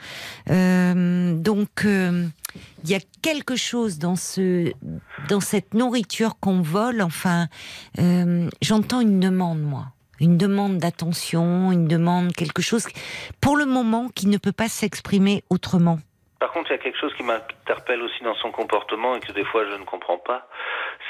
[0.50, 2.26] Euh, donc, euh,
[2.84, 4.72] il y a quelque chose dans ce,
[5.30, 7.02] dans cette nourriture qu'on vole.
[7.02, 7.48] Enfin,
[8.00, 9.88] euh, j'entends une demande, moi,
[10.20, 12.88] une demande d'attention, une demande quelque chose,
[13.42, 16.00] pour le moment, qui ne peut pas s'exprimer autrement.
[16.40, 19.32] Par contre, il y a quelque chose qui m'interpelle aussi dans son comportement et que
[19.32, 20.48] des fois je ne comprends pas.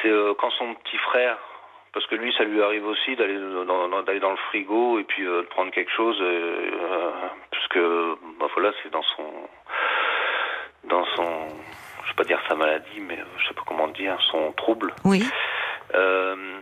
[0.01, 1.37] C'est quand son petit frère,
[1.95, 5.43] parce que lui, ça lui arrive aussi d'aller dans, dans- le frigo et puis euh,
[5.43, 7.11] de prendre quelque chose, euh,
[7.49, 9.23] parce que bah, voilà, c'est dans son,
[10.83, 11.47] dans son,
[12.03, 14.93] je vais pas dire sa maladie, mais euh, je sais pas comment dire, son trouble.
[15.05, 15.23] Oui.
[15.93, 16.59] Euh,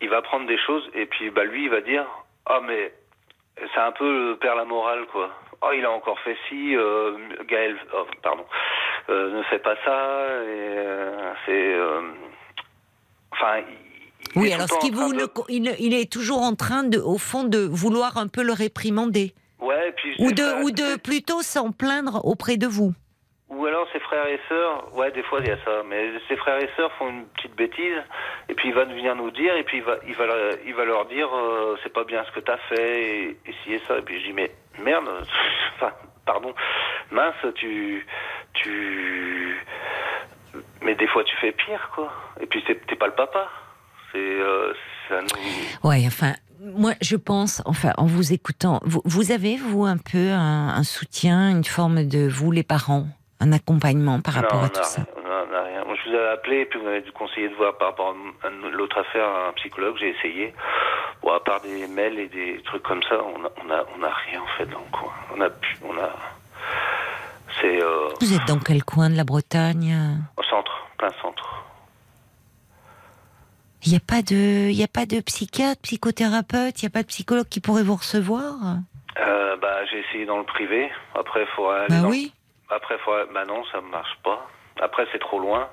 [0.00, 2.06] il va prendre des choses et puis bah lui, il va dire,
[2.46, 2.92] ah mais
[3.74, 5.30] c'est un peu le père la morale quoi.
[5.60, 6.76] Oh, il a encore fait ci,
[7.48, 8.46] Gaël, oh, pardon,
[9.08, 10.76] ne fait pas ça, et
[11.44, 11.74] c'est.
[13.32, 13.62] enfin.
[14.34, 15.12] Il- Oui, alors ce qui vous,
[15.48, 19.64] il, est toujours en train de, au fond, de vouloir un peu le réprimander, de-
[19.64, 20.14] Ouais, et puis.
[20.18, 22.92] ou de, frères- ou de plutôt s'en plaindre auprès de vous.
[23.50, 26.36] Ou alors ses frères et sœurs, ouais, des fois il y a ça, mais ses
[26.36, 27.96] frères et sœurs font une petite bêtise,
[28.50, 30.74] et puis il va venir nous dire, et puis il va, il va, leur- il
[30.74, 33.80] va leur dire, euh, c'est pas bien ce que t'as fait, et, et ci et
[33.88, 34.50] ça, et puis je dis, mais
[34.80, 35.08] merde,
[35.76, 35.92] enfin,
[36.26, 36.54] pardon,
[37.10, 38.06] mince, tu,
[38.52, 39.56] tu,
[40.82, 43.48] mais des fois tu fais pire, quoi, et puis t'es pas le papa,
[44.12, 44.72] c'est, euh,
[45.08, 45.88] ça nous...
[45.88, 50.30] Ouais, enfin, moi, je pense, enfin, en vous écoutant, vous, vous avez, vous, un peu
[50.32, 53.06] un, un soutien, une forme de, vous, les parents,
[53.40, 55.02] un accompagnement par rapport à tout a ça?
[55.16, 55.84] on a- rien.
[55.84, 58.14] Moi, je vous avais appelé, et puis vous m'avez conseillé de voir par rapport
[58.44, 60.54] à l'autre affaire, un psychologue, j'ai essayé.
[61.22, 64.02] Bon, à part des mails et des trucs comme ça, on a, on a, on
[64.02, 65.12] a rien, en fait, dans le coin.
[65.36, 66.10] On a pu, on a...
[67.64, 70.18] Euh, Vous êtes dans quel coin de la Bretagne?
[70.36, 71.64] Au centre, plein centre.
[73.88, 77.00] Il n'y a pas de, il a pas de psychiatre, psychothérapeute, il n'y a pas
[77.02, 78.52] de psychologue qui pourrait vous recevoir?
[79.18, 80.90] Euh, bah, j'ai essayé dans le privé.
[81.18, 82.34] Après, il faudra aller Bah dans- oui.
[82.68, 83.20] Après, faudra...
[83.32, 84.46] bah non, ça marche pas.
[84.82, 85.68] Après, c'est trop loin.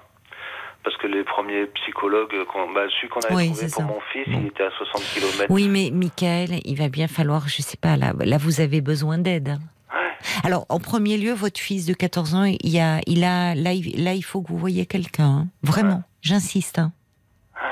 [0.86, 2.72] Parce que les premiers psychologues, qu'on...
[2.72, 3.84] Bah, celui qu'on avait Oui, trouvé pour ça.
[3.84, 5.46] mon fils, il était à 60 km.
[5.50, 9.18] Oui, mais Michael, il va bien falloir, je sais pas, là, là vous avez besoin
[9.18, 9.58] d'aide.
[10.46, 14.02] Alors, en premier lieu, votre fils de 14 ans, il a, il a, là, il,
[14.06, 15.26] là, il faut que vous voyez quelqu'un.
[15.26, 15.48] hein.
[15.64, 16.80] Vraiment, j'insiste.
[16.80, 16.94] Hein.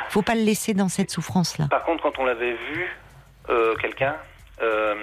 [0.10, 1.68] Faut pas le laisser dans cette souffrance-là.
[1.70, 2.88] Par contre, quand on l'avait vu,
[3.50, 4.16] euh, quelqu'un,
[4.62, 4.96] euh,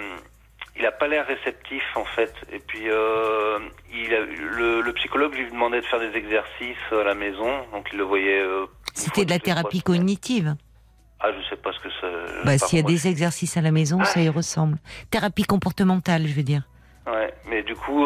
[0.77, 2.33] il a pas l'air réceptif en fait.
[2.51, 3.59] Et puis, euh,
[3.93, 7.87] il a- le, le psychologue lui demandait de faire des exercices à la maison, donc
[7.91, 8.43] il le voyait.
[8.93, 10.55] C'était de la thérapie cognitive.
[11.19, 12.07] Ah, je sais pas ce que ça.
[12.45, 14.77] Bah, s'il y a des exercices à la maison, ça y ressemble.
[15.11, 16.63] Thérapie comportementale, je veux dire.
[17.05, 18.03] Ouais, mais du coup,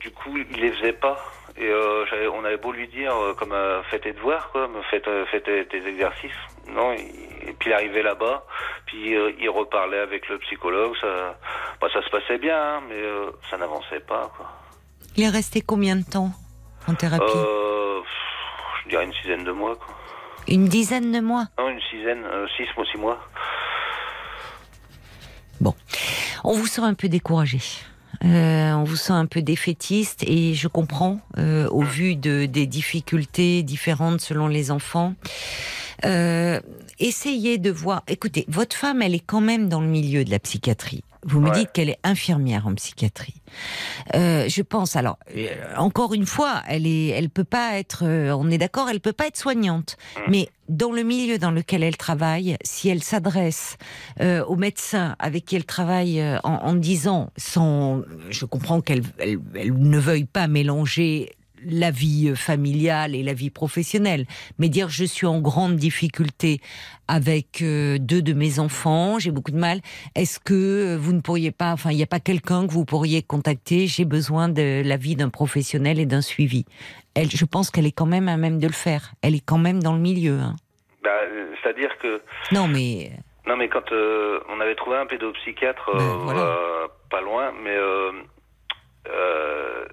[0.00, 1.18] du coup, il les faisait pas.
[1.56, 2.04] Et euh,
[2.34, 5.40] on avait beau lui dire, euh, comme euh, fais tes devoirs, quoi, fais, euh, fais
[5.40, 6.30] tes, tes exercices.
[6.68, 8.44] Non, il- et puis il arrivait là-bas,
[8.86, 10.94] puis il reparlait avec le psychologue.
[11.00, 11.36] Ça,
[11.80, 13.02] bah, ça se passait bien, hein, mais
[13.50, 14.48] ça n'avançait pas, quoi.
[15.16, 16.30] Il est resté combien de temps
[16.88, 17.24] en thérapie
[18.84, 19.94] je dirais une dizaine de mois, quoi.
[20.48, 21.44] Une dizaine de mois?
[21.58, 22.24] Non, une dizaine,
[22.56, 23.18] six mois, six mois.
[26.44, 27.58] On vous sent un peu découragé.
[28.24, 32.66] Euh, on vous sent un peu défaitiste et je comprends euh, au vu de, des
[32.66, 35.14] difficultés différentes selon les enfants.
[36.04, 36.60] Euh,
[36.98, 38.02] essayez de voir.
[38.06, 41.02] Écoutez, votre femme, elle est quand même dans le milieu de la psychiatrie.
[41.24, 41.58] Vous me Ouais.
[41.60, 43.40] dites qu'elle est infirmière en psychiatrie.
[44.14, 44.96] Euh, je pense.
[44.96, 45.46] Alors, euh,
[45.76, 48.02] encore une fois, elle est, elle peut pas être.
[48.04, 49.96] euh, on est d'accord, elle peut pas être soignante.
[50.28, 53.76] Mais dans le milieu dans lequel elle travaille, si elle s'adresse
[54.20, 59.74] aux médecins avec qui elle travaille en, en disant, sans, je comprends qu'elle elle, elle
[59.78, 61.30] ne veuille pas mélanger
[61.64, 64.26] la vie familiale et la vie professionnelle,
[64.58, 66.60] mais dire je suis en grande difficulté
[67.08, 69.80] avec euh, deux de mes enfants, j'ai beaucoup de mal.
[70.14, 73.22] Est-ce que vous ne pourriez pas, enfin, il n'y a pas quelqu'un que vous pourriez
[73.22, 73.86] contacter?
[73.86, 76.64] J'ai besoin de l'avis d'un professionnel et d'un suivi.
[77.14, 79.12] Elle, je pense qu'elle est quand même à même de le faire.
[79.22, 80.38] Elle est quand même dans le milieu.
[80.38, 80.56] hein.
[81.04, 81.10] Bah,
[81.62, 82.22] C'est-à-dire que
[82.52, 83.10] Non, mais
[83.46, 86.40] Non, mais quand euh, on avait trouvé un pédopsychiatre euh, Ben, voilà.
[86.40, 88.12] euh, pas loin, mais euh,
[89.08, 89.84] euh,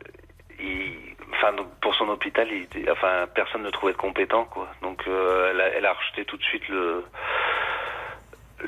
[0.59, 0.93] il,
[1.33, 4.67] enfin, pour son hôpital, il, enfin, personne ne trouvait de compétent, quoi.
[4.81, 7.03] Donc, euh, elle, a, elle a rejeté tout de suite le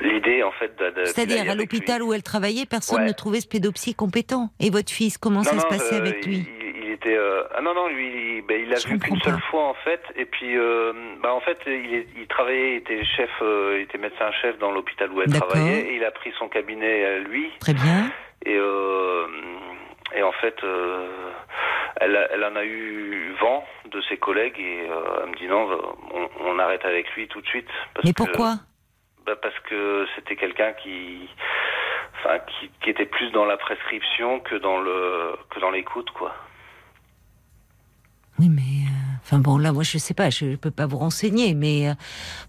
[0.00, 0.72] l'idée, en fait,
[1.04, 3.08] c'est-à-dire à l'hôpital où elle travaillait, personne Ouais.
[3.08, 4.48] ne trouvait ce pédopsie compétent.
[4.58, 6.46] Et votre fils, comment ça Non, se passait euh, avec lui?
[6.48, 9.40] il, il était euh, ah non non lui il, ben, il l'a vu qu'une seule
[9.50, 10.54] fois en fait et puis
[11.22, 15.20] bah en fait il, travaillait il était chef il était médecin chef dans l'hôpital où
[15.20, 18.10] elle travaillait et il a pris son cabinet à lui Très bien.
[18.46, 18.56] et
[20.14, 21.30] et en fait euh,
[21.96, 25.68] elle, elle en a eu vent de ses collègues et euh, elle me dit non
[26.12, 28.54] on, on arrête avec lui tout de suite parce Mais que- pourquoi?
[29.26, 31.28] Bah parce que c'était quelqu'un qui
[32.18, 36.34] enfin qui, qui était plus dans la prescription que dans le que dans l'écoute quoi.
[38.38, 41.54] Oui, mais euh, enfin bon, là, moi, je sais pas, je peux pas vous renseigner,
[41.54, 41.94] mais euh,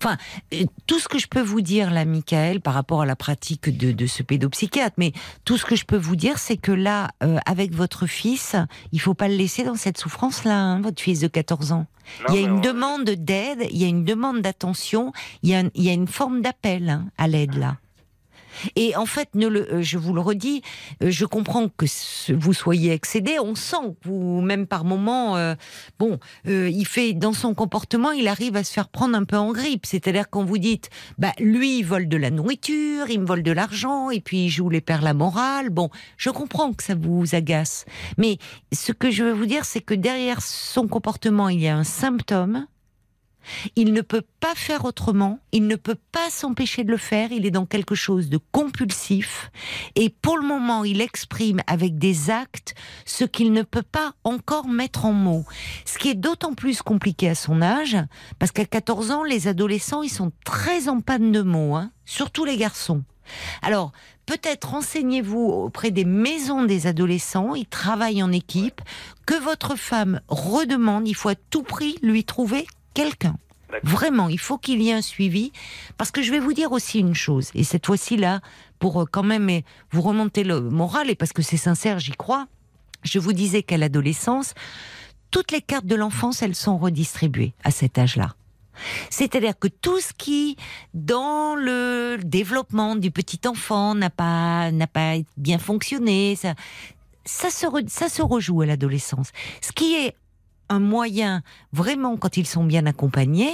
[0.02, 0.18] enfin,
[0.54, 3.76] euh, tout ce que je peux vous dire là, Michael, par rapport à la pratique
[3.76, 5.14] de, de ce pédopsychiatre, mais
[5.46, 8.56] tout ce que je peux vous dire, c'est que là, euh, avec votre fils,
[8.92, 11.86] il faut pas le laisser dans cette souffrance-là, hein, votre fils de 14 ans.
[12.28, 15.56] Non, il y a une demande d'aide, il y a une demande d'attention, il y
[15.56, 17.78] a, il y a une forme d'appel hein, à l'aide là.
[18.76, 20.62] Et en fait, euh, je vous le redis,
[21.02, 21.86] euh, je comprends que
[22.34, 23.38] vous soyez excédé.
[23.40, 25.56] On sent que vous, même par moments, euh,
[26.00, 29.52] bon, il fait dans son comportement, il arrive à se faire prendre un peu en
[29.52, 29.86] grippe.
[29.86, 33.52] C'est-à-dire quand vous dites, bah lui, il vole de la nourriture, il me vole de
[33.52, 35.70] l'argent, et puis il joue les pères la morale.
[35.70, 37.86] Bon, je comprends que ça vous agace,
[38.18, 38.38] mais
[38.72, 41.84] ce que je veux vous dire, c'est que derrière son comportement, il y a un
[41.84, 42.68] symptôme.
[43.76, 47.46] Il ne peut pas faire autrement, il ne peut pas s'empêcher de le faire, il
[47.46, 49.52] est dans quelque chose de compulsif
[49.96, 52.76] et pour le moment il exprime avec des actes
[53.06, 55.46] ce qu'il ne peut pas encore mettre en mots.
[55.86, 57.98] Ce qui est d'autant plus compliqué à son âge,
[58.40, 62.46] parce qu'à 14 ans, les adolescents, ils sont très en panne de mots, hein, surtout
[62.46, 63.04] les garçons.
[63.62, 63.92] Alors,
[64.26, 68.82] peut-être renseignez-vous auprès des maisons des adolescents, ils travaillent en équipe,
[69.26, 73.36] que votre femme redemande, il faut à tout prix lui trouver quelqu'un.
[73.82, 75.52] Vraiment, il faut qu'il y ait un suivi.
[75.98, 78.40] Parce que je vais vous dire aussi une chose, et cette fois-ci là,
[78.78, 79.50] pour euh, quand même
[79.92, 82.48] vous remonter le moral, et parce que c'est sincère, j'y crois,
[83.04, 84.54] je vous disais qu'à l'adolescence,
[85.32, 88.36] toutes les cartes de l'enfance, elles sont redistribuées à cet âge-là.
[89.10, 90.56] C'est-à-dire que tout ce qui,
[90.94, 96.54] dans le développement du petit enfant, n'a pas, n'a pas bien fonctionné, ça,
[97.26, 99.32] ça se, re- ça se rejoue à l'adolescence.
[99.62, 100.16] Ce qui est
[100.74, 101.42] un moyen,
[101.72, 103.54] vraiment, quand ils sont bien accompagnés,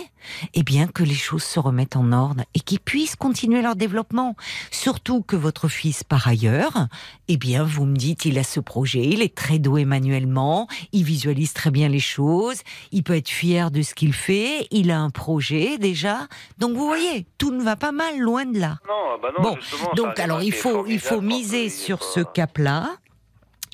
[0.53, 4.35] eh bien, que les choses se remettent en ordre et qu'ils puissent continuer leur développement.
[4.71, 6.87] Surtout que votre fils, par ailleurs,
[7.27, 11.03] eh bien, vous me dites, il a ce projet, il est très doué manuellement, il
[11.03, 14.99] visualise très bien les choses, il peut être fier de ce qu'il fait, il a
[14.99, 16.27] un projet déjà.
[16.57, 18.79] Donc, vous voyez, tout ne va pas mal, loin de là.
[18.87, 19.57] non bah non Bon,
[19.95, 22.95] donc alors il faut il faut miser est sur ce cap-là.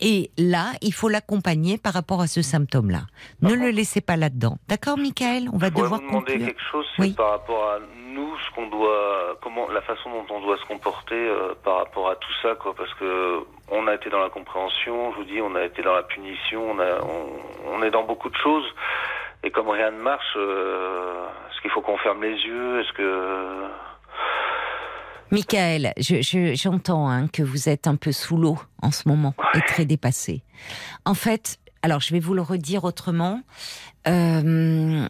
[0.01, 3.01] Et là, il faut l'accompagner par rapport à ce symptôme-là.
[3.41, 4.57] Ne le laissez pas là-dedans.
[4.67, 6.47] D'accord, Michael On va Je devoir vous demander conclure.
[6.47, 7.13] quelque chose, Oui.
[7.13, 7.79] par rapport à
[8.13, 12.09] nous, ce qu'on doit, comment, la façon dont on doit se comporter euh, par rapport
[12.09, 13.39] à tout ça, quoi, parce que
[13.71, 16.71] on a été dans la compréhension, je vous dis, on a été dans la punition,
[16.71, 18.65] on a, on, on est dans beaucoup de choses,
[19.43, 23.63] et comme rien ne marche, euh, est-ce qu'il faut qu'on ferme les yeux, est-ce que,
[25.31, 29.33] Michael, je- je- j'entends hein, que vous êtes un peu sous l'eau en ce moment
[29.55, 30.43] et très dépassé.
[31.05, 33.41] En fait, alors je vais vous le redire autrement.
[34.07, 35.07] Euh,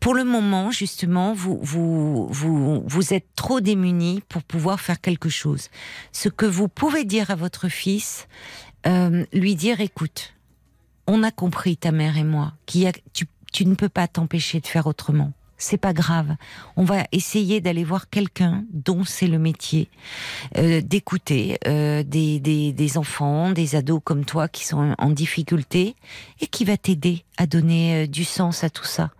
[0.00, 5.28] pour le moment, justement, vous, vous, vous, vous êtes trop démunis pour pouvoir faire quelque
[5.28, 5.68] chose.
[6.12, 8.28] Ce que vous pouvez dire à votre fils,
[8.86, 10.34] euh, lui dire, écoute,
[11.08, 12.90] on a compris, ta mère et moi, qu'il
[13.52, 15.32] tu ne peux pas t'empêcher de faire autrement.
[15.58, 16.36] C'est pas grave.
[16.76, 19.88] On va essayer d'aller voir quelqu'un dont c'est le métier,
[20.58, 25.96] euh, d'écouter euh, des, des, des enfants, des ados comme toi qui sont en difficulté
[26.40, 29.10] et qui va t'aider à donner euh, du sens à tout ça.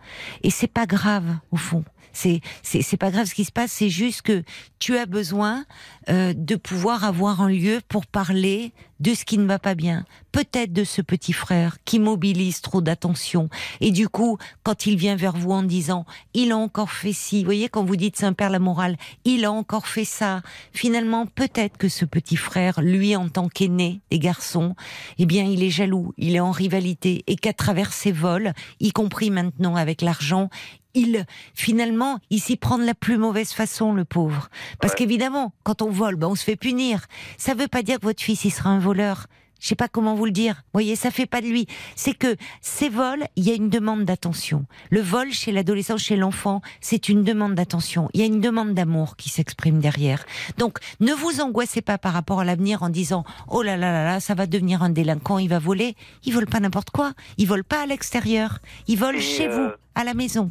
[0.42, 1.84] Et c'est pas grave au fond.
[2.16, 3.72] C'est c'est pas grave ce qui se passe.
[3.72, 4.42] C'est juste que
[4.78, 5.64] tu as besoin
[6.08, 10.04] euh, de pouvoir avoir un lieu pour parler de ce qui ne va pas bien.
[10.32, 13.48] Peut-être de ce petit frère qui mobilise trop d'attention.
[13.80, 17.40] Et du coup, quand il vient vers vous en disant, il a encore fait ci,
[17.40, 20.42] vous voyez, quand vous dites un père la morale, il a encore fait ça.
[20.72, 24.74] Finalement, peut-être que ce petit frère, lui, en tant qu'aîné des garçons,
[25.18, 28.92] eh bien, il est jaloux, il est en rivalité et qu'à travers ses vols, y
[28.92, 30.48] compris maintenant avec l'argent,
[30.96, 31.24] il
[31.54, 34.48] finalement il s'y prend de la plus mauvaise façon le pauvre
[34.80, 34.98] parce Ouais.
[34.98, 37.06] qu'évidemment quand on vole ben on se fait punir
[37.38, 39.26] ça veut pas dire que votre fils il sera un voleur
[39.58, 40.56] je sais pas comment vous le dire.
[40.56, 41.66] Vous voyez, ça fait pas de lui.
[41.96, 44.66] C'est que ces vols, il y a une demande d'attention.
[44.90, 48.10] Le vol chez l'adolescent, chez l'enfant, c'est une demande d'attention.
[48.12, 50.26] Il y a une demande d'amour qui s'exprime derrière.
[50.58, 54.04] Donc, ne vous angoissez pas par rapport à l'avenir en disant oh là là là
[54.04, 55.96] là, ça va devenir un délinquant, il va voler.
[56.24, 57.14] Il vole pas n'importe quoi.
[57.38, 58.58] Il vole pas à l'extérieur.
[58.88, 60.50] Il vole Et, chez euh, vous, à la maison.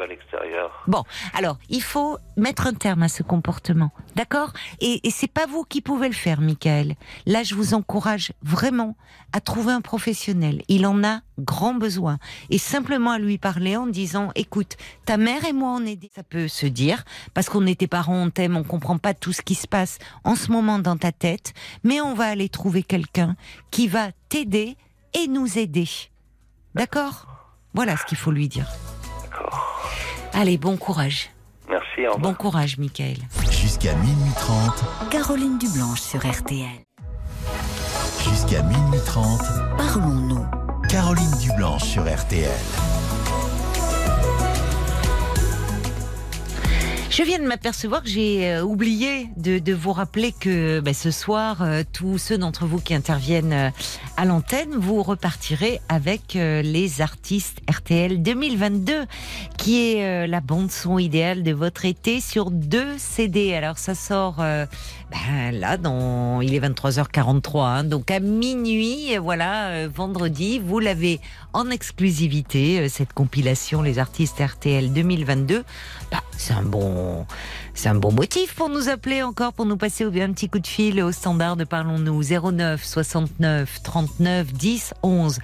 [0.00, 0.82] À l'extérieur.
[0.88, 1.04] Bon,
[1.34, 4.52] alors il faut mettre un terme à ce comportement, d'accord?
[4.80, 6.94] Et, et c'est pas vous qui pouvez le faire, Michael.
[7.26, 8.96] Là, je vous encourage vraiment
[9.32, 10.62] à trouver un professionnel.
[10.68, 12.18] Il en a grand besoin
[12.50, 16.22] et simplement à lui parler en disant "Écoute, ta mère et moi on est ça
[16.22, 17.04] peut se dire
[17.34, 20.34] parce qu'on était parents, on t'aime, on comprend pas tout ce qui se passe en
[20.34, 21.52] ce moment dans ta tête,
[21.84, 23.36] mais on va aller trouver quelqu'un
[23.70, 24.76] qui va t'aider
[25.14, 25.88] et nous aider."
[26.74, 27.26] D'accord?
[27.74, 28.66] Voilà ce qu'il faut lui dire.
[29.22, 29.81] D'accord.
[30.32, 31.30] Allez, bon courage.
[31.68, 32.18] Merci, au revoir.
[32.18, 33.16] Bon courage, Michael.
[33.50, 36.66] Jusqu'à minuit 30, Caroline Dublanche sur RTL.
[38.28, 39.40] jusqu'à minuit 30,
[39.76, 40.44] Parlons-nous.
[40.88, 42.50] Caroline Dublanche sur RTL.
[47.12, 51.10] Je viens de m'apercevoir que j'ai euh, oublié de, de vous rappeler que bah, ce
[51.10, 53.68] soir, euh, tous ceux d'entre vous qui interviennent euh,
[54.16, 59.04] à l'antenne, vous repartirez avec les artistes RTL 2022,
[59.58, 63.52] qui est la bande son idéale de votre été sur deux CD.
[63.54, 64.42] Alors ça sort
[65.12, 71.20] ben, là, dans, il est 23h43, hein, donc à minuit, voilà, euh, vendredi, vous l'avez
[71.52, 75.64] en exclusivité, euh, cette compilation Les artistes RTL 2022.
[76.10, 77.26] Bah, c'est un bon,
[77.74, 80.66] c'est un bon motif pour nous appeler encore, pour nous passer un petit coup de
[80.66, 85.38] fil au standard de Parlons-nous 09 69 39 10 11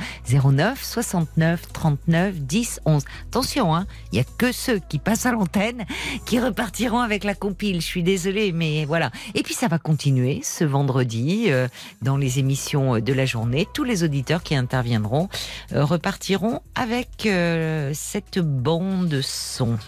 [0.44, 3.04] 09 69 39 10 11.
[3.28, 5.84] Attention, hein, il y a que ceux qui passent à l'antenne
[6.26, 7.80] qui repartiront avec la compile.
[7.80, 9.10] Je suis désolée, mais voilà.
[9.34, 11.68] Et puis ça va continuer ce vendredi euh,
[12.02, 13.66] dans les émissions de la journée.
[13.74, 15.28] Tous les auditeurs qui interviendront
[15.72, 19.78] euh, repartiront avec euh, cette bande son.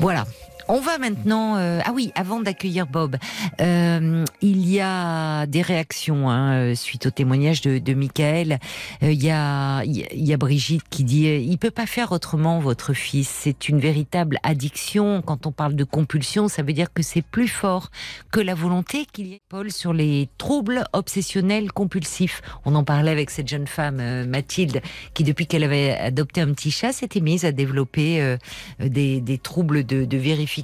[0.00, 0.26] Voilà.
[0.70, 1.56] On va maintenant.
[1.56, 3.16] euh, ah oui, avant d'accueillir Bob,
[3.62, 8.58] euh, il y a des réactions hein, euh, suite au témoignage de, de Michael.
[9.02, 12.12] Euh, Il y a, y a- a Brigitte qui dit euh, il peut pas faire
[12.12, 13.28] autrement votre fils.
[13.28, 15.22] C'est une véritable addiction.
[15.22, 17.88] Quand on parle de compulsion, ça veut dire que c'est plus fort
[18.30, 22.42] que la volonté qu'il y ait Paul sur les troubles obsessionnels compulsifs.
[22.66, 24.82] On en parlait avec cette jeune femme euh, Mathilde
[25.14, 28.36] qui depuis qu'elle avait adopté un petit chat s'était mise à développer
[28.80, 30.57] des, des troubles de, de vérification.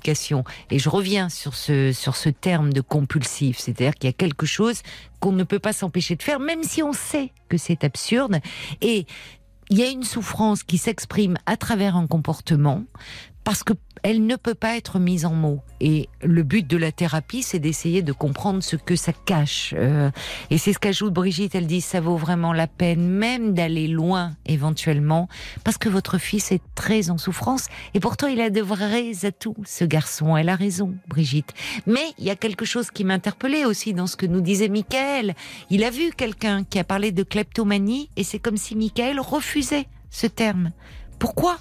[0.71, 4.47] Et je reviens sur ce, sur ce terme de compulsif, c'est-à-dire qu'il y a quelque
[4.47, 4.83] chose
[5.21, 8.39] qu'on ne peut pas s'empêcher de faire, même si on sait que c'est absurde.
[8.81, 9.07] Et
[9.71, 12.85] il y a une souffrance qui s'exprime à travers un comportement
[13.45, 15.61] parce que elle ne peut pas être mise en mots.
[15.81, 19.75] Et le but de la thérapie, c'est d'essayer de comprendre ce que ça cache.
[19.79, 20.11] Euh,
[20.51, 21.55] et c'est ce qu'ajoute Brigitte.
[21.55, 25.29] Elle dit ça vaut vraiment la peine, même d'aller loin éventuellement,
[25.65, 27.69] parce que votre fils est très en souffrance.
[27.95, 30.37] Et pourtant, il a de vrais atouts, ce garçon.
[30.37, 31.55] Elle a raison, Brigitte.
[31.87, 35.35] Mais il y a quelque chose qui m'interpellait aussi dans ce que nous disait Michael.
[35.71, 39.87] Il a vu quelqu'un qui a parlé de kleptomanie, et c'est comme si Michael refusait
[40.11, 40.73] ce terme.
[41.19, 41.59] Pourquoi?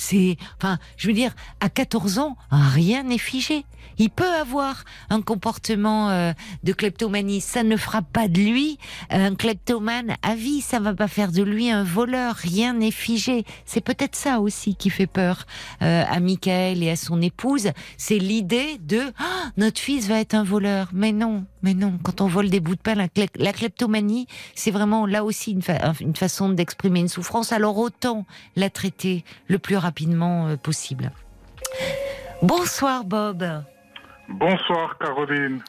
[0.00, 3.64] C'est, enfin, je veux dire, à 14 ans, rien n'est figé.
[3.98, 6.32] Il peut avoir un comportement euh,
[6.64, 8.78] de kleptomanie, ça ne fera pas de lui
[9.10, 13.44] un kleptomane à vie, ça va pas faire de lui un voleur, rien n'est figé.
[13.66, 15.46] C'est peut-être ça aussi qui fait peur
[15.82, 20.34] euh, à Michael et à son épouse, c'est l'idée de Ah, notre fils va être
[20.34, 20.88] un voleur.
[20.94, 25.06] Mais non, mais non, quand on vole des bouts de pain, la, kleptomanie, c'est vraiment
[25.06, 28.26] là aussi une, fa- une façon d'exprimer une souffrance, alors autant
[28.56, 31.12] la traiter le plus rapidement euh, possible.
[32.42, 33.44] Bonsoir Bob.
[34.28, 35.62] Bonsoir Caroline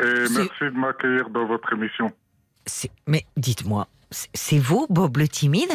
[0.00, 2.10] et merci de m'accueillir dans votre émission.
[3.06, 5.72] Mais dites-moi, c'est- vous Bob le timide?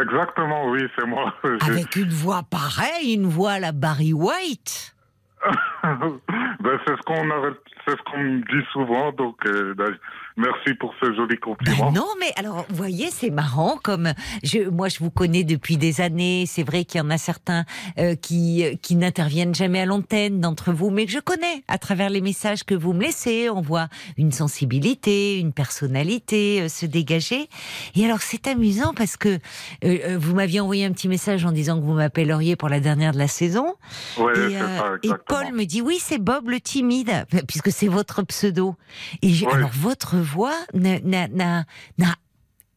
[0.00, 1.34] Exactement, oui, c'est moi.
[1.60, 4.94] Avec une voix pareille, une voix à la Barry White?
[5.82, 7.54] ben, c'est ce qu'on a-
[7.88, 9.96] c'est ce qu'on me dit souvent, donc euh, ben,
[10.38, 11.92] merci pour ce joli Ben compliment.
[11.92, 13.78] non, mais alors, vous voyez, c'est marrant.
[13.82, 14.12] Comme
[14.42, 16.44] je, moi, je vous connais depuis des années.
[16.46, 17.64] C'est vrai qu'il y en a certains
[17.98, 21.78] euh, qui euh, qui n'interviennent jamais à l'antenne d'entre vous, mais que je connais à
[21.78, 23.48] travers les messages que vous me laissez.
[23.50, 27.48] On voit une sensibilité, une personnalité euh, se dégager.
[27.94, 29.38] Et alors, c'est amusant parce que
[29.84, 33.12] euh, vous m'aviez envoyé un petit message en disant que vous m'appelleriez pour la dernière
[33.12, 33.74] de la saison.
[34.18, 35.10] Oui, Et, ça, et.
[35.26, 38.74] Paul me dit oui, c'est Bob le timide, puisque c'est votre pseudo.
[39.22, 39.52] Et Ouais.
[39.54, 40.96] alors votre voix n'a,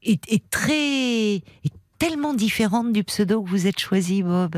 [0.03, 4.56] est, est très, est tellement différente du pseudo que vous êtes choisi, Bob.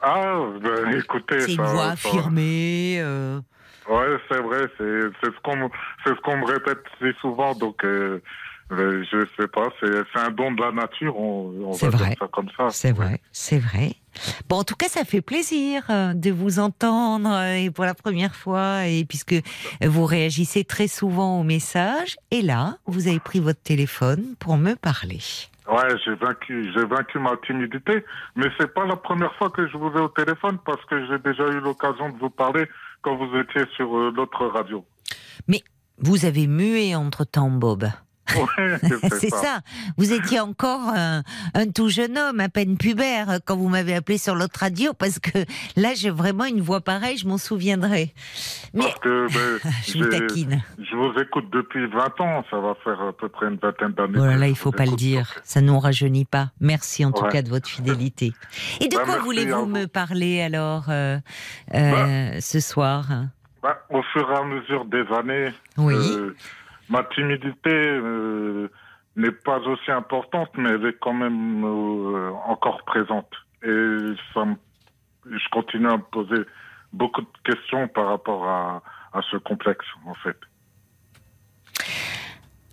[0.00, 2.96] Ah, ben, écoutez, C'est une voix ça- affirmée.
[3.00, 3.40] euh,
[3.88, 4.84] Ouais, c'est vrai, c'est
[5.26, 5.68] ce qu'on me-
[6.04, 8.20] c'est ce qu'on me répète si souvent, donc euh,
[8.70, 12.08] je sais pas, c'est un don de la nature, on, on va vrai.
[12.10, 12.68] dire ça comme ça.
[12.70, 13.92] C'est vrai, c'est vrai.
[14.48, 17.94] Bon, en tout cas, ça fait plaisir euh, de vous entendre euh, et pour la
[17.94, 19.34] première fois, et puisque
[19.80, 24.74] vous réagissez très souvent aux messages, et là, vous avez pris votre téléphone pour me
[24.74, 25.20] parler.
[25.68, 28.04] Ouais, j'ai vaincu, j'ai vaincu ma timidité,
[28.36, 31.18] mais c'est pas la première fois que je vous ai au téléphone parce que j'ai
[31.18, 32.66] déjà eu l'occasion de vous parler
[33.00, 34.84] quand vous étiez sur euh, l'autre radio.
[36.04, 37.84] Vous avez mué entre-temps, Bob.
[38.58, 38.78] Ouais,
[39.20, 39.60] C'est ça.
[39.96, 41.22] Vous étiez encore un,
[41.54, 45.18] un tout jeune homme, à peine pubère, quand vous m'avez appelé sur l'autre radio, parce
[45.18, 45.38] que
[45.76, 48.12] là, j'ai vraiment une voix pareille, je m'en souviendrai.
[48.74, 49.26] Mais Parce que
[49.62, 50.62] ben, je vous taquine.
[50.78, 54.18] je vous écoute depuis 20 ans, ça va faire à peu près une vingtaine d'années.
[54.18, 55.32] Oh là il faut pas le dire.
[55.34, 56.50] donc, Ça nous rajeunit pas.
[56.60, 58.32] Merci en tout cas de votre fidélité.
[58.80, 59.66] Et de Bah, quoi voulez-vous vous.
[59.66, 61.18] me parler alors euh,
[61.74, 63.06] euh, ce soir?
[63.62, 65.94] bah, au fur et à mesure des années, Oui.
[65.94, 66.34] Euh,
[66.92, 68.68] ma timidité euh,
[69.16, 73.30] n'est pas aussi importante, mais elle est quand même euh, encore présente.
[73.62, 76.42] Et je continue à me poser
[76.92, 78.82] beaucoup de questions par rapport à,
[79.30, 80.36] ce complexe, en fait.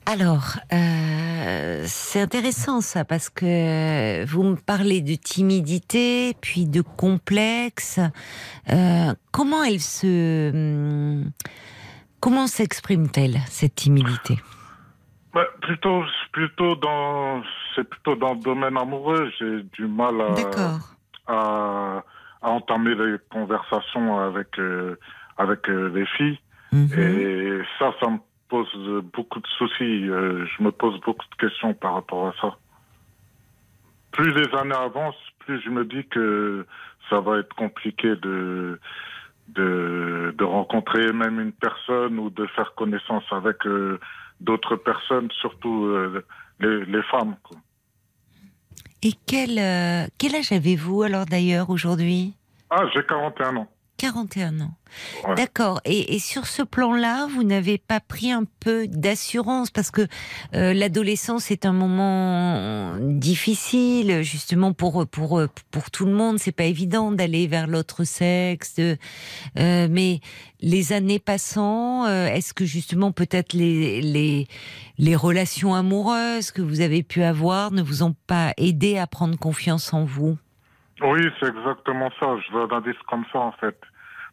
[0.05, 7.99] Alors, euh, c'est intéressant ça parce que vous me parlez de timidité, puis de complexe.
[9.31, 11.31] Comment elle se, hum,
[12.19, 14.39] comment s'exprime-t-elle cette timidité?
[15.33, 17.43] Bah, plutôt, plutôt dans,
[17.75, 19.31] c'est plutôt dans le domaine amoureux.
[19.37, 20.77] J'ai du mal à,
[21.27, 22.03] à,
[22.41, 24.95] à entamer les conversations avec, euh,
[25.37, 26.39] avec euh, les filles.
[26.71, 26.99] Mhm.
[26.99, 28.17] Et ça, ça me
[28.47, 30.09] pose beaucoup de soucis.
[30.09, 32.57] Euh, je me pose beaucoup de questions par rapport à ça.
[34.11, 36.65] Plus les années avancent, plus je me dis que
[37.09, 38.79] ça va être compliqué de,
[39.55, 43.99] de, de rencontrer même une personne ou de faire connaissance avec euh,
[44.39, 46.25] d'autres personnes, surtout euh,
[46.59, 47.35] les, les femmes.
[47.43, 47.57] quoi.
[49.01, 52.33] Et quel, euh, quel âge avez-vous alors d'ailleurs aujourd'hui?
[52.69, 53.67] Ah, j'ai 41 ans.
[53.99, 54.73] 41 ans.
[55.27, 55.35] Ouais.
[55.35, 55.81] D'accord.
[55.85, 60.07] Et, et sur ce plan-là, vous n'avez pas pris un peu d'assurance parce que
[60.55, 66.39] euh, l'adolescence est un moment difficile, justement pour pour pour tout le monde.
[66.39, 68.75] C'est pas évident d'aller vers l'autre sexe.
[68.75, 68.97] de-
[69.59, 70.21] euh, mais
[70.61, 74.47] les années passant, euh, est-ce que justement peut-être les les
[74.97, 79.37] les relations amoureuses que vous avez pu avoir ne vous ont pas aidé à prendre
[79.37, 80.37] confiance en vous?
[81.01, 82.35] Oui, c'est exactement ça.
[82.45, 83.79] Je veux un indice comme ça, en fait.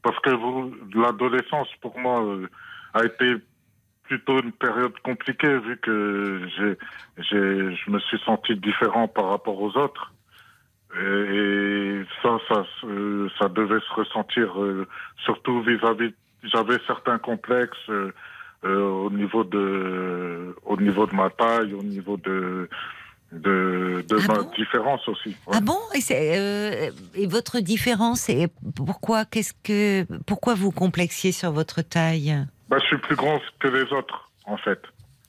[0.07, 2.47] Parce que vous, l'adolescence, pour moi, euh,
[2.95, 3.35] a été
[4.05, 6.77] plutôt une période compliquée, vu que j'ai,
[7.28, 10.12] je me suis senti différent par rapport aux autres.
[10.95, 14.87] Et, ça, ça, se- ça devait se ressentir euh,
[15.24, 16.15] surtout vis-à-vis.
[16.45, 18.12] J'avais certains complexes euh,
[18.65, 22.69] euh, au niveau de, au niveau de ma taille, au niveau de,
[23.32, 25.31] de, de Ah ma bon différence aussi.
[25.31, 25.53] Ouais.
[25.55, 31.51] Ah bon et, euh, et votre différence et pourquoi qu'est-ce que pourquoi vous complexiez sur
[31.53, 34.81] votre taille Bah, je suis plus grand que les autres, en fait.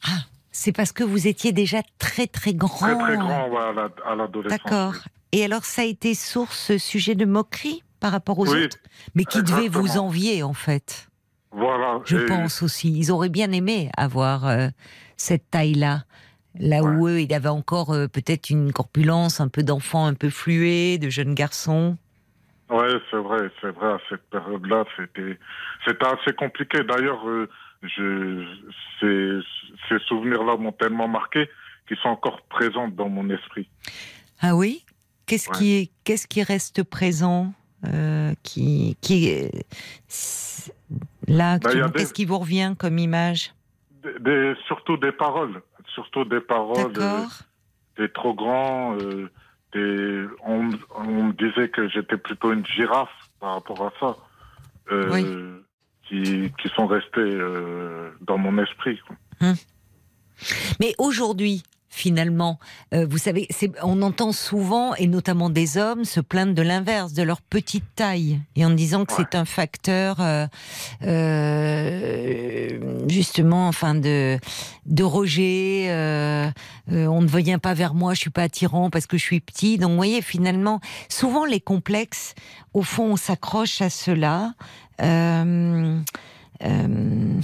[0.05, 0.19] Ah,
[0.51, 2.77] c'est parce que vous étiez déjà très très grand.
[2.77, 4.59] Très, très grand ouais, à la- à l'adolescence.
[4.63, 4.93] D'accord.
[5.31, 8.77] Et alors ça a été source sujet de moquerie par rapport aux Oui, autres,
[9.15, 11.09] mais qui devait vous envier en fait?
[11.51, 11.99] Voilà.
[12.05, 12.91] Je Et- pense aussi.
[12.95, 14.67] Ils auraient bien aimé avoir euh,
[15.17, 16.03] cette taille-là.
[16.59, 20.29] Là où eux, il avait encore euh, peut-être une corpulence un peu d'enfant, un peu
[20.29, 21.97] fluet, de jeune garçon.
[22.69, 23.87] Ouais, c'est vrai, c'est vrai.
[23.93, 25.37] À cette période-là, c'était,
[25.85, 26.79] c'était assez compliqué.
[26.83, 27.47] D'ailleurs, euh,
[27.83, 28.43] je,
[28.99, 29.39] ces,
[29.87, 31.47] ces souvenirs-là m'ont tellement marqué
[31.87, 33.69] qu'ils sont encore présents dans mon esprit.
[34.41, 34.83] Ah oui?
[35.27, 35.55] Qu'est-ce Ouais.
[35.57, 37.53] qui est, qu'est-ce qui reste présent
[37.85, 39.49] euh, qui, qui
[41.27, 43.53] là Bah, des- Qu'est-ce qui vous revient comme image?
[44.03, 45.61] Des, des- surtout des paroles,
[45.97, 46.93] surtout des paroles.
[46.97, 47.25] euh,
[47.95, 49.29] t'es trop grand, euh,
[50.45, 53.09] on, on me disait que j'étais plutôt une girafe
[53.39, 54.15] par rapport à ça.
[54.91, 55.59] Euh,
[56.07, 58.97] qui, qui sont restés euh, dans mon esprit.
[59.05, 59.15] quoi.
[60.79, 62.59] Mais aujourd'hui, finalement,
[62.93, 63.47] euh, vous savez,
[63.83, 68.39] on entend souvent, et notamment des hommes, se plaindre de l'inverse, de leur petite taille,
[68.55, 69.23] et en disant que Ouais.
[69.31, 70.45] c'est un facteur, euh,
[71.03, 74.37] euh, justement, enfin, de,
[74.85, 75.87] de rejet.
[75.89, 76.49] euh,
[76.91, 79.39] euh, on ne vient pas vers moi, je suis pas attirant parce que je suis
[79.39, 79.77] petit.
[79.77, 82.35] Donc, vous voyez, finalement, souvent les complexes,
[82.73, 84.53] au fond, on s'accroche à cela.
[85.01, 85.99] Euh,
[86.63, 87.39] euh,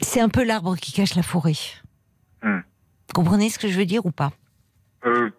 [0.00, 1.54] c'est un peu l'arbre qui cache la forêt.
[3.14, 4.32] Comprenez ce que je veux dire ou pas?
[5.04, 5.30] Euh,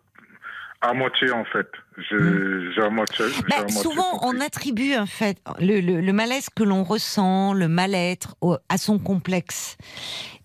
[0.81, 1.67] à moitié, en fait.
[1.97, 3.25] J'ai j'ai à moitié.
[3.35, 6.83] j'ai Bah, à moitié Souvent, on attribue en fait le, le- le malaise que l'on
[6.83, 8.35] ressent, le mal-être
[8.69, 9.77] à son complexe.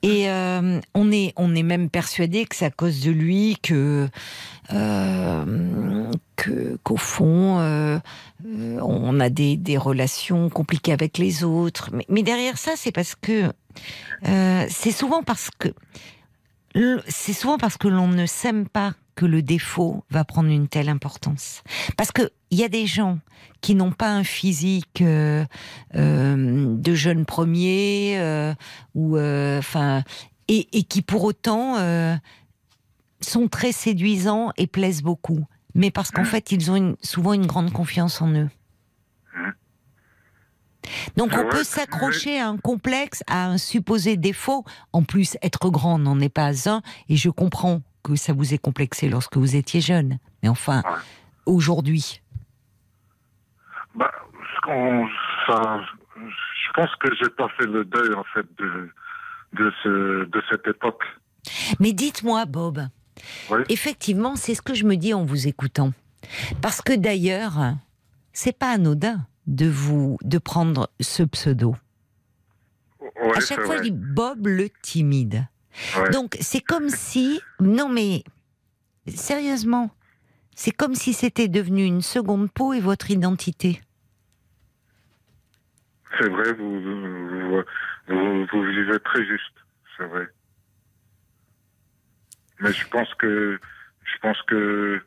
[0.03, 4.09] Et euh, on est, on est même persuadé que c'est à cause de lui que,
[4.73, 6.11] euh,
[6.83, 7.99] qu'au fond, euh,
[8.45, 11.91] on a des, des relations compliquées avec les autres.
[11.93, 13.53] Mais, mais derrière ça, c'est parce que
[14.25, 15.69] c'est souvent parce que
[17.09, 20.89] c'est souvent parce que l'on ne s'aime pas que le défaut va prendre une telle
[20.89, 21.63] importance.
[21.99, 23.19] Parce que il y a des gens
[23.61, 25.45] qui n'ont pas un physique euh,
[25.95, 28.55] euh, de jeune premier euh,
[28.95, 30.03] ou euh, enfin
[30.49, 32.17] et, et qui pour autant euh,
[33.21, 35.45] sont très séduisants et plaisent beaucoup.
[35.75, 38.49] Mais parce qu'en fait, ils ont une- souvent une grande confiance en eux.
[41.17, 44.65] Donc on vrai, peut c'est s'accrocher à un complexe, à un supposé défaut.
[44.93, 46.83] En plus, être grand n'en est pas un.
[47.09, 50.19] Et je comprends que ça vous ait complexé lorsque vous étiez jeune.
[50.43, 50.99] Mais enfin, Ouais.
[51.47, 52.21] aujourd'hui,
[53.95, 54.11] Bah,
[55.47, 55.81] ça,
[56.27, 58.91] je pense que j'ai pas fait le deuil, en fait, de,
[59.53, 61.03] de, ce, de cette époque.
[61.79, 62.89] Mais dites-moi, Bob,
[63.51, 63.61] Oui.
[63.69, 65.93] effectivement, c'est ce que je me dis en vous écoutant.
[66.61, 67.75] Parce que d'ailleurs,
[68.33, 71.75] c'est pas anodin de vous de prendre ce pseudo.
[73.01, 73.91] Ouais, à chaque fois, je vrai.
[73.91, 75.47] dis Bob le timide.
[75.97, 76.11] Ouais.
[76.11, 78.25] Donc, c'est comme si, non mais
[79.09, 79.91] sérieusement,
[80.55, 83.81] c'est comme si c'était devenu une seconde peau et votre identité.
[86.19, 87.63] C'est vrai, vous, vous,
[88.09, 89.55] vous, vous vivez très juste,
[89.97, 90.29] c'est vrai.
[92.61, 93.59] Mais je pense que,
[94.05, 95.03] je pense que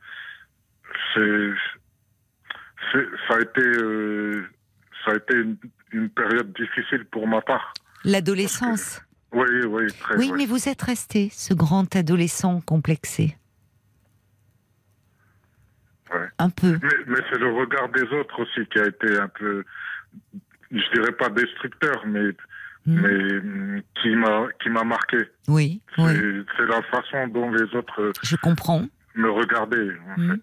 [1.14, 1.53] c'est-
[2.91, 4.44] ça a été, euh,
[5.03, 5.57] ça a été une,
[5.91, 7.74] une période difficile pour ma part.
[8.03, 9.02] L'adolescence.
[9.32, 10.16] Oui, oui, très.
[10.18, 10.38] Oui, ouais.
[10.38, 13.36] mais vous êtes resté ce grand adolescent complexé.
[16.14, 16.28] Ouais.
[16.38, 16.78] Un peu.
[16.82, 19.64] Mais, mais c'est le regard des autres aussi qui a été un peu,
[20.72, 22.30] je dirais pas destructeur, mais,
[22.88, 23.02] Hmm.
[23.02, 25.18] mais qui m'a, qui m'a marqué.
[25.48, 26.14] Oui, oui,
[26.56, 28.86] C'est- la façon dont les autres je comprends.
[29.16, 30.32] me regardaient, en Hmm.
[30.34, 30.41] fait.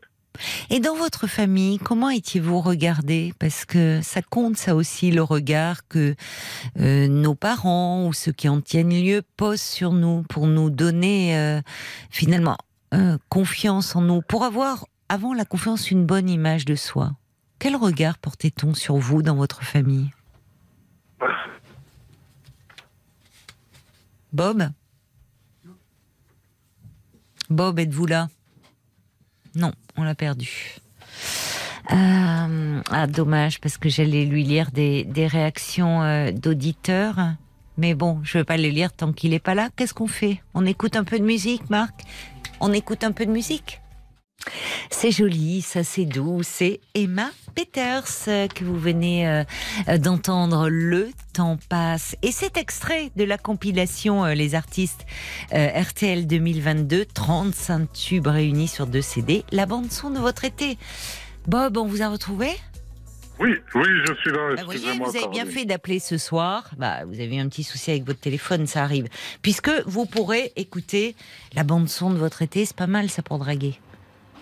[0.70, 3.34] Et dans votre famille, comment étiez-vous regardé?
[3.38, 6.14] Parce que ça compte, ça aussi, le regard que
[6.78, 11.36] euh, nos parents ou ceux qui en tiennent lieu posent sur nous pour nous donner
[11.36, 11.60] euh,
[12.10, 12.56] finalement
[12.94, 17.12] euh, confiance en nous, pour avoir avant la confiance une bonne image de soi.
[17.58, 20.10] Quel regard portait-on sur vous dans votre famille?
[24.32, 24.70] Bob?
[27.50, 28.28] Bob, êtes-vous là?
[29.54, 30.76] Non, on l'a perdu.
[31.92, 37.18] Euh, ah, dommage, parce que j'allais lui lire des, réactions euh, d'auditeurs.
[37.76, 39.68] Mais bon, je ne vais pas les lire tant qu'il n'est pas là.
[39.76, 40.42] Qu'est-ce qu'on fait?
[40.54, 42.02] On écoute un peu de musique, Marc?
[42.60, 43.81] On écoute un peu de musique?
[44.92, 46.42] C'est joli, ça c'est doux.
[46.42, 49.44] C'est Emma Peters euh, que vous venez euh,
[49.88, 50.68] euh, d'entendre.
[50.68, 52.16] Le temps passe.
[52.22, 55.06] Et cet extrait de la compilation Les artistes
[55.52, 60.78] RTL 2022, 35 tubes réunis sur deux CD, la bande son de votre été.
[61.46, 62.48] Bob, on vous a retrouvé?
[63.40, 64.54] Oui, oui, je suis là.
[64.54, 66.70] bah, Vous voyez, vous avez bien fait d'appeler ce soir.
[66.76, 69.08] Bah, vous avez eu un petit souci avec votre téléphone, ça arrive.
[69.40, 71.16] Puisque vous pourrez écouter
[71.54, 73.80] la bande son de votre été, c'est pas mal ça pour draguer.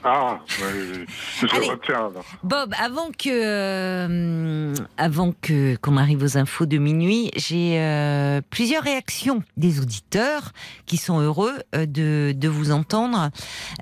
[0.03, 1.05] Ah, oui,
[1.41, 1.69] je Allez.
[1.69, 2.25] retiens alors.
[2.43, 8.83] Bob, avant que euh, avant que qu'on arrive aux infos de minuit, j'ai euh, plusieurs
[8.83, 10.53] réactions des auditeurs
[10.87, 13.29] qui sont heureux euh, de, de vous entendre.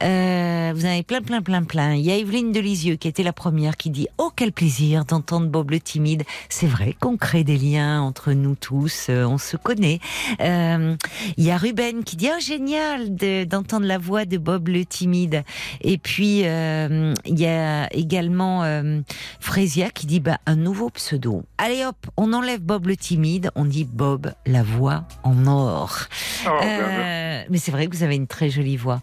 [0.03, 1.95] Euh, vous en avez plein, plein, plein, plein.
[1.95, 5.47] Il y a Evelyne Delisieux qui était la première qui dit oh quel plaisir d'entendre
[5.47, 6.25] Bob le timide.
[6.49, 10.01] C'est vrai qu'on crée des liens entre nous tous, euh, on se connaît.
[10.41, 10.97] Euh,
[11.37, 14.85] Il y a Ruben qui dit oh génial de- d'entendre la voix de Bob le
[14.85, 15.45] timide.
[15.81, 19.01] Et puis euh, il y a également euh,
[19.41, 21.43] Frésia qui dit bah un nouveau pseudo.
[21.59, 26.07] Allez hop, on enlève Bob le timide, on dit Bob la voix en or.
[26.47, 29.01] Oh, ben, Euh, mais c'est vrai que vous avez une très jolie voix.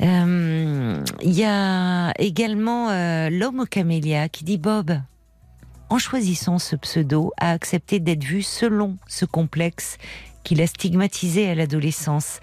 [0.00, 4.98] Euh, Il y a également euh, l'homme au camélia qui dit Bob,
[5.88, 9.98] en choisissant ce pseudo, a accepté d'être vu selon ce complexe
[10.46, 12.38] qu'il a stigmatisé à l'adolescence.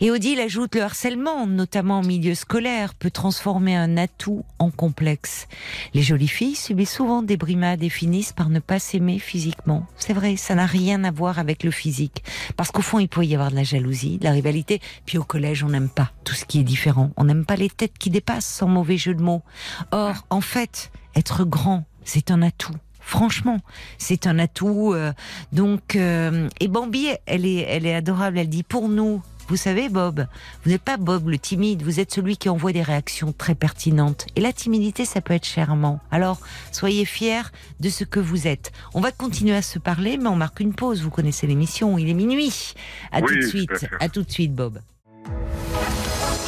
[0.00, 5.46] Et Odile ajoute le harcèlement, notamment en milieu scolaire, peut transformer un atout en complexe.
[5.92, 9.86] Les jolies filles subissent souvent des brimades et finissent par ne pas s'aimer physiquement.
[9.96, 12.22] C'est vrai, ça n'a rien à voir avec le physique.
[12.56, 14.80] Parce qu'au fond, il peut y avoir de la jalousie, de la rivalité.
[15.04, 17.10] Puis au collège, on n'aime pas tout ce qui est différent.
[17.18, 19.42] On n'aime pas les têtes qui dépassent, sans mauvais jeu de mots.
[19.90, 22.76] Or, en fait, être grand, c'est un atout.
[23.08, 23.56] Franchement,
[23.96, 24.92] c'est un atout.
[24.92, 25.14] euh,
[25.50, 28.38] donc, euh, et Bambi, elle est, elle est adorable.
[28.38, 30.26] Elle dit pour nous, vous savez, Bob,
[30.62, 31.82] vous n'êtes pas Bob le timide.
[31.82, 34.26] Vous êtes celui qui envoie des réactions très pertinentes.
[34.36, 36.00] Et la timidité, ça peut être charmant.
[36.10, 36.38] Alors,
[36.70, 38.72] soyez fiers de ce que vous êtes.
[38.92, 41.00] On va continuer à se parler, mais on marque une pause.
[41.00, 41.96] Vous connaissez l'émission.
[41.96, 42.74] Il est minuit.
[43.10, 43.86] À Oui, tout de suite.
[44.00, 44.80] À tout de suite, Bob.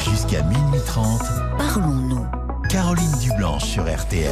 [0.07, 1.21] Jusqu'à minuit 30,
[1.57, 2.27] Parlons-nous.
[2.69, 4.29] Caroline Dublanche sur RTL.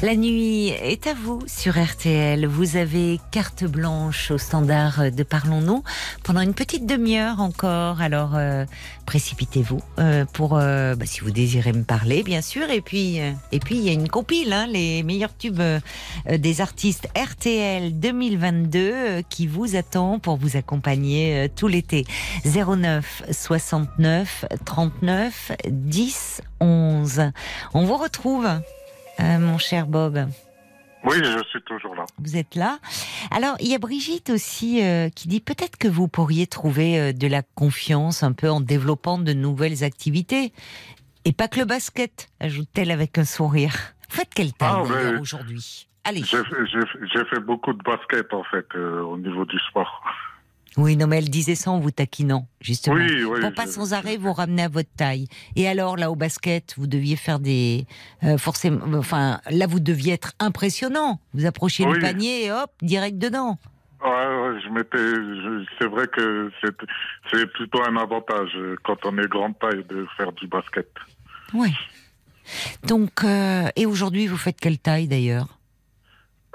[0.00, 2.46] La nuit est à vous sur RTL.
[2.46, 5.82] Vous avez carte blanche au standard de Parlons-nous
[6.22, 8.00] pendant une petite demi-heure encore.
[8.00, 8.64] Alors euh,
[9.06, 12.70] précipitez-vous euh, pour euh, bah, si vous désirez me parler, bien sûr.
[12.70, 13.16] Et puis
[13.50, 15.60] et puis il y a une compile, hein, les meilleurs tubes
[16.30, 22.06] des artistes RTL 2022 euh, qui vous attend pour vous accompagner tout l'été.
[22.44, 27.32] 09 69 39 10 11.
[27.74, 28.46] On vous retrouve.
[29.20, 30.26] Euh, mon cher Bob,
[31.04, 32.04] Oui, je suis toujours là.
[32.18, 32.78] vous êtes là.
[33.30, 37.12] Alors, il y a Brigitte aussi euh, qui dit peut-être que vous pourriez trouver euh,
[37.12, 40.52] de la confiance un peu en développant de nouvelles activités.
[41.24, 43.74] Et pas que le basket, ajoute-t-elle avec un sourire.
[44.08, 45.88] Faites quelle taille Ah, aujourd'hui?
[46.04, 46.22] Allez.
[46.22, 50.02] J'ai fait- j'ai- j'ai fait beaucoup de basket, en fait, euh, au niveau du sport.
[50.76, 52.96] Oui, non, mais elle disait ça en vous taquinant, justement.
[52.96, 53.40] Oui, oui.
[53.40, 55.26] Pour pas je- sans arrêt vous ramener à votre taille.
[55.56, 57.86] Et alors, là, au basket, vous deviez faire des.
[58.22, 58.80] euh, forcément.
[58.98, 61.20] Enfin, là, vous deviez être impressionnant.
[61.34, 63.58] Vous approchiez le panier et hop, direct dedans.
[64.04, 65.66] Ouais, ouais, je m'étais.
[65.80, 66.52] C'est vrai que
[67.32, 70.88] c'est plutôt un avantage euh, quand on est grande taille de faire du basket.
[71.54, 71.72] Oui.
[72.86, 75.57] Donc, euh, et aujourd'hui, vous faites quelle taille d'ailleurs?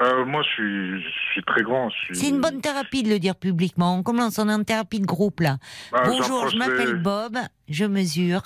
[0.02, 1.90] Euh, moi, je suis, je suis très grand.
[1.92, 3.96] suis- C'est une bonne thérapie de le dire publiquement.
[3.96, 5.58] On commence en une thérapie de groupe là.
[5.94, 7.38] Ah, Bonjour, je m'appelle les- Bob,
[7.70, 8.42] je mesure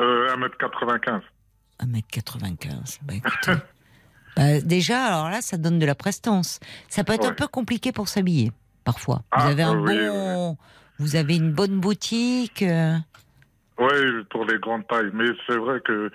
[0.00, 1.22] Euh, 1m95.
[1.80, 2.98] 1m95.
[3.02, 3.52] Bah, écoutez.
[4.36, 6.60] Bah, déjà, alors là, ça donne de la prestance.
[6.88, 8.52] Ça peut être un peu compliqué pour s'habiller,
[8.84, 9.16] parfois.
[9.36, 10.56] Vous Ah, avez un oui, bon.
[11.00, 12.62] Vous avez une bonne boutique.
[12.62, 12.94] euh,
[13.78, 13.88] Oui,
[14.30, 15.10] pour les grandes tailles.
[15.14, 16.12] Mais c'est vrai que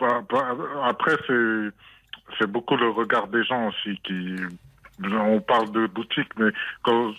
[0.00, 0.56] bah, bah,
[0.86, 1.68] après, c'est
[2.38, 4.36] c'est beaucoup le regard des gens aussi qui.
[5.00, 6.50] On parle de boutique, mais
[6.82, 7.12] quand,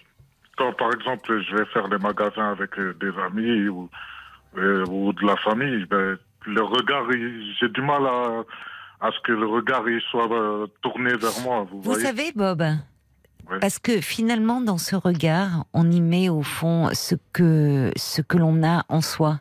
[0.58, 3.90] quand par exemple je vais faire les magasins avec euh, des amis ou,
[4.58, 8.44] euh, ou de la famille, ben, le regard, j'ai du mal à,
[9.00, 11.66] à ce que le regard il soit euh, tourné vers moi.
[11.70, 12.62] Vous, Vous voyez savez, Bob,
[13.50, 13.60] Ouais.
[13.60, 18.38] parce que finalement, dans ce regard, on y met au fond ce que, ce que
[18.38, 19.40] l'on a en soi.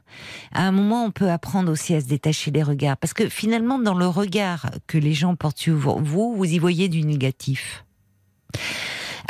[0.52, 2.96] À un moment, on peut apprendre aussi à se détacher des regards.
[2.96, 6.88] Parce que finalement, dans le regard que les gens portent sur vous, vous y voyez
[6.88, 7.84] du négatif.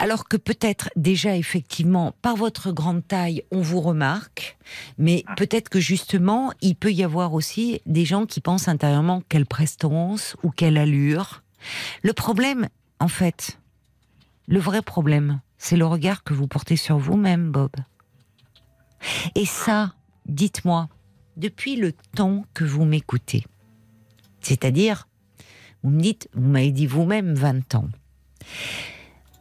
[0.01, 4.57] Alors que peut-être déjà, effectivement, par votre grande taille, on vous remarque,
[4.97, 9.47] mais peut-être que justement, il peut y avoir aussi des gens qui pensent intérieurement quelle
[9.47, 11.43] prestance ou quelle allure.
[12.05, 12.69] Le problème,
[13.01, 13.59] en fait,
[14.49, 17.73] le vrai problème, c'est le regard que vous portez sur vous-même, Bob.
[19.35, 19.93] Et ça,
[20.27, 20.89] dites-moi,
[21.37, 23.45] depuis le temps que vous m'écoutez,
[24.41, 25.07] c'est-à-dire,
[25.83, 27.89] vous me dites, vous m'avez dit vous-même 20 ans,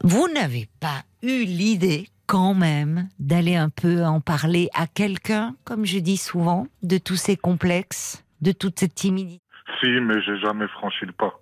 [0.03, 5.85] vous n'avez pas eu l'idée quand même d'aller un peu en parler à quelqu'un, comme
[5.85, 9.41] je dis souvent, de tous ces complexes, de toute cette timidité?
[9.79, 11.39] Si, mais j'ai jamais franchi le pas.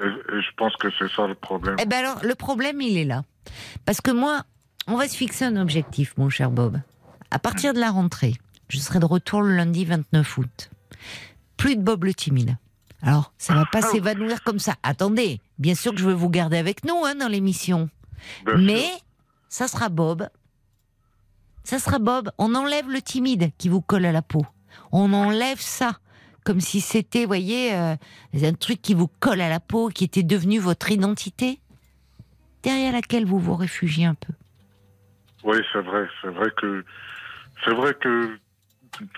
[0.00, 1.76] Et, et je pense que c'est ça le problème.
[1.80, 3.22] Eh ben alors, le problème, il est là.
[3.84, 4.42] Parce que moi,
[4.86, 6.80] on va se fixer un objectif, mon cher Bob.
[7.30, 8.34] À partir de la rentrée,
[8.68, 10.70] je serai de retour le lundi 29 août.
[11.56, 12.56] Plus de Bob le timide.
[13.02, 14.74] Alors, ça va pas s'évanouir comme ça.
[14.82, 17.88] Attendez, bien sûr que je veux vous garder avec nous hein, dans l'émission.
[18.46, 18.56] Bien.
[18.56, 18.86] Mais
[19.48, 20.28] ça sera Bob.
[21.64, 22.30] Ça sera Bob.
[22.38, 24.44] On enlève le timide qui vous colle à la peau.
[24.92, 25.98] On enlève ça.
[26.44, 27.96] Comme si c'était, voyez, euh,
[28.34, 31.60] un truc qui vous colle à la peau, qui était devenu votre identité,
[32.62, 34.32] derrière laquelle vous vous réfugiez un peu.
[35.44, 36.06] Oui, c'est vrai.
[36.22, 36.84] C'est vrai que
[37.64, 38.38] c'est vrai que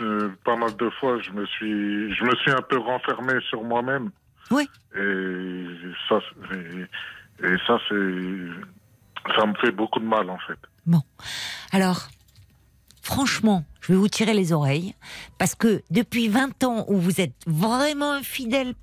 [0.01, 3.63] euh, pas mal de fois, je me suis, je me suis un peu renfermé sur
[3.63, 4.11] moi-même.
[4.51, 4.69] Oui.
[4.97, 5.67] Et
[6.09, 6.19] ça,
[6.53, 10.59] et, et ça, c'est, ça me fait beaucoup de mal en fait.
[11.73, 12.09] Alors,
[13.03, 14.95] franchement, je vais vous tirer les oreilles,
[15.39, 18.75] parce que depuis 20 ans où vous êtes vraiment un fidèle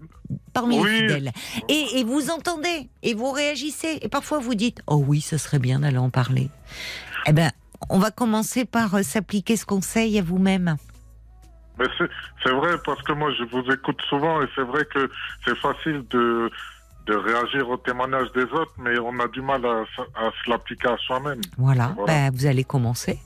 [0.53, 1.31] parmi les fidèles,
[1.69, 5.59] et, et vous entendez, et vous réagissez, et parfois vous dites, oh oui, ce serait
[5.59, 6.49] bien d'aller en parler.
[7.25, 7.51] Eh ben,
[7.89, 10.75] on va commencer par euh, s'appliquer ce conseil à vous-même.
[11.77, 11.85] Mais
[12.43, 15.09] c'est, vrai parce que moi, je vous écoute souvent et c'est vrai que
[15.45, 16.51] c'est facile de,
[17.05, 19.83] de réagir au témoignage des autres, mais on a du mal à,
[20.15, 21.39] à se l'appliquer à soi-même.
[21.57, 22.29] Voilà, Voilà.
[22.29, 23.19] Ben, vous allez commencer.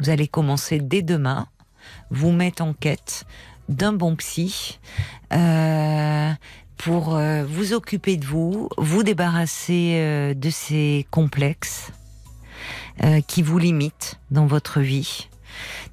[0.00, 1.48] Vous allez commencer dès demain,
[2.10, 3.24] vous mettre en quête
[3.68, 4.78] d'un bon psy
[5.32, 6.32] euh,
[6.76, 11.92] pour euh, vous occuper de vous, vous débarrasser euh, de ces complexes
[13.28, 15.28] qui vous limitent dans votre vie.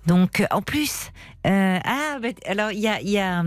[0.08, 1.12] Donc, en plus,
[1.44, 3.44] ah, ben, alors il y a, y, a,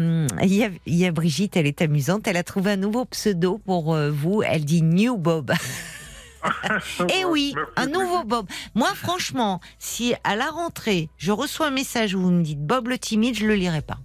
[0.86, 4.64] y, a, Brigitte, elle est amusante, elle a trouvé un nouveau pseudo pour vous, elle
[4.64, 5.52] dit New Bob.
[7.14, 8.22] Eh oui, un nouveau.
[8.24, 8.46] Bob.
[8.74, 12.88] Moi, franchement, si à la rentrée, je reçois un message où vous me dites Bob
[12.88, 13.98] le timide, je le lirai pas.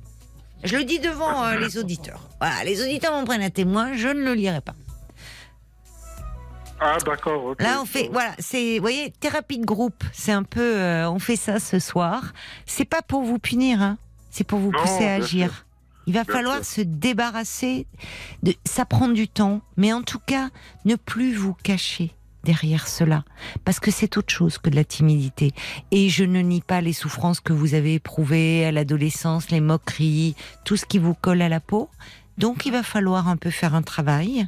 [0.63, 2.21] Je le dis devant euh, les auditeurs.
[2.39, 4.75] Voilà, les auditeurs m'en prennent à témoin, je ne le lirai pas.
[6.79, 7.45] Ah, d'accord.
[7.45, 7.61] ok.
[7.61, 10.03] Là, on fait, voilà, c'est, vous voyez, thérapie de groupe.
[10.11, 12.33] C'est un peu, euh, on fait ça ce soir.
[12.65, 13.97] C'est pas pour vous punir, hein.
[14.29, 15.51] C'est pour vous Non, pousser à agir.
[15.53, 15.65] sûr.
[16.07, 16.65] Il va Bien falloir sûr.
[16.65, 17.87] se débarrasser
[18.41, 20.49] de, ça prend du temps, mais en tout cas,
[20.85, 22.11] ne plus vous cacher
[22.43, 23.23] derrière cela.
[23.65, 25.53] Parce que c'est autre chose que de la timidité.
[25.91, 30.35] Et je ne nie pas les souffrances que vous avez éprouvées à l'adolescence, les moqueries,
[30.65, 31.89] tout ce qui vous colle à la peau.
[32.37, 34.47] Donc, il va falloir un peu faire un travail,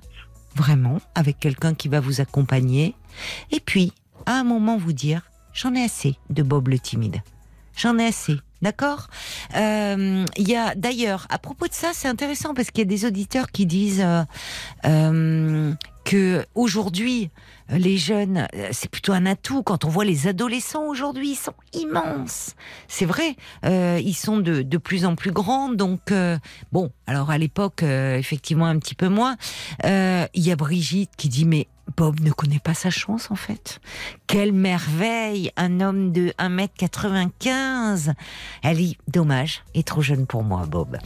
[0.55, 2.95] vraiment, avec quelqu'un qui va vous accompagner.
[3.51, 3.93] Et puis,
[4.25, 5.21] à un moment, vous dire,
[5.53, 7.21] j'en ai assez de Bob le timide.
[7.77, 8.37] J'en ai assez.
[8.61, 9.07] D'accord?
[9.55, 12.89] Euh, Il y a d'ailleurs, à propos de ça, c'est intéressant parce qu'il y a
[12.89, 14.23] des auditeurs qui disent euh,
[14.85, 15.73] euh,
[16.05, 17.31] que aujourd'hui,
[17.69, 19.63] les jeunes, euh, c'est plutôt un atout.
[19.63, 22.55] Quand on voit les adolescents aujourd'hui, ils sont immenses.
[22.87, 25.69] C'est vrai, euh, ils sont de, de plus en plus grands.
[25.69, 26.37] Donc, euh,
[26.71, 29.35] bon, alors à l'époque, euh, effectivement, un petit peu moins.
[29.83, 31.67] Euh, Il y a Brigitte qui dit, mais
[31.97, 33.79] Bob ne connaît pas sa chance, en fait.
[34.27, 38.13] Quelle merveille Un homme de 1m95
[38.63, 40.97] Elle dit, dommage, est trop jeune pour moi, Bob.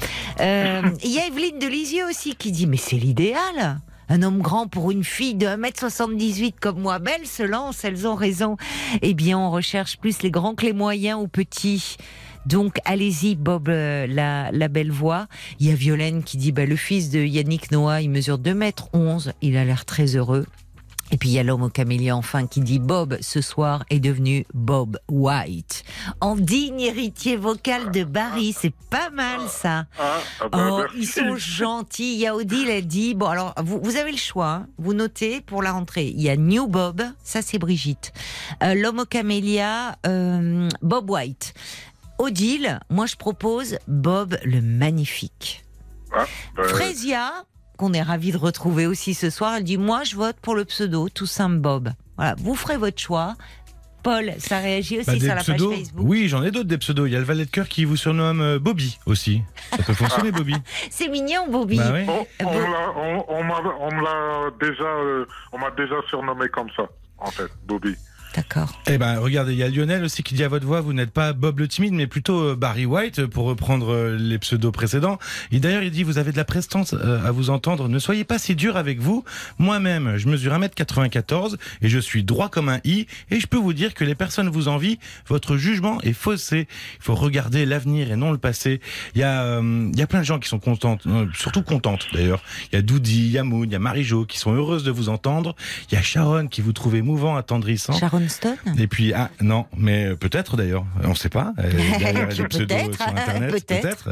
[0.41, 3.79] Euh, Il y a Evelyne de Lisieux aussi qui dit, mais c'est l'idéal
[4.09, 8.15] un homme grand pour une fille de 1m78 comme moi, belle se lance, elles ont
[8.15, 8.57] raison.
[9.01, 11.97] Eh bien, on recherche plus les grands que les moyens ou petits.
[12.45, 15.27] Donc, allez-y, Bob, euh, la, la belle voix.
[15.59, 19.33] Il y a Violaine qui dit, bah, le fils de Yannick Noah, il mesure 2m11,
[19.41, 20.45] il a l'air très heureux.
[21.11, 23.99] Et puis il y a l'homme au camélia enfin qui dit Bob ce soir est
[23.99, 25.83] devenu Bob White,
[26.21, 28.53] en digne héritier vocal de Barry.
[28.57, 29.85] C'est pas mal ça.
[29.99, 32.13] Ah, ah bah, Oh, ils sont gentils.
[32.13, 34.47] Il y a Odile, elle dit bon alors vous, vous avez le choix.
[34.49, 34.67] hein.
[34.77, 36.07] Vous notez pour la rentrée.
[36.07, 38.13] Il y a New Bob, ça c'est Brigitte.
[38.63, 41.53] Euh, L'homme au camélia, euh, Bob White.
[42.19, 45.63] Odile, moi je propose Bob le magnifique.
[46.13, 46.25] Ah,
[46.55, 47.31] bah, Frésia,
[47.79, 50.65] qu'on est ravi de retrouver aussi ce soir, elle dit Moi, je vote pour le
[50.65, 51.89] pseudo, tout simple Bob.
[52.17, 53.35] Voilà, vous ferez votre choix.
[54.03, 55.69] Paul, ça réagit aussi Bah, des sur la pseudos.
[55.69, 56.05] page Facebook.
[56.07, 57.07] Oui, j'en ai d'autres des pseudos.
[57.07, 59.41] Il y a le valet de cœur qui vous surnomme euh, Bobby aussi.
[59.71, 60.55] Ça peut fonctionner, Bobby.
[60.89, 61.77] C'est mignon, Bobby.
[61.77, 61.93] Bah
[62.39, 66.83] on, m'a, déjà, euh, on m'a déjà surnommé comme ça,
[67.17, 67.95] en fait, Bobby.
[68.39, 68.79] D'accord.
[68.87, 71.11] Eh ben, regardez, il y a Lionel aussi qui dit à votre voix, vous n'êtes
[71.11, 75.19] pas Bob le timide, mais plutôt euh, Barry White, pour reprendre euh, les pseudos précédents.
[75.51, 77.89] Et d'ailleurs, il dit, vous avez de la prestance euh, à vous entendre.
[77.89, 79.25] Ne soyez pas si dur avec vous.
[79.57, 83.07] Moi-même, je mesure 1m94 et je suis droit comme un i.
[83.29, 84.99] Et je peux vous dire que les personnes vous envient.
[85.27, 86.67] Votre jugement est faussé.
[86.97, 88.79] Il faut regarder l'avenir et non le passé.
[89.15, 91.61] Il y a, euh, il y a plein de gens qui sont contentes, euh, surtout
[91.61, 92.41] contentes d'ailleurs.
[92.71, 94.83] Il y a Doudi, il y a Moon, il y a Marie-Jo qui sont heureuses
[94.83, 95.55] de vous entendre.
[95.91, 97.93] Il y a Sharon qui vous trouve émouvant, attendrissant.
[97.93, 98.28] Sharon
[98.77, 101.53] Et puis, ah, non, mais euh, peut-être d'ailleurs, on ne sait pas.
[101.59, 103.81] Euh, derrière, il y a des pseudos Peut-être, sur Internet, peut-être.
[103.81, 104.09] peut-être.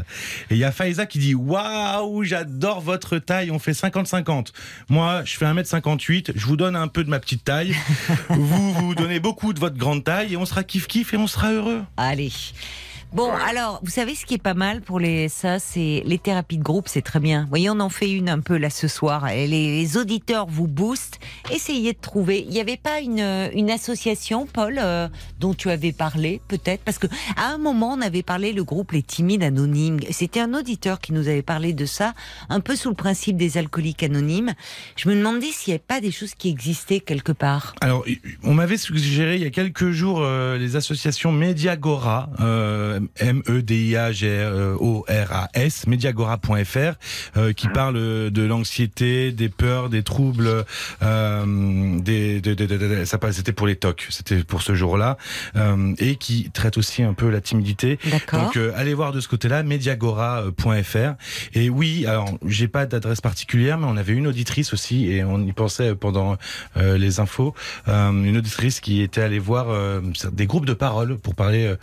[0.50, 4.48] Et il y a Faiza qui dit Waouh, j'adore votre taille, on fait 50-50.
[4.88, 7.74] Moi, je fais 1m58, je vous donne un peu de ma petite taille.
[8.28, 11.52] vous, vous donnez beaucoup de votre grande taille et on sera kiff-kiff et on sera
[11.52, 11.82] heureux.
[11.96, 12.32] Allez.
[13.12, 16.58] Bon, alors, vous savez ce qui est pas mal pour les ça, c'est les thérapies
[16.58, 17.42] de groupe, c'est très bien.
[17.44, 19.28] Vous voyez, on en fait une un peu là ce soir.
[19.28, 21.18] Et les, les auditeurs vous boostent.
[21.50, 22.44] Essayez de trouver.
[22.46, 25.08] Il n'y avait pas une, une association, Paul, euh,
[25.40, 27.06] dont tu avais parlé, peut-être, parce que
[27.36, 30.00] à un moment, on avait parlé le groupe Les Timides Anonymes.
[30.10, 32.12] C'était un auditeur qui nous avait parlé de ça,
[32.50, 34.52] un peu sous le principe des alcooliques anonymes.
[34.96, 37.74] Je me demandais s'il n'y avait pas des choses qui existaient quelque part.
[37.80, 38.04] Alors,
[38.44, 46.94] on m'avait suggéré il y a quelques jours euh, les associations Mediagora, euh, M-E-D-I-A-G-O-R-A-S, mediagora.fr,
[47.36, 50.64] euh, qui parle de l'anxiété, des peurs, des troubles,
[51.02, 54.74] euh, des, de, de, de, de- ça passe- c'était pour les TOC, c'était pour ce
[54.74, 55.16] jour-là,
[55.56, 57.98] euh, et qui traite aussi un peu la timidité.
[58.10, 58.44] D'accord.
[58.44, 61.14] Donc euh, allez voir de ce côté-là, mediagora.fr.
[61.54, 65.40] Et oui, alors j'ai pas d'adresse particulière, mais on avait une auditrice aussi, et on
[65.46, 66.36] y pensait pendant
[66.76, 67.54] euh, les infos,
[67.88, 70.00] euh, une auditrice qui était allée voir euh,
[70.32, 71.74] des groupes de parole pour parler.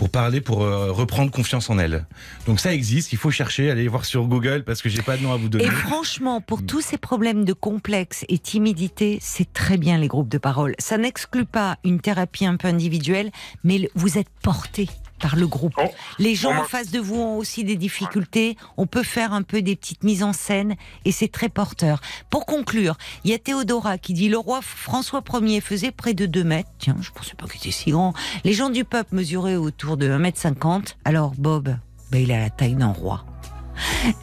[0.00, 2.06] Pour parler, pour euh, reprendre confiance en elle.
[2.46, 5.22] Donc ça existe, il faut chercher, allez voir sur Google parce que j'ai pas de
[5.22, 5.64] nom à vous donner.
[5.64, 10.30] Et franchement, pour tous ces problèmes de complexe et timidité, c'est très bien les groupes
[10.30, 10.74] de parole.
[10.78, 13.30] Ça n'exclut pas une thérapie un peu individuelle,
[13.62, 14.88] mais vous êtes porté
[15.20, 15.74] par le groupe.
[15.78, 15.88] Oh,
[16.18, 18.56] Les gens en face de vous ont aussi des difficultés.
[18.76, 22.00] On peut faire un peu des petites mises en scène et c'est très porteur.
[22.30, 26.26] Pour conclure, il y a Théodora qui dit le roi François Ier faisait près de
[26.26, 26.70] 2 mètres.
[26.78, 28.14] Tiens, je pensais pas qu'il était si grand.
[28.44, 30.96] Les gens du peuple mesuraient autour de 1 mètre 50.
[31.04, 31.76] Alors Bob,
[32.10, 33.24] ben, il a la taille d'un roi.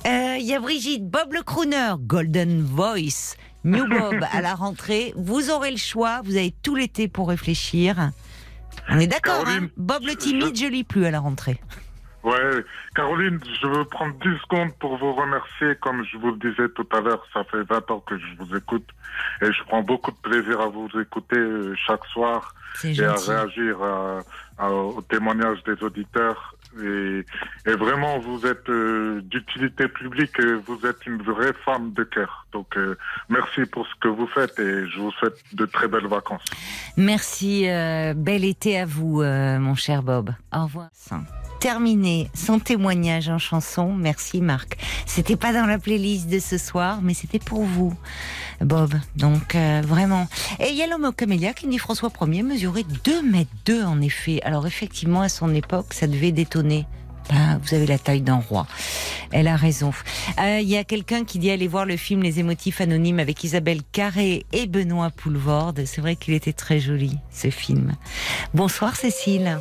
[0.05, 5.13] Euh, Il y a Brigitte, Bob le crooner, Golden Voice, New Bob à la rentrée.
[5.15, 8.11] Vous aurez le choix, vous avez tout l'été pour réfléchir.
[8.89, 11.59] On est d'accord, hein Bob le timide, je lis plus à la rentrée.
[12.23, 12.65] Ouais,
[12.95, 15.75] Caroline, je veux prendre 10 secondes pour vous remercier.
[15.79, 18.55] Comme je vous le disais tout à l'heure, ça fait 20 ans que je vous
[18.55, 18.87] écoute
[19.41, 22.53] et je prends beaucoup de plaisir à vous écouter euh, chaque soir
[22.83, 24.19] et à réagir à-
[24.59, 26.55] aux témoignages des auditeurs.
[26.83, 27.25] Et,
[27.65, 32.45] et vraiment, vous êtes euh, d'utilité publique et vous êtes une vraie femme de cœur.
[32.51, 32.95] Donc, euh,
[33.29, 36.43] merci pour ce que vous faites et je vous souhaite de très belles vacances.
[36.97, 40.31] Merci, euh, bel été à vous, euh, mon cher Bob.
[40.53, 40.89] Au revoir.
[41.59, 43.93] Terminé son témoignage en chanson.
[43.93, 44.77] Merci Marc.
[45.07, 47.93] C'était pas dans la playlist de ce soir, mais c'était pour vous,
[48.61, 48.93] Bob.
[49.15, 50.27] Donc euh, vraiment.
[50.59, 53.83] Et il y a l'homme au camélia qui dit François Ier mesurait 2 mètres 2
[53.83, 54.39] en effet.
[54.43, 56.85] Alors effectivement, à son époque, ça devait détonner.
[57.29, 58.67] Ben, vous avez la taille d'un roi.
[59.31, 59.91] Elle a raison.
[60.39, 63.43] Euh, Il y a quelqu'un qui dit aller voir le film Les émotifs anonymes avec
[63.43, 65.83] Isabelle Carré et Benoît Poulvorde.
[65.85, 67.95] C'est vrai qu'il était très joli, ce film.
[68.53, 69.57] Bonsoir Cécile.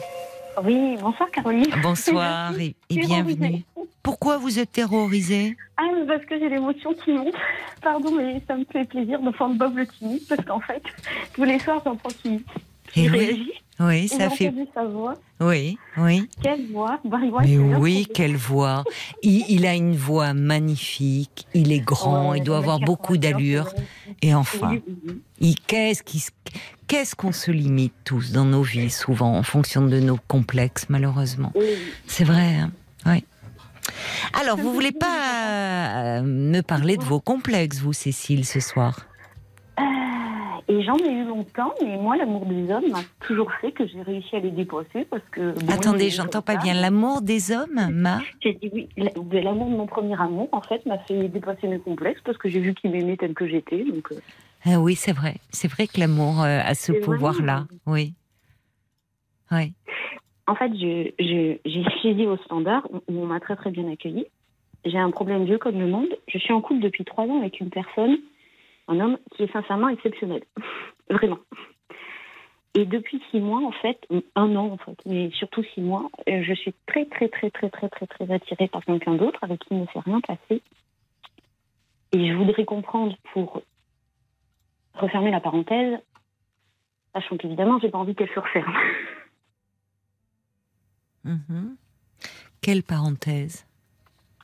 [0.65, 1.67] Oui, bonsoir Caroline.
[1.83, 3.65] Bonsoir et, bienvenue.
[4.03, 7.35] Pourquoi vous êtes terrorisée Ah, parce que j'ai l'émotion qui monte.
[7.83, 10.83] Pardon, mais ça me fait plaisir d'entendre Bob le timide, parce qu'en fait,
[11.35, 12.43] tous les soirs, j'entends qu'il
[12.97, 13.53] oui, réagit.
[13.81, 14.53] Oui, ça fait.
[14.75, 15.15] sa voix.
[15.41, 16.29] Oui, oui.
[16.43, 16.99] Quelle voix?
[17.05, 18.85] Barry White, Mais oui, quelle voix.
[19.23, 21.47] Il, il a une voix magnifique.
[21.55, 22.31] Il est grand.
[22.31, 23.75] Ouais, il doit avoir 1m80, beaucoup d'allure.
[24.23, 24.79] Et enfin,
[25.41, 30.87] il- qu'est-ce qu'on se limite tous dans nos vies, souvent en fonction de nos complexes,
[30.89, 31.53] malheureusement?
[32.07, 32.55] C'est vrai.
[32.57, 32.73] hein
[33.05, 33.25] oui.
[34.41, 39.07] Alors, vous voulez pas euh, me parler de vos complexes, vous, Cécile, ce soir?
[40.69, 44.03] Et j'en ai eu longtemps, mais moi, l'amour des hommes m'a toujours fait que j'ai
[44.03, 45.53] réussi à les dépasser parce que.
[45.53, 46.63] bon, Attendez, j'entends pas ça.
[46.63, 46.75] bien.
[46.75, 48.89] L'amour des hommes, ma J'ai dit oui.
[48.97, 52.49] de L'amour de mon premier amour, en fait, m'a fait dépasser mes complexes parce que
[52.49, 53.85] j'ai vu qu'il m'aimait tel que j'étais.
[53.85, 54.17] Donc, euh,
[54.65, 55.37] Ah oui, c'est vrai.
[55.51, 57.67] C'est vrai que l'amour euh, a ce C'est pouvoir-là.
[57.87, 58.15] Oui.
[59.53, 59.73] Oui.
[60.49, 64.27] En fait, je, je, j'ai suivi au standard où on m'a très très bien accueilli.
[64.85, 66.09] J'ai un problème vieux comme le monde.
[66.29, 68.17] Je suis en couple depuis trois ans avec une personne,
[68.89, 70.43] un homme qui est sincèrement exceptionnel.
[71.11, 71.39] Vraiment.
[72.75, 73.99] Et depuis six mois, en fait,
[74.35, 77.71] un an en fait, mais surtout six mois, euh, je suis très très très très
[77.71, 80.63] très très très attirée par quelqu'un d'autre avec qui il ne s'est rien passé.
[82.13, 83.63] Et je voudrais comprendre pour
[84.95, 85.99] refermer la parenthèse,
[87.15, 88.73] sachant qu'évidemment, j'ai pas envie qu'elle se referme.
[91.25, 91.77] Mhm.
[92.61, 93.67] Quelle parenthèse?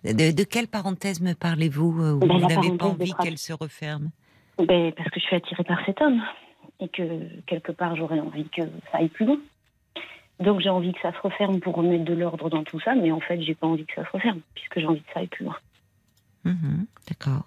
[0.02, 2.02] De, de quelle parenthèse me parlez-vous?
[2.02, 4.10] Euh, où Ben, Vous n'avez pas envie qu'elle se referme?
[4.59, 6.23] Ben, parce que je suis attirée par cet homme
[6.81, 7.03] et que
[7.47, 9.39] quelque part j'aurais envie que ça aille plus loin.
[10.41, 13.11] Donc j'ai envie que ça se referme pour remettre de l'ordre dans tout ça, mais
[13.12, 15.27] en fait j'ai pas envie que ça se referme puisque j'ai envie que ça aille
[15.29, 15.57] plus loin.
[16.45, 16.87] Mhm.
[17.09, 17.45] D'accord.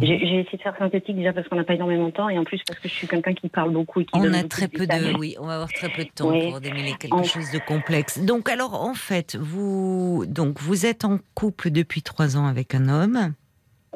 [0.00, 2.44] J'ai essayé de faire synthétique déjà parce qu'on n'a pas énormément de temps et en
[2.44, 4.48] plus parce que je suis quelqu'un qui parle beaucoup et qui On donne a beaucoup
[4.48, 5.12] très peu détails.
[5.12, 6.48] de, oui, on va avoir très peu de temps Oui.
[6.48, 8.18] pour démêler quelque En- chose de complexe.
[8.18, 12.88] Donc, alors, en fait, vous, donc, vous êtes en couple depuis trois ans avec un
[12.88, 13.34] homme.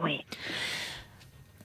[0.02, 0.20] Oui.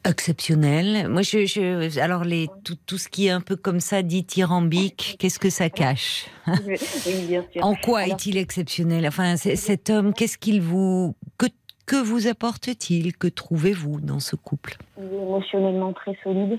[0.04, 1.08] Exceptionnel.
[1.10, 5.16] Moi, je, je alors les tout, tout ce qui est un peu comme ça dithyrambique,
[5.20, 6.26] qu'est-ce que ça cache?
[6.48, 7.64] Oui, bien sûr.
[7.64, 9.08] En quoi Alors- est-il exceptionnel?
[9.08, 11.46] Enfin, c'est- cet homme, qu'est-ce qu'il vous que
[11.86, 14.78] que vous apporte-t-il Que trouvez-vous dans ce couple?
[14.98, 16.58] Il est émotionnellement très solide.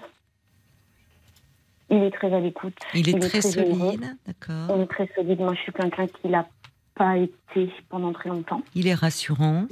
[1.91, 2.75] Il est très à l'écoute.
[2.95, 4.77] Il est Il est très solide, d'accord.
[4.77, 5.41] Il est très solide.
[5.41, 6.47] Moi, je suis quelqu'un qui l'a
[6.95, 8.63] pas été pendant très longtemps.
[8.75, 9.67] Il est rassurant.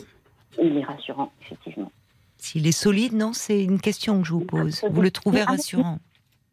[0.62, 1.90] Il est rassurant, effectivement.
[2.40, 4.82] S'il est solide, non, c'est une question que je vous pose.
[4.90, 5.98] Vous le trouvez rassurant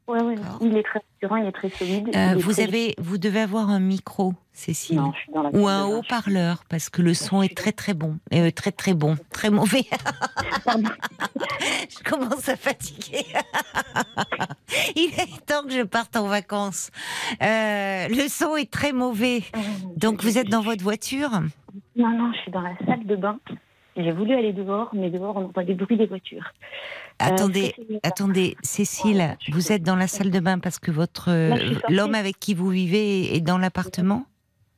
[0.07, 0.35] ouais.
[0.35, 0.59] D'accord.
[0.61, 2.09] Il est très rassurant, il est très solide.
[2.15, 4.97] Euh, est Vous très- avez, vous devez avoir un micro, Cécile.
[4.97, 7.93] Non, je suis dans la Ou un haut-parleur, parce que le son est très très
[7.93, 8.17] bon.
[8.33, 9.17] Euh, très très bon.
[9.31, 9.85] Très mauvais.
[11.89, 13.25] Je commence à fatiguer.
[14.95, 16.91] Il est temps que je parte en vacances.
[17.41, 19.43] Euh, le son est très mauvais.
[19.95, 21.29] Donc vous êtes dans votre voiture?
[21.95, 23.39] Non, non, je suis dans la salle de bain.
[23.97, 26.53] J'ai voulu aller dehors, mais dehors, on entend des bruits des voitures.
[27.21, 31.25] Euh, Attendez, attendez, Cécile, vous êtes dans la salle de bain parce que votre
[31.79, 31.93] sortie.
[31.93, 34.25] l'homme avec qui vous vivez est dans l'appartement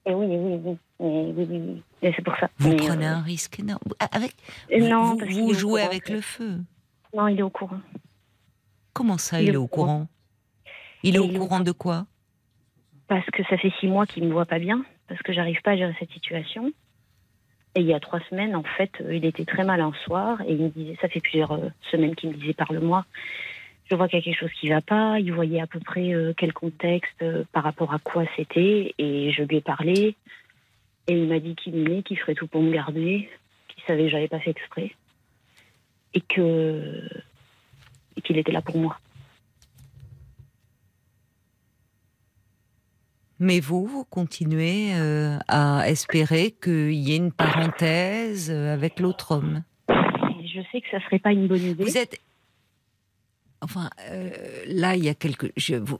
[0.06, 0.78] Eh oui, oui, oui.
[1.02, 1.84] Oui, oui, oui.
[2.02, 2.50] Et c'est pour ça.
[2.60, 3.82] Vous Mais, prenez euh, un risque énorme.
[4.12, 4.34] Avec,
[4.72, 5.18] euh, vous- non, vous,
[5.48, 6.60] parce jouez avec le feu.
[7.14, 7.80] Non, il est au courant.
[8.94, 10.08] Comment ça, Il il est est au courant
[11.04, 12.06] Il est Et au il est au courant de quoi?
[13.08, 15.72] Parce que ça fait six mois qu'il me voit pas bien, parce que j'arrive pas
[15.72, 16.72] à gérer cette situation.
[17.76, 20.41] Et il y a trois semaines, en fait, euh, il était très mal un soir
[20.41, 23.06] et il me disait, ça fait plusieurs euh, semaines qu'il me disait parle-moi.
[23.86, 25.20] Je vois qu'il y a quelque chose qui va pas.
[25.20, 29.44] Il voyait à peu près euh, quel contexte, par rapport à quoi c'était, et je
[29.44, 30.16] lui ai parlé.
[31.08, 33.30] Et il m'a dit qu'il m'aimait, qu'il ferait tout pour me garder,
[33.68, 34.91] qu'il savait que j'avais pas fait exprès,
[36.14, 37.04] et que
[38.16, 39.00] et qu'il était là pour moi.
[43.40, 49.32] Mais vous, vous continuez euh, à espérer qu'il y ait une parenthèse euh, avec l'autre
[49.32, 49.64] homme.
[49.88, 51.84] Je sais que ça serait pas une bonne idée.
[51.84, 52.20] Vous êtes.
[53.61, 54.30] Enfin, euh,
[54.68, 55.48] là, il y a quelque.
[55.56, 55.99] Je, vous...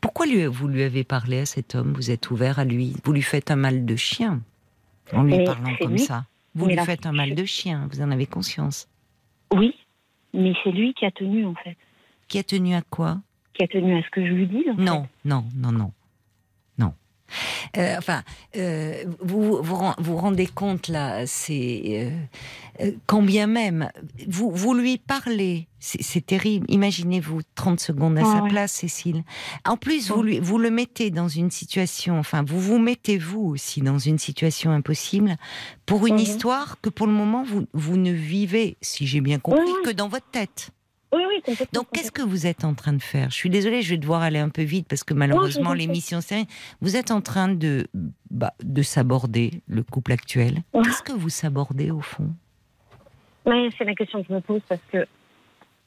[0.00, 1.92] Pourquoi lui, vous lui avez parlé à cet homme?
[1.92, 4.40] Vous êtes ouvert à lui Vous lui faites un mal de chien
[5.12, 5.98] en lui Mais parlant comme lui.
[6.00, 6.26] ça.
[6.54, 8.88] Vous Mais lui faites un mal de chien, vous en avez conscience.
[9.52, 9.74] Oui,
[10.32, 11.76] mais c'est lui qui a tenu en fait,
[12.28, 13.20] Qui a tenu à quoi?
[13.52, 15.78] Qui a tenu à ce que je lui en Non, non, non, non.
[15.78, 15.92] Non.
[17.76, 18.22] Euh, enfin,
[18.56, 23.90] euh, vous, vous ren- vous rendez compte là, c'est euh, euh, quand bien même
[24.28, 26.66] vous, vous lui parlez, c'est terrible.
[26.68, 28.48] Imaginez-vous 30 secondes à Ouais, sa ouais.
[28.48, 29.24] place, Cécile.
[29.64, 33.42] En plus, vous lui, vous le mettez dans une situation, enfin, vous vous mettez vous
[33.42, 35.36] aussi dans une situation impossible
[35.84, 36.20] pour une Mhm.
[36.20, 40.08] histoire que pour le moment vous, vous ne vivez, si j'ai bien compris, que dans
[40.08, 40.70] votre tête.
[41.12, 41.66] Oui, oui, complètement.
[41.72, 43.30] Donc, qu'est-ce que vous êtes en train de faire?
[43.30, 46.46] Je suis désolée, je vais devoir aller un peu vite parce que malheureusement, l'émission c'est
[46.80, 47.86] Vous êtes en train de,
[48.30, 50.62] bah, de s'aborder le couple actuel.
[50.72, 50.82] Ouais.
[50.84, 52.30] Qu'est-ce que vous s'abordez au fond?
[53.44, 55.06] C'est la question que je me pose parce que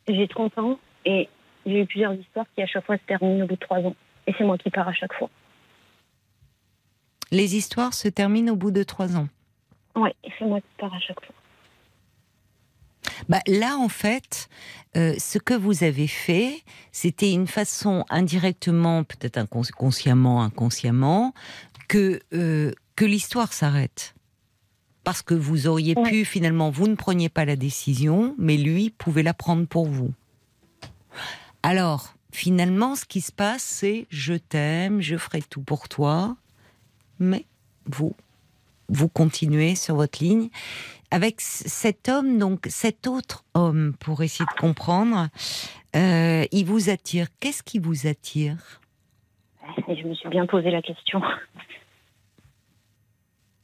[0.08, 1.28] j'ai 30 ans et
[1.66, 3.96] j'ai eu plusieurs histoires qui à chaque fois se terminent au bout de 3 ans.
[4.28, 5.30] Et c'est moi qui pars à chaque fois.
[7.32, 9.28] Les histoires se terminent au bout de trois ans.
[9.96, 11.36] Ouais, et c'est moi qui pars à chaque fois.
[13.28, 14.48] Bah, là, en fait,
[14.96, 21.34] euh, ce que vous avez fait, c'était une façon indirectement, peut-être incons- consciemment, inconsciemment,
[21.88, 24.16] que, euh, que l'histoire s'arrête.
[25.04, 26.10] Parce que vous auriez Ouais.
[26.10, 30.12] pu, finalement, vous ne preniez pas la décision, mais lui pouvait la prendre pour vous.
[31.64, 36.38] Alors, finalement, ce qui se passe, c'est je t'aime, je ferai tout pour toi,
[37.20, 37.46] mais
[37.86, 38.16] vous,
[38.88, 40.50] vous continuez sur votre ligne
[41.12, 45.28] avec cet homme, donc cet autre homme, pour essayer de comprendre,
[45.96, 47.28] euh, il vous attire.
[47.40, 48.82] Qu'est-ce qui vous attire?
[49.88, 51.22] Et je me suis bien posé la question.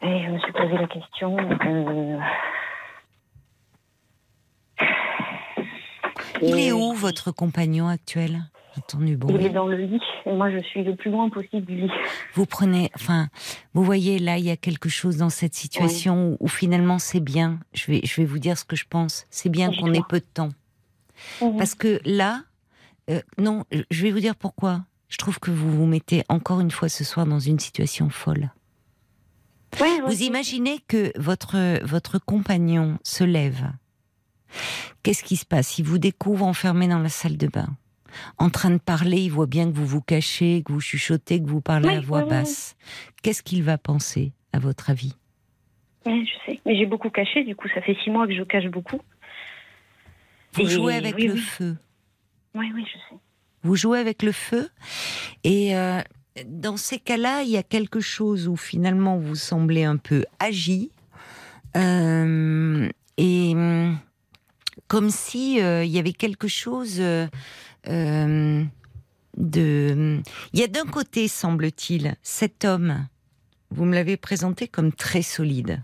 [0.01, 1.37] Et je me suis posé la question.
[1.37, 2.19] euh,
[6.41, 8.41] Il est où votre compagnon actuel?
[8.77, 10.01] Entendu Il est dans le lit.
[10.25, 11.91] Et moi, je suis le plus loin possible du lit.
[12.33, 13.29] Vous prenez, enfin,
[13.73, 17.19] vous voyez là, il y a quelque chose dans cette situation où, où finalement c'est
[17.19, 17.59] bien.
[17.73, 19.25] Je vais, je vais vous dire ce que je pense.
[19.29, 20.49] C'est bien qu'on ait peu de temps.
[21.57, 22.41] Parce que là,
[23.09, 24.83] euh, non, je vais vous dire pourquoi.
[25.07, 28.51] Je trouve que vous vous mettez encore une fois ce soir dans une situation folle.
[30.07, 33.71] Vous imaginez que votre, votre compagnon se lève.
[35.03, 35.77] Qu'est-ce qui se passe?
[35.79, 37.67] Il vous découvre enfermé dans la salle de bain.
[38.37, 41.47] En train de parler, il voit bien que vous vous cachez, que vous chuchotez, que
[41.49, 42.29] vous parlez Oui, à voix oui, oui.
[42.29, 42.75] basse.
[43.23, 45.15] Qu'est-ce qu'il va penser, à votre avis?
[46.05, 46.11] Je
[46.45, 46.59] sais.
[46.65, 48.99] Mais j'ai beaucoup caché, du coup, ça fait six mois que je cache beaucoup.
[50.53, 51.77] Vous Et jouez avec le feu.
[52.53, 53.19] Oui, oui, je sais.
[53.63, 54.69] Vous jouez avec le feu.
[55.43, 56.01] Et euh,
[56.45, 60.91] dans ces cas-là, il y a quelque chose où finalement vous semblez un peu agi.
[61.75, 62.87] Euh,
[63.17, 63.97] et hum,
[64.87, 67.27] comme si euh, il y avait quelque chose euh,
[67.87, 68.63] euh,
[69.37, 70.21] de.
[70.53, 73.07] Il y a d'un côté, semble-t-il, cet homme.
[73.71, 75.81] Vous me l'avez présenté comme très solide,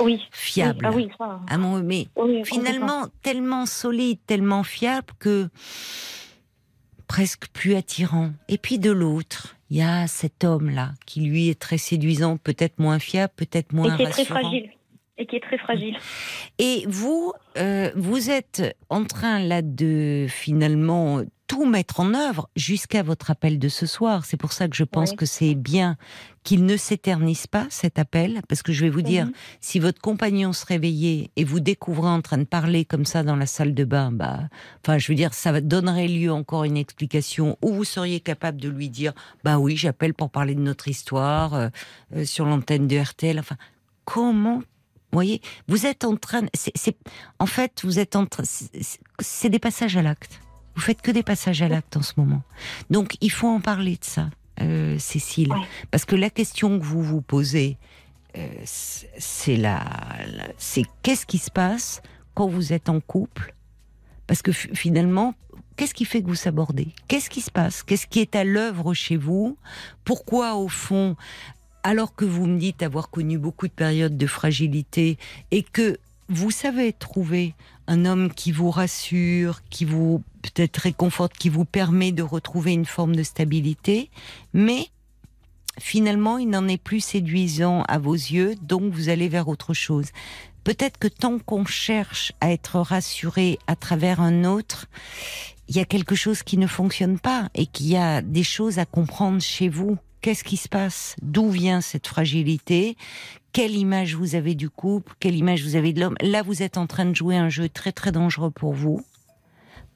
[0.00, 0.20] Oui.
[0.32, 0.86] fiable.
[0.86, 1.40] Oui, ah oui, ça.
[1.48, 5.48] Ah mon, mais Oui, finalement tellement solide, tellement fiable que
[7.06, 8.30] presque plus attirant.
[8.48, 12.78] Et puis de l'autre, il y a cet homme-là qui lui est très séduisant, peut-être
[12.78, 14.70] moins fiable, peut-être moins Et qui est très fragile.
[15.18, 15.96] Et qui est très fragile.
[16.58, 23.02] Et vous, euh, vous êtes en train là de finalement tout mettre en œuvre jusqu'à
[23.02, 24.24] votre appel de ce soir.
[24.24, 25.16] C'est pour ça que je pense Oui.
[25.16, 25.96] que c'est bien
[26.44, 29.32] qu'il ne s'éternise pas cet appel, parce que je vais vous dire, Mhm.
[29.60, 33.34] si votre compagnon se réveillait et vous découvrez en train de parler comme ça dans
[33.34, 34.44] la salle de bain, bah,
[34.84, 38.68] enfin, je veux dire, ça donnerait lieu encore une explication où vous seriez capable de
[38.68, 39.12] lui dire,
[39.42, 41.68] bah oui, j'appelle pour parler de notre histoire euh,
[42.14, 43.40] euh, sur l'antenne de RTL.
[43.40, 43.56] Enfin,
[44.04, 46.96] comment vous voyez, vous êtes en train, c'est,
[47.40, 48.44] en fait, vous êtes en train,
[49.18, 50.38] c'est des passages à l'acte.
[50.80, 52.42] Vous faites que des passages à l'acte en ce moment.
[52.88, 54.30] Donc, il faut en parler de ça,
[54.62, 55.52] euh, Cécile,
[55.90, 57.76] parce que la question que vous vous posez,
[58.38, 59.84] euh, c'est la,
[60.26, 62.00] la- c'est qu'est-ce qui se passe
[62.32, 63.54] quand vous êtes en couple?
[64.26, 65.34] Parce que fi- finalement,
[65.76, 66.88] qu'est-ce qui fait que vous s'abordez?
[67.08, 67.82] Qu'est-ce qui se passe?
[67.82, 69.58] Qu'est-ce qui est à l'œuvre chez vous?
[70.04, 71.14] Pourquoi, au fond,
[71.82, 75.18] alors que vous me dites avoir connu beaucoup de périodes de fragilité
[75.50, 75.98] et que
[76.30, 77.54] vous savez trouver
[77.88, 82.86] un homme qui vous rassure, qui vous peut-être réconforte, qui vous permet de retrouver une
[82.86, 84.10] forme de stabilité,
[84.54, 84.86] mais
[85.78, 90.06] finalement il n'en est plus séduisant à vos yeux, donc vous allez vers autre chose.
[90.62, 94.86] Peut-être que tant qu'on cherche à être rassuré à travers un autre,
[95.68, 98.78] il y a quelque chose qui ne fonctionne pas et qu'il y a des choses
[98.78, 99.98] à comprendre chez vous.
[100.20, 101.16] Qu'est-ce qui se passe?
[101.22, 102.96] D'où vient cette fragilité?
[103.52, 106.78] Quelle image vous avez du couple Quelle image vous avez de l'homme Là, vous êtes
[106.78, 109.04] en train de jouer un jeu très très dangereux pour vous.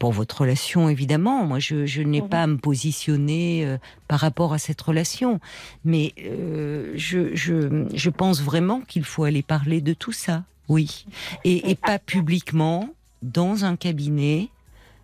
[0.00, 1.44] Pour votre relation, évidemment.
[1.46, 2.28] Moi, je, je n'ai Mhm.
[2.28, 3.78] pas à me positionner euh,
[4.08, 5.38] par rapport à cette relation.
[5.84, 10.42] Mais euh, je, je, je pense vraiment qu'il faut aller parler de tout ça.
[10.68, 11.06] Oui.
[11.44, 12.88] Et, et pas publiquement,
[13.22, 14.48] dans un cabinet,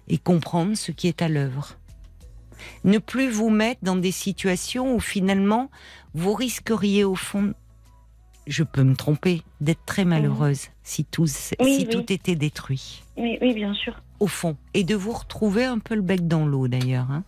[0.09, 1.77] et comprendre ce qui est à l'œuvre.
[2.85, 5.70] Ne plus vous mettre dans des situations où finalement
[6.14, 7.55] vous risqueriez au fond,
[8.46, 11.88] je peux me tromper, d'être très malheureuse si tout, si Oui, oui.
[11.88, 13.94] tout était détruit, Oui, oui, bien sûr.
[14.18, 17.10] au fond, et de vous retrouver un peu le bec dans l'eau d'ailleurs.
[17.10, 17.22] hein.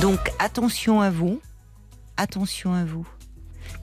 [0.00, 1.40] Donc attention à vous,
[2.16, 3.06] attention à vous.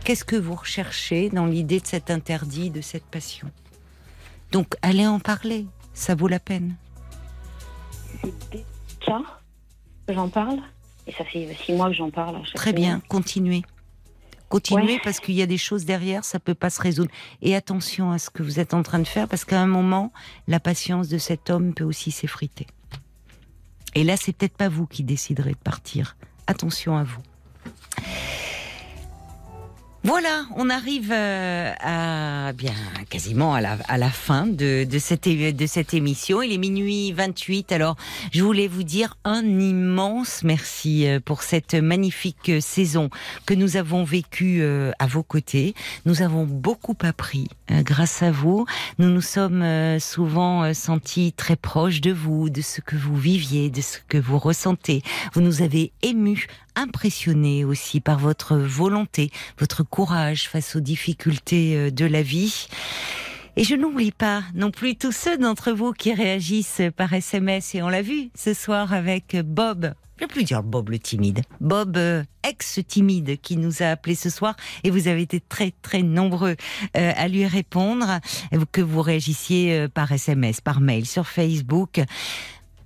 [0.03, 3.49] Qu'est-ce que vous recherchez dans l'idée de cet interdit, de cette passion?
[4.51, 6.75] Donc allez en parler, ça vaut la peine.
[8.21, 10.59] C'est j'en parle.
[11.07, 12.41] Et ça fait six mois que j'en parle.
[12.55, 13.63] Très bien, continuez.
[14.53, 15.01] Continuez Ouais.
[15.03, 17.09] parce qu'il y a des choses derrière, ça peut pas se résoudre.
[17.41, 20.13] Et attention à ce que vous êtes en train de faire parce qu'à un moment,
[20.47, 22.67] la patience de cet homme peut aussi s'effriter.
[23.95, 26.15] Et là, c'est peut-être pas vous qui déciderez de partir.
[26.45, 27.21] Attention à vous.
[30.05, 32.73] Voilà, on arrive euh, à bien
[33.09, 36.41] quasiment à la, à la fin de, de, cette, de cette émission.
[36.41, 37.71] Il est minuit 28.
[37.71, 37.95] Alors,
[38.33, 43.09] je voulais vous dire un immense merci euh, pour cette magnifique euh, saison
[43.45, 44.61] que nous avons vécue
[44.99, 45.73] à vos côtés.
[46.05, 48.65] Nous avons beaucoup appris grâce à vous.
[48.99, 49.65] Nous nous sommes
[49.99, 54.37] souvent sentis très proches de vous, de ce que vous viviez, de ce que vous
[54.37, 55.01] ressentez.
[55.33, 61.91] Vous nous avez émus, impressionnés aussi par votre volonté, votre courage face aux difficultés euh,
[61.91, 62.67] de la vie.
[63.55, 67.83] Et je n'oublie pas non plus tous ceux d'entre vous qui réagissent par SMS et
[67.83, 69.93] on l'a vu ce soir avec Bob.
[70.19, 71.41] Je plus dire Bob le timide.
[71.59, 76.01] Bob, euh, ex-timide, qui nous a appelé ce soir et vous avez été très très
[76.01, 76.55] nombreux
[76.97, 78.19] euh, à lui répondre,
[78.71, 82.01] que vous réagissiez par SMS, par mail, sur Facebook.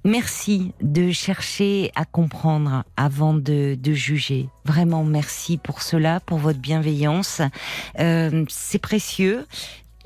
[0.08, 4.48] Merci de chercher à comprendre avant de, juger.
[4.64, 7.42] Vraiment, merci pour cela, pour votre bienveillance.
[8.00, 9.46] Euh, c'est précieux.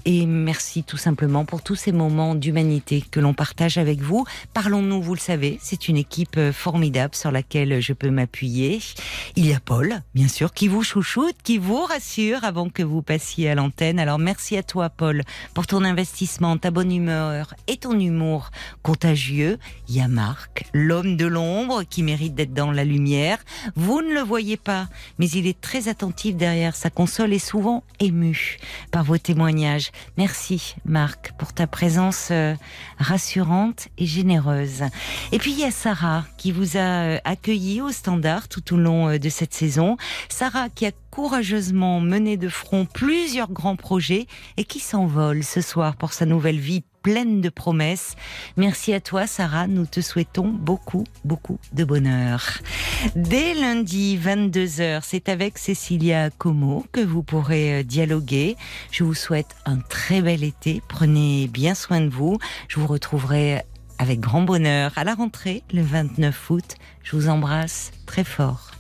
[0.06, 4.26] Et merci tout simplement pour tous ces moments d'humanité que l'on partage avec vous.
[4.54, 8.80] Parlons-nous, vous le savez, c'est une équipe euh, formidable sur laquelle je peux m'appuyer.
[9.36, 13.04] Il y a Paul, bien sûr, qui vous chouchoute, qui vous rassure avant que vous
[13.04, 14.00] passiez à l'antenne.
[14.00, 15.22] Alors merci à toi, Paul,
[15.54, 18.50] pour ton investissement, ta bonne humeur et ton humour
[18.82, 19.60] contagieux.
[19.88, 23.38] Il y a Marc, l'homme de l'ombre, qui mérite d'être dans la lumière.
[23.76, 24.88] Vous ne le voyez pas,
[25.20, 28.58] mais il est très attentif derrière sa console et souvent ému
[28.90, 29.91] par vos témoignages.
[30.18, 32.56] Merci Marc pour ta présence euh,
[32.98, 34.84] rassurante et généreuse.
[35.32, 38.78] Et puis il y a Sarah qui vous a euh, accueilli au standard tout au
[38.78, 39.98] long euh, de cette saison.
[40.30, 44.28] Sarah qui a courageusement mené de front plusieurs grands projets
[44.58, 48.16] et qui s'envole ce soir pour sa nouvelle vie pleine de promesses.
[48.58, 49.68] Merci à toi, Sarah.
[49.68, 52.60] Nous te souhaitons beaucoup, beaucoup de bonheur.
[53.16, 58.56] Dès lundi 22h, c'est avec Cécilia Como que vous pourrez euh, dialoguer.
[58.92, 60.82] Je vous souhaite un très bel été.
[60.88, 62.38] Prenez bien soin de vous.
[62.68, 63.64] Je vous retrouverai
[63.98, 66.76] avec grand bonheur à la rentrée le 29 août.
[67.04, 68.71] Je vous embrasse très fort.